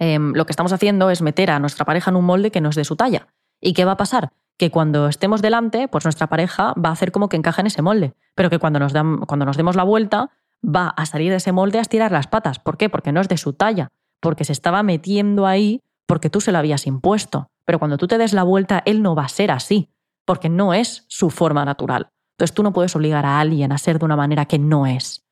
em, 0.00 0.32
lo 0.34 0.46
que 0.46 0.52
estamos 0.52 0.72
haciendo 0.72 1.10
es 1.10 1.22
meter 1.22 1.50
a 1.50 1.60
nuestra 1.60 1.84
pareja 1.84 2.10
en 2.10 2.16
un 2.16 2.24
molde 2.24 2.50
que 2.50 2.60
no 2.60 2.70
es 2.70 2.74
de 2.74 2.84
su 2.84 2.96
talla. 2.96 3.28
¿Y 3.60 3.74
qué 3.74 3.84
va 3.84 3.92
a 3.92 3.96
pasar? 3.96 4.32
Que 4.58 4.70
cuando 4.70 5.06
estemos 5.06 5.42
delante, 5.42 5.86
pues 5.86 6.04
nuestra 6.04 6.26
pareja 6.26 6.74
va 6.74 6.88
a 6.88 6.92
hacer 6.92 7.12
como 7.12 7.28
que 7.28 7.36
encaja 7.36 7.60
en 7.60 7.66
ese 7.66 7.82
molde, 7.82 8.14
pero 8.34 8.50
que 8.50 8.58
cuando 8.58 8.80
nos, 8.80 8.92
cuando 9.26 9.44
nos 9.44 9.56
demos 9.56 9.76
la 9.76 9.84
vuelta 9.84 10.30
va 10.64 10.88
a 10.88 11.06
salir 11.06 11.30
de 11.30 11.36
ese 11.36 11.52
molde 11.52 11.78
a 11.78 11.82
estirar 11.82 12.10
las 12.10 12.26
patas. 12.26 12.58
¿Por 12.58 12.76
qué? 12.76 12.88
Porque 12.88 13.12
no 13.12 13.20
es 13.20 13.28
de 13.28 13.36
su 13.36 13.52
talla, 13.52 13.88
porque 14.20 14.44
se 14.44 14.52
estaba 14.52 14.82
metiendo 14.82 15.46
ahí 15.46 15.80
porque 16.06 16.30
tú 16.30 16.40
se 16.40 16.50
lo 16.50 16.58
habías 16.58 16.86
impuesto. 16.86 17.50
Pero 17.64 17.78
cuando 17.78 17.96
tú 17.96 18.08
te 18.08 18.18
des 18.18 18.32
la 18.32 18.42
vuelta, 18.42 18.82
él 18.84 19.02
no 19.02 19.14
va 19.14 19.24
a 19.24 19.28
ser 19.28 19.50
así, 19.50 19.90
porque 20.24 20.48
no 20.48 20.74
es 20.74 21.04
su 21.08 21.30
forma 21.30 21.64
natural. 21.64 22.10
Entonces 22.40 22.54
tú 22.54 22.62
no 22.62 22.72
puedes 22.72 22.96
obligar 22.96 23.26
a 23.26 23.38
alguien 23.38 23.70
a 23.70 23.76
ser 23.76 23.98
de 23.98 24.06
una 24.06 24.16
manera 24.16 24.46
que 24.46 24.58
no 24.58 24.86
es. 24.86 25.26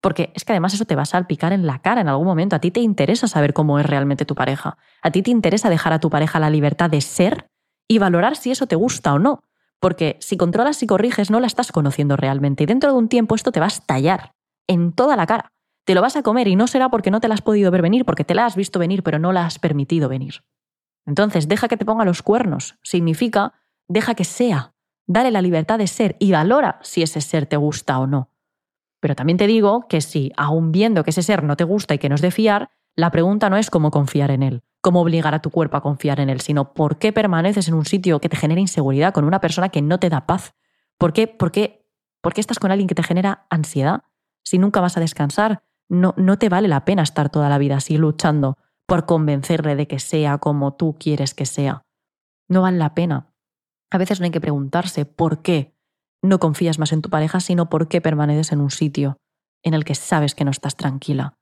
Porque 0.00 0.30
es 0.36 0.44
que 0.44 0.52
además 0.52 0.72
eso 0.74 0.84
te 0.84 0.94
va 0.94 1.02
a 1.02 1.06
salpicar 1.06 1.52
en 1.52 1.66
la 1.66 1.80
cara 1.80 2.00
en 2.00 2.06
algún 2.06 2.24
momento. 2.24 2.54
A 2.54 2.60
ti 2.60 2.70
te 2.70 2.78
interesa 2.78 3.26
saber 3.26 3.52
cómo 3.52 3.80
es 3.80 3.86
realmente 3.86 4.24
tu 4.24 4.36
pareja. 4.36 4.78
A 5.02 5.10
ti 5.10 5.22
te 5.22 5.32
interesa 5.32 5.70
dejar 5.70 5.92
a 5.92 5.98
tu 5.98 6.08
pareja 6.08 6.38
la 6.38 6.50
libertad 6.50 6.88
de 6.88 7.00
ser 7.00 7.48
y 7.88 7.98
valorar 7.98 8.36
si 8.36 8.52
eso 8.52 8.68
te 8.68 8.76
gusta 8.76 9.12
o 9.12 9.18
no. 9.18 9.42
Porque 9.80 10.18
si 10.20 10.36
controlas 10.36 10.80
y 10.84 10.86
corriges 10.86 11.32
no 11.32 11.40
la 11.40 11.48
estás 11.48 11.72
conociendo 11.72 12.16
realmente. 12.16 12.62
Y 12.62 12.66
dentro 12.66 12.92
de 12.92 12.98
un 12.98 13.08
tiempo 13.08 13.34
esto 13.34 13.50
te 13.50 13.58
va 13.58 13.66
a 13.66 13.68
estallar 13.68 14.30
en 14.68 14.92
toda 14.92 15.16
la 15.16 15.26
cara. 15.26 15.50
Te 15.84 15.96
lo 15.96 16.00
vas 16.00 16.14
a 16.14 16.22
comer 16.22 16.46
y 16.46 16.54
no 16.54 16.68
será 16.68 16.90
porque 16.90 17.10
no 17.10 17.20
te 17.20 17.26
la 17.26 17.34
has 17.34 17.42
podido 17.42 17.72
ver 17.72 17.82
venir, 17.82 18.04
porque 18.04 18.22
te 18.22 18.36
la 18.36 18.46
has 18.46 18.54
visto 18.54 18.78
venir, 18.78 19.02
pero 19.02 19.18
no 19.18 19.32
la 19.32 19.46
has 19.46 19.58
permitido 19.58 20.08
venir. 20.08 20.44
Entonces, 21.06 21.48
deja 21.48 21.66
que 21.66 21.76
te 21.76 21.84
ponga 21.84 22.04
los 22.04 22.22
cuernos. 22.22 22.76
Significa, 22.84 23.54
deja 23.88 24.14
que 24.14 24.22
sea 24.22 24.74
dale 25.12 25.30
la 25.30 25.42
libertad 25.42 25.78
de 25.78 25.86
ser 25.86 26.16
y 26.18 26.32
valora 26.32 26.78
si 26.82 27.02
ese 27.02 27.20
ser 27.20 27.46
te 27.46 27.56
gusta 27.56 27.98
o 27.98 28.06
no. 28.06 28.30
Pero 29.00 29.14
también 29.14 29.36
te 29.36 29.46
digo 29.46 29.86
que 29.88 30.00
si, 30.00 30.32
aun 30.36 30.72
viendo 30.72 31.04
que 31.04 31.10
ese 31.10 31.22
ser 31.22 31.42
no 31.42 31.56
te 31.56 31.64
gusta 31.64 31.94
y 31.94 31.98
que 31.98 32.08
no 32.08 32.14
es 32.14 32.22
de 32.22 32.30
fiar, 32.30 32.70
la 32.94 33.10
pregunta 33.10 33.50
no 33.50 33.56
es 33.56 33.70
cómo 33.70 33.90
confiar 33.90 34.30
en 34.30 34.42
él, 34.42 34.62
cómo 34.80 35.00
obligar 35.00 35.34
a 35.34 35.42
tu 35.42 35.50
cuerpo 35.50 35.76
a 35.76 35.82
confiar 35.82 36.20
en 36.20 36.30
él, 36.30 36.40
sino 36.40 36.72
por 36.74 36.98
qué 36.98 37.12
permaneces 37.12 37.68
en 37.68 37.74
un 37.74 37.84
sitio 37.84 38.20
que 38.20 38.28
te 38.28 38.36
genera 38.36 38.60
inseguridad 38.60 39.12
con 39.12 39.24
una 39.24 39.40
persona 39.40 39.70
que 39.70 39.82
no 39.82 39.98
te 39.98 40.08
da 40.08 40.26
paz. 40.26 40.54
¿Por 40.98 41.12
qué, 41.12 41.26
por 41.26 41.50
qué 41.50 41.82
¿Por 42.22 42.34
qué 42.34 42.40
estás 42.40 42.60
con 42.60 42.70
alguien 42.70 42.86
que 42.86 42.94
te 42.94 43.02
genera 43.02 43.46
ansiedad? 43.50 44.04
Si 44.44 44.56
nunca 44.56 44.80
vas 44.80 44.96
a 44.96 45.00
descansar, 45.00 45.64
no, 45.88 46.14
no 46.16 46.38
te 46.38 46.48
vale 46.48 46.68
la 46.68 46.84
pena 46.84 47.02
estar 47.02 47.28
toda 47.28 47.48
la 47.48 47.58
vida 47.58 47.76
así 47.76 47.98
luchando 47.98 48.56
por 48.86 49.06
convencerle 49.06 49.74
de 49.74 49.88
que 49.88 49.98
sea 49.98 50.38
como 50.38 50.74
tú 50.74 50.96
quieres 50.98 51.34
que 51.34 51.46
sea. 51.46 51.84
No 52.48 52.62
vale 52.62 52.78
la 52.78 52.94
pena. 52.94 53.31
A 53.92 53.98
veces 53.98 54.20
no 54.20 54.24
hay 54.24 54.30
que 54.30 54.40
preguntarse 54.40 55.04
por 55.04 55.42
qué 55.42 55.76
no 56.22 56.38
confías 56.38 56.78
más 56.78 56.92
en 56.92 57.02
tu 57.02 57.10
pareja, 57.10 57.40
sino 57.40 57.68
por 57.68 57.88
qué 57.88 58.00
permaneces 58.00 58.50
en 58.50 58.62
un 58.62 58.70
sitio 58.70 59.18
en 59.62 59.74
el 59.74 59.84
que 59.84 59.94
sabes 59.94 60.34
que 60.34 60.46
no 60.46 60.50
estás 60.50 60.76
tranquila. 60.76 61.36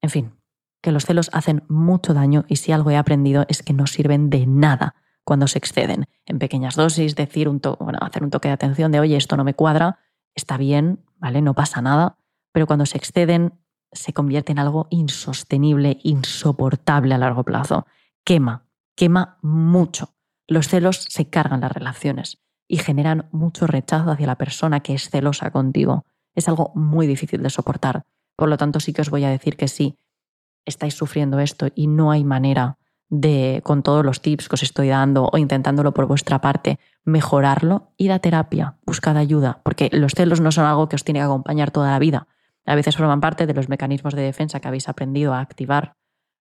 En 0.00 0.08
fin, 0.08 0.32
que 0.80 0.92
los 0.92 1.04
celos 1.04 1.28
hacen 1.34 1.64
mucho 1.68 2.14
daño 2.14 2.46
y 2.48 2.56
si 2.56 2.72
algo 2.72 2.90
he 2.90 2.96
aprendido 2.96 3.44
es 3.48 3.62
que 3.62 3.74
no 3.74 3.86
sirven 3.86 4.30
de 4.30 4.46
nada 4.46 4.94
cuando 5.24 5.46
se 5.46 5.58
exceden. 5.58 6.06
En 6.24 6.38
pequeñas 6.38 6.74
dosis, 6.74 7.16
decir 7.16 7.50
un 7.50 7.60
bueno, 7.78 7.98
hacer 8.00 8.24
un 8.24 8.30
toque 8.30 8.48
de 8.48 8.54
atención 8.54 8.90
de, 8.90 9.00
oye, 9.00 9.16
esto 9.18 9.36
no 9.36 9.44
me 9.44 9.52
cuadra, 9.52 9.98
está 10.34 10.56
bien, 10.56 11.04
¿vale? 11.18 11.42
No 11.42 11.52
pasa 11.52 11.82
nada, 11.82 12.16
pero 12.52 12.66
cuando 12.66 12.86
se 12.86 12.96
exceden 12.96 13.60
se 13.92 14.14
convierte 14.14 14.52
en 14.52 14.58
algo 14.58 14.86
insostenible, 14.88 15.98
insoportable 16.02 17.12
a 17.12 17.18
largo 17.18 17.44
plazo. 17.44 17.86
Quema, 18.24 18.64
quema 18.96 19.36
mucho. 19.42 20.14
Los 20.48 20.68
celos 20.68 21.06
se 21.08 21.28
cargan 21.28 21.60
las 21.60 21.72
relaciones 21.72 22.38
y 22.68 22.78
generan 22.78 23.28
mucho 23.32 23.66
rechazo 23.66 24.10
hacia 24.10 24.26
la 24.26 24.36
persona 24.36 24.80
que 24.80 24.94
es 24.94 25.10
celosa 25.10 25.50
contigo. 25.50 26.04
Es 26.34 26.48
algo 26.48 26.72
muy 26.74 27.06
difícil 27.06 27.42
de 27.42 27.50
soportar. 27.50 28.04
Por 28.36 28.48
lo 28.48 28.56
tanto, 28.56 28.80
sí 28.80 28.92
que 28.92 29.02
os 29.02 29.10
voy 29.10 29.24
a 29.24 29.30
decir 29.30 29.56
que 29.56 29.68
sí, 29.68 29.98
estáis 30.64 30.94
sufriendo 30.94 31.38
esto 31.38 31.68
y 31.74 31.86
no 31.86 32.10
hay 32.10 32.24
manera 32.24 32.78
de, 33.08 33.60
con 33.62 33.82
todos 33.82 34.04
los 34.04 34.22
tips 34.22 34.48
que 34.48 34.54
os 34.54 34.62
estoy 34.62 34.88
dando 34.88 35.28
o 35.30 35.36
intentándolo 35.36 35.92
por 35.92 36.06
vuestra 36.06 36.40
parte, 36.40 36.78
mejorarlo, 37.04 37.92
id 37.98 38.10
a 38.10 38.18
terapia, 38.20 38.78
buscad 38.86 39.18
ayuda, 39.18 39.60
porque 39.64 39.90
los 39.92 40.12
celos 40.12 40.40
no 40.40 40.50
son 40.50 40.64
algo 40.64 40.88
que 40.88 40.96
os 40.96 41.04
tiene 41.04 41.20
que 41.20 41.24
acompañar 41.24 41.70
toda 41.70 41.90
la 41.90 41.98
vida. 41.98 42.26
A 42.64 42.74
veces 42.74 42.96
forman 42.96 43.20
parte 43.20 43.46
de 43.46 43.54
los 43.54 43.68
mecanismos 43.68 44.14
de 44.14 44.22
defensa 44.22 44.60
que 44.60 44.68
habéis 44.68 44.88
aprendido 44.88 45.34
a 45.34 45.40
activar 45.40 45.94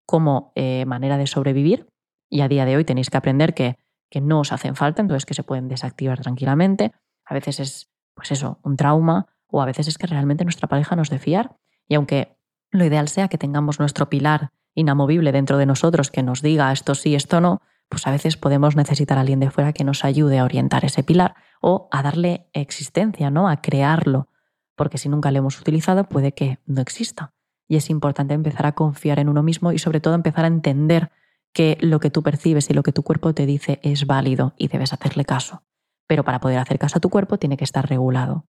como 0.06 0.52
eh, 0.54 0.84
manera 0.86 1.18
de 1.18 1.26
sobrevivir 1.26 1.88
y 2.28 2.42
a 2.42 2.48
día 2.48 2.64
de 2.64 2.76
hoy 2.76 2.84
tenéis 2.84 3.10
que 3.10 3.16
aprender 3.16 3.54
que, 3.54 3.78
que 4.10 4.20
no 4.20 4.40
os 4.40 4.52
hacen 4.52 4.76
falta, 4.76 5.00
entonces 5.00 5.24
que 5.24 5.34
se 5.34 5.42
pueden 5.42 5.68
desactivar 5.68 6.20
tranquilamente. 6.20 6.92
A 7.24 7.34
veces 7.34 7.60
es, 7.60 7.90
pues 8.14 8.32
eso, 8.32 8.58
un 8.62 8.76
trauma 8.76 9.26
o 9.46 9.62
a 9.62 9.66
veces 9.66 9.88
es 9.88 9.98
que 9.98 10.06
realmente 10.06 10.44
nuestra 10.44 10.68
pareja 10.68 10.96
nos 10.96 11.10
de 11.10 11.18
fiar 11.18 11.56
y 11.88 11.94
aunque 11.94 12.36
lo 12.70 12.84
ideal 12.84 13.08
sea 13.08 13.28
que 13.28 13.38
tengamos 13.38 13.80
nuestro 13.80 14.08
pilar 14.08 14.50
inamovible 14.74 15.32
dentro 15.32 15.58
de 15.58 15.66
nosotros 15.66 16.10
que 16.10 16.22
nos 16.22 16.42
diga 16.42 16.72
esto 16.72 16.94
sí, 16.94 17.14
esto 17.14 17.40
no, 17.40 17.60
pues 17.88 18.06
a 18.06 18.12
veces 18.12 18.36
podemos 18.36 18.76
necesitar 18.76 19.18
a 19.18 19.22
alguien 19.22 19.40
de 19.40 19.50
fuera 19.50 19.72
que 19.72 19.84
nos 19.84 20.04
ayude 20.04 20.38
a 20.38 20.44
orientar 20.44 20.84
ese 20.84 21.02
pilar 21.02 21.34
o 21.60 21.88
a 21.90 22.02
darle 22.02 22.48
existencia, 22.52 23.30
¿no? 23.30 23.48
A 23.48 23.60
crearlo, 23.60 24.28
porque 24.76 24.98
si 24.98 25.08
nunca 25.08 25.32
lo 25.32 25.38
hemos 25.38 25.60
utilizado 25.60 26.04
puede 26.04 26.32
que 26.32 26.60
no 26.66 26.80
exista. 26.80 27.34
Y 27.66 27.76
es 27.76 27.90
importante 27.90 28.34
empezar 28.34 28.66
a 28.66 28.72
confiar 28.72 29.18
en 29.18 29.28
uno 29.28 29.42
mismo 29.42 29.72
y 29.72 29.78
sobre 29.78 30.00
todo 30.00 30.14
empezar 30.14 30.44
a 30.44 30.48
entender 30.48 31.10
que 31.52 31.76
lo 31.80 32.00
que 32.00 32.10
tú 32.10 32.22
percibes 32.22 32.70
y 32.70 32.74
lo 32.74 32.82
que 32.82 32.92
tu 32.92 33.02
cuerpo 33.02 33.34
te 33.34 33.46
dice 33.46 33.80
es 33.82 34.06
válido 34.06 34.54
y 34.56 34.68
debes 34.68 34.92
hacerle 34.92 35.24
caso. 35.24 35.62
Pero 36.06 36.24
para 36.24 36.40
poder 36.40 36.58
hacer 36.58 36.78
caso 36.78 36.98
a 36.98 37.00
tu 37.00 37.10
cuerpo 37.10 37.38
tiene 37.38 37.56
que 37.56 37.64
estar 37.64 37.88
regulado. 37.88 38.46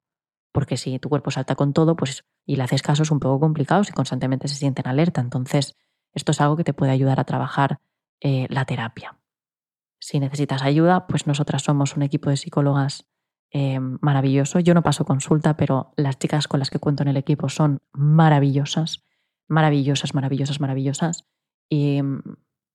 Porque 0.52 0.78
si 0.78 1.00
tu 1.00 1.10
cuerpo 1.10 1.32
salta 1.32 1.56
con 1.56 1.74
todo, 1.74 1.96
pues 1.96 2.26
y 2.46 2.56
le 2.56 2.64
haces 2.64 2.82
caso 2.82 3.04
es 3.04 3.12
un 3.12 3.20
poco 3.20 3.40
complicado 3.40 3.84
si 3.84 3.94
constantemente 3.94 4.48
se 4.48 4.56
siente 4.56 4.82
en 4.82 4.88
alerta. 4.88 5.22
Entonces, 5.22 5.76
esto 6.14 6.32
es 6.32 6.42
algo 6.42 6.58
que 6.58 6.64
te 6.64 6.74
puede 6.74 6.92
ayudar 6.92 7.20
a 7.20 7.24
trabajar 7.24 7.80
eh, 8.20 8.48
la 8.50 8.66
terapia. 8.66 9.18
Si 10.00 10.20
necesitas 10.20 10.64
ayuda, 10.64 11.08
pues 11.08 11.28
nosotras 11.28 11.62
somos 11.64 11.96
un 11.96 12.02
equipo 12.02 12.30
de 12.30 12.38
psicólogas 12.38 13.08
eh, 13.52 13.80
maravilloso. 13.80 14.60
Yo 14.60 14.74
no 14.74 14.82
paso 14.82 15.06
consulta, 15.06 15.56
pero 15.56 15.94
las 15.96 16.18
chicas 16.18 16.48
con 16.48 16.60
las 16.60 16.70
que 16.70 16.80
cuento 16.80 17.04
en 17.04 17.10
el 17.10 17.18
equipo 17.18 17.50
son 17.50 17.82
maravillosas, 17.94 19.06
maravillosas, 19.48 20.16
maravillosas, 20.16 20.60
maravillosas. 20.60 21.28
Y, 21.70 22.02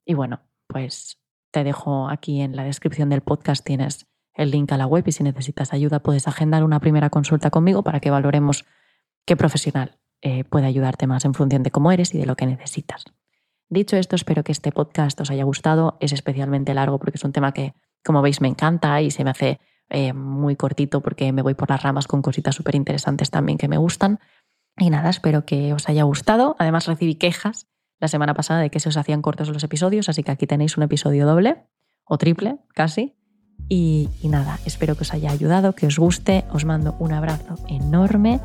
y 0.06 0.14
bueno, 0.14 0.40
pues 0.66 1.18
te 1.50 1.64
dejo 1.64 2.08
aquí 2.08 2.40
en 2.40 2.56
la 2.56 2.64
descripción 2.64 3.10
del 3.10 3.20
podcast, 3.20 3.64
tienes 3.64 4.06
el 4.34 4.50
link 4.50 4.70
a 4.72 4.76
la 4.76 4.86
web 4.86 5.04
y 5.06 5.12
si 5.12 5.22
necesitas 5.22 5.72
ayuda 5.72 6.00
puedes 6.00 6.28
agendar 6.28 6.64
una 6.64 6.80
primera 6.80 7.10
consulta 7.10 7.50
conmigo 7.50 7.82
para 7.82 8.00
que 8.00 8.10
valoremos 8.10 8.64
qué 9.24 9.36
profesional 9.36 9.98
eh, 10.22 10.44
puede 10.44 10.66
ayudarte 10.66 11.06
más 11.06 11.24
en 11.24 11.34
función 11.34 11.62
de 11.62 11.70
cómo 11.70 11.92
eres 11.92 12.14
y 12.14 12.18
de 12.18 12.26
lo 12.26 12.36
que 12.36 12.46
necesitas. 12.46 13.04
Dicho 13.68 13.96
esto, 13.96 14.14
espero 14.14 14.44
que 14.44 14.52
este 14.52 14.70
podcast 14.70 15.20
os 15.20 15.30
haya 15.30 15.44
gustado. 15.44 15.96
Es 16.00 16.12
especialmente 16.12 16.72
largo 16.72 16.98
porque 16.98 17.16
es 17.16 17.24
un 17.24 17.32
tema 17.32 17.52
que, 17.52 17.74
como 18.04 18.22
veis, 18.22 18.40
me 18.40 18.48
encanta 18.48 19.02
y 19.02 19.10
se 19.10 19.24
me 19.24 19.30
hace 19.30 19.58
eh, 19.88 20.12
muy 20.12 20.54
cortito 20.54 21.00
porque 21.00 21.32
me 21.32 21.42
voy 21.42 21.54
por 21.54 21.70
las 21.70 21.82
ramas 21.82 22.06
con 22.06 22.22
cositas 22.22 22.54
súper 22.54 22.76
interesantes 22.76 23.30
también 23.30 23.58
que 23.58 23.68
me 23.68 23.76
gustan. 23.76 24.20
Y 24.78 24.90
nada, 24.90 25.10
espero 25.10 25.44
que 25.44 25.72
os 25.72 25.88
haya 25.88 26.04
gustado. 26.04 26.54
Además, 26.58 26.86
recibí 26.86 27.16
quejas 27.16 27.66
la 28.00 28.08
semana 28.08 28.34
pasada 28.34 28.60
de 28.60 28.70
que 28.70 28.80
se 28.80 28.88
os 28.88 28.96
hacían 28.96 29.22
cortos 29.22 29.48
los 29.48 29.64
episodios, 29.64 30.08
así 30.08 30.22
que 30.22 30.30
aquí 30.30 30.46
tenéis 30.46 30.76
un 30.76 30.82
episodio 30.82 31.26
doble 31.26 31.64
o 32.04 32.18
triple, 32.18 32.58
casi. 32.74 33.14
Y, 33.68 34.08
y 34.22 34.28
nada, 34.28 34.58
espero 34.64 34.94
que 34.94 35.02
os 35.02 35.14
haya 35.14 35.30
ayudado, 35.30 35.74
que 35.74 35.86
os 35.86 35.98
guste. 35.98 36.44
Os 36.52 36.64
mando 36.64 36.94
un 36.98 37.12
abrazo 37.12 37.56
enorme. 37.68 38.40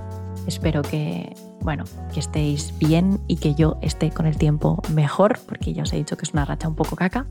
Espero 0.48 0.82
que 0.82 1.36
bueno, 1.62 1.84
que 2.14 2.20
estéis 2.20 2.74
bien 2.80 3.20
y 3.28 3.38
que 3.38 3.54
yo 3.54 3.78
esté 3.82 4.10
con 4.10 4.26
el 4.26 4.38
tiempo 4.38 4.82
mejor, 4.94 5.40
porque 5.48 5.74
ya 5.74 5.84
os 5.84 5.94
he 5.94 5.98
dicho 5.98 6.18
que 6.18 6.24
es 6.24 6.34
una 6.34 6.46
racha 6.46 6.68
un 6.68 6.76
poco 6.76 6.96
caca. 6.96 7.28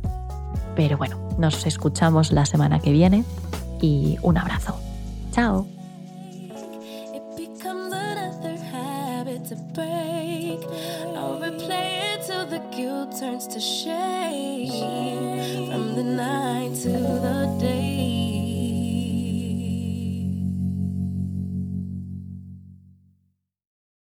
Pero 0.76 0.96
bueno, 0.96 1.18
nos 1.38 1.66
escuchamos 1.66 2.32
la 2.32 2.46
semana 2.46 2.78
que 2.80 2.92
viene 2.92 3.24
y 3.80 4.18
un 4.22 4.38
abrazo. 4.38 4.78
Chao. 5.32 5.66
Turns 13.18 13.48
to 13.48 13.58
shame 13.58 14.68
from 15.68 15.96
the 15.96 16.04
night 16.04 16.74
to 16.76 16.90
the 16.90 17.56
day. 17.58 17.79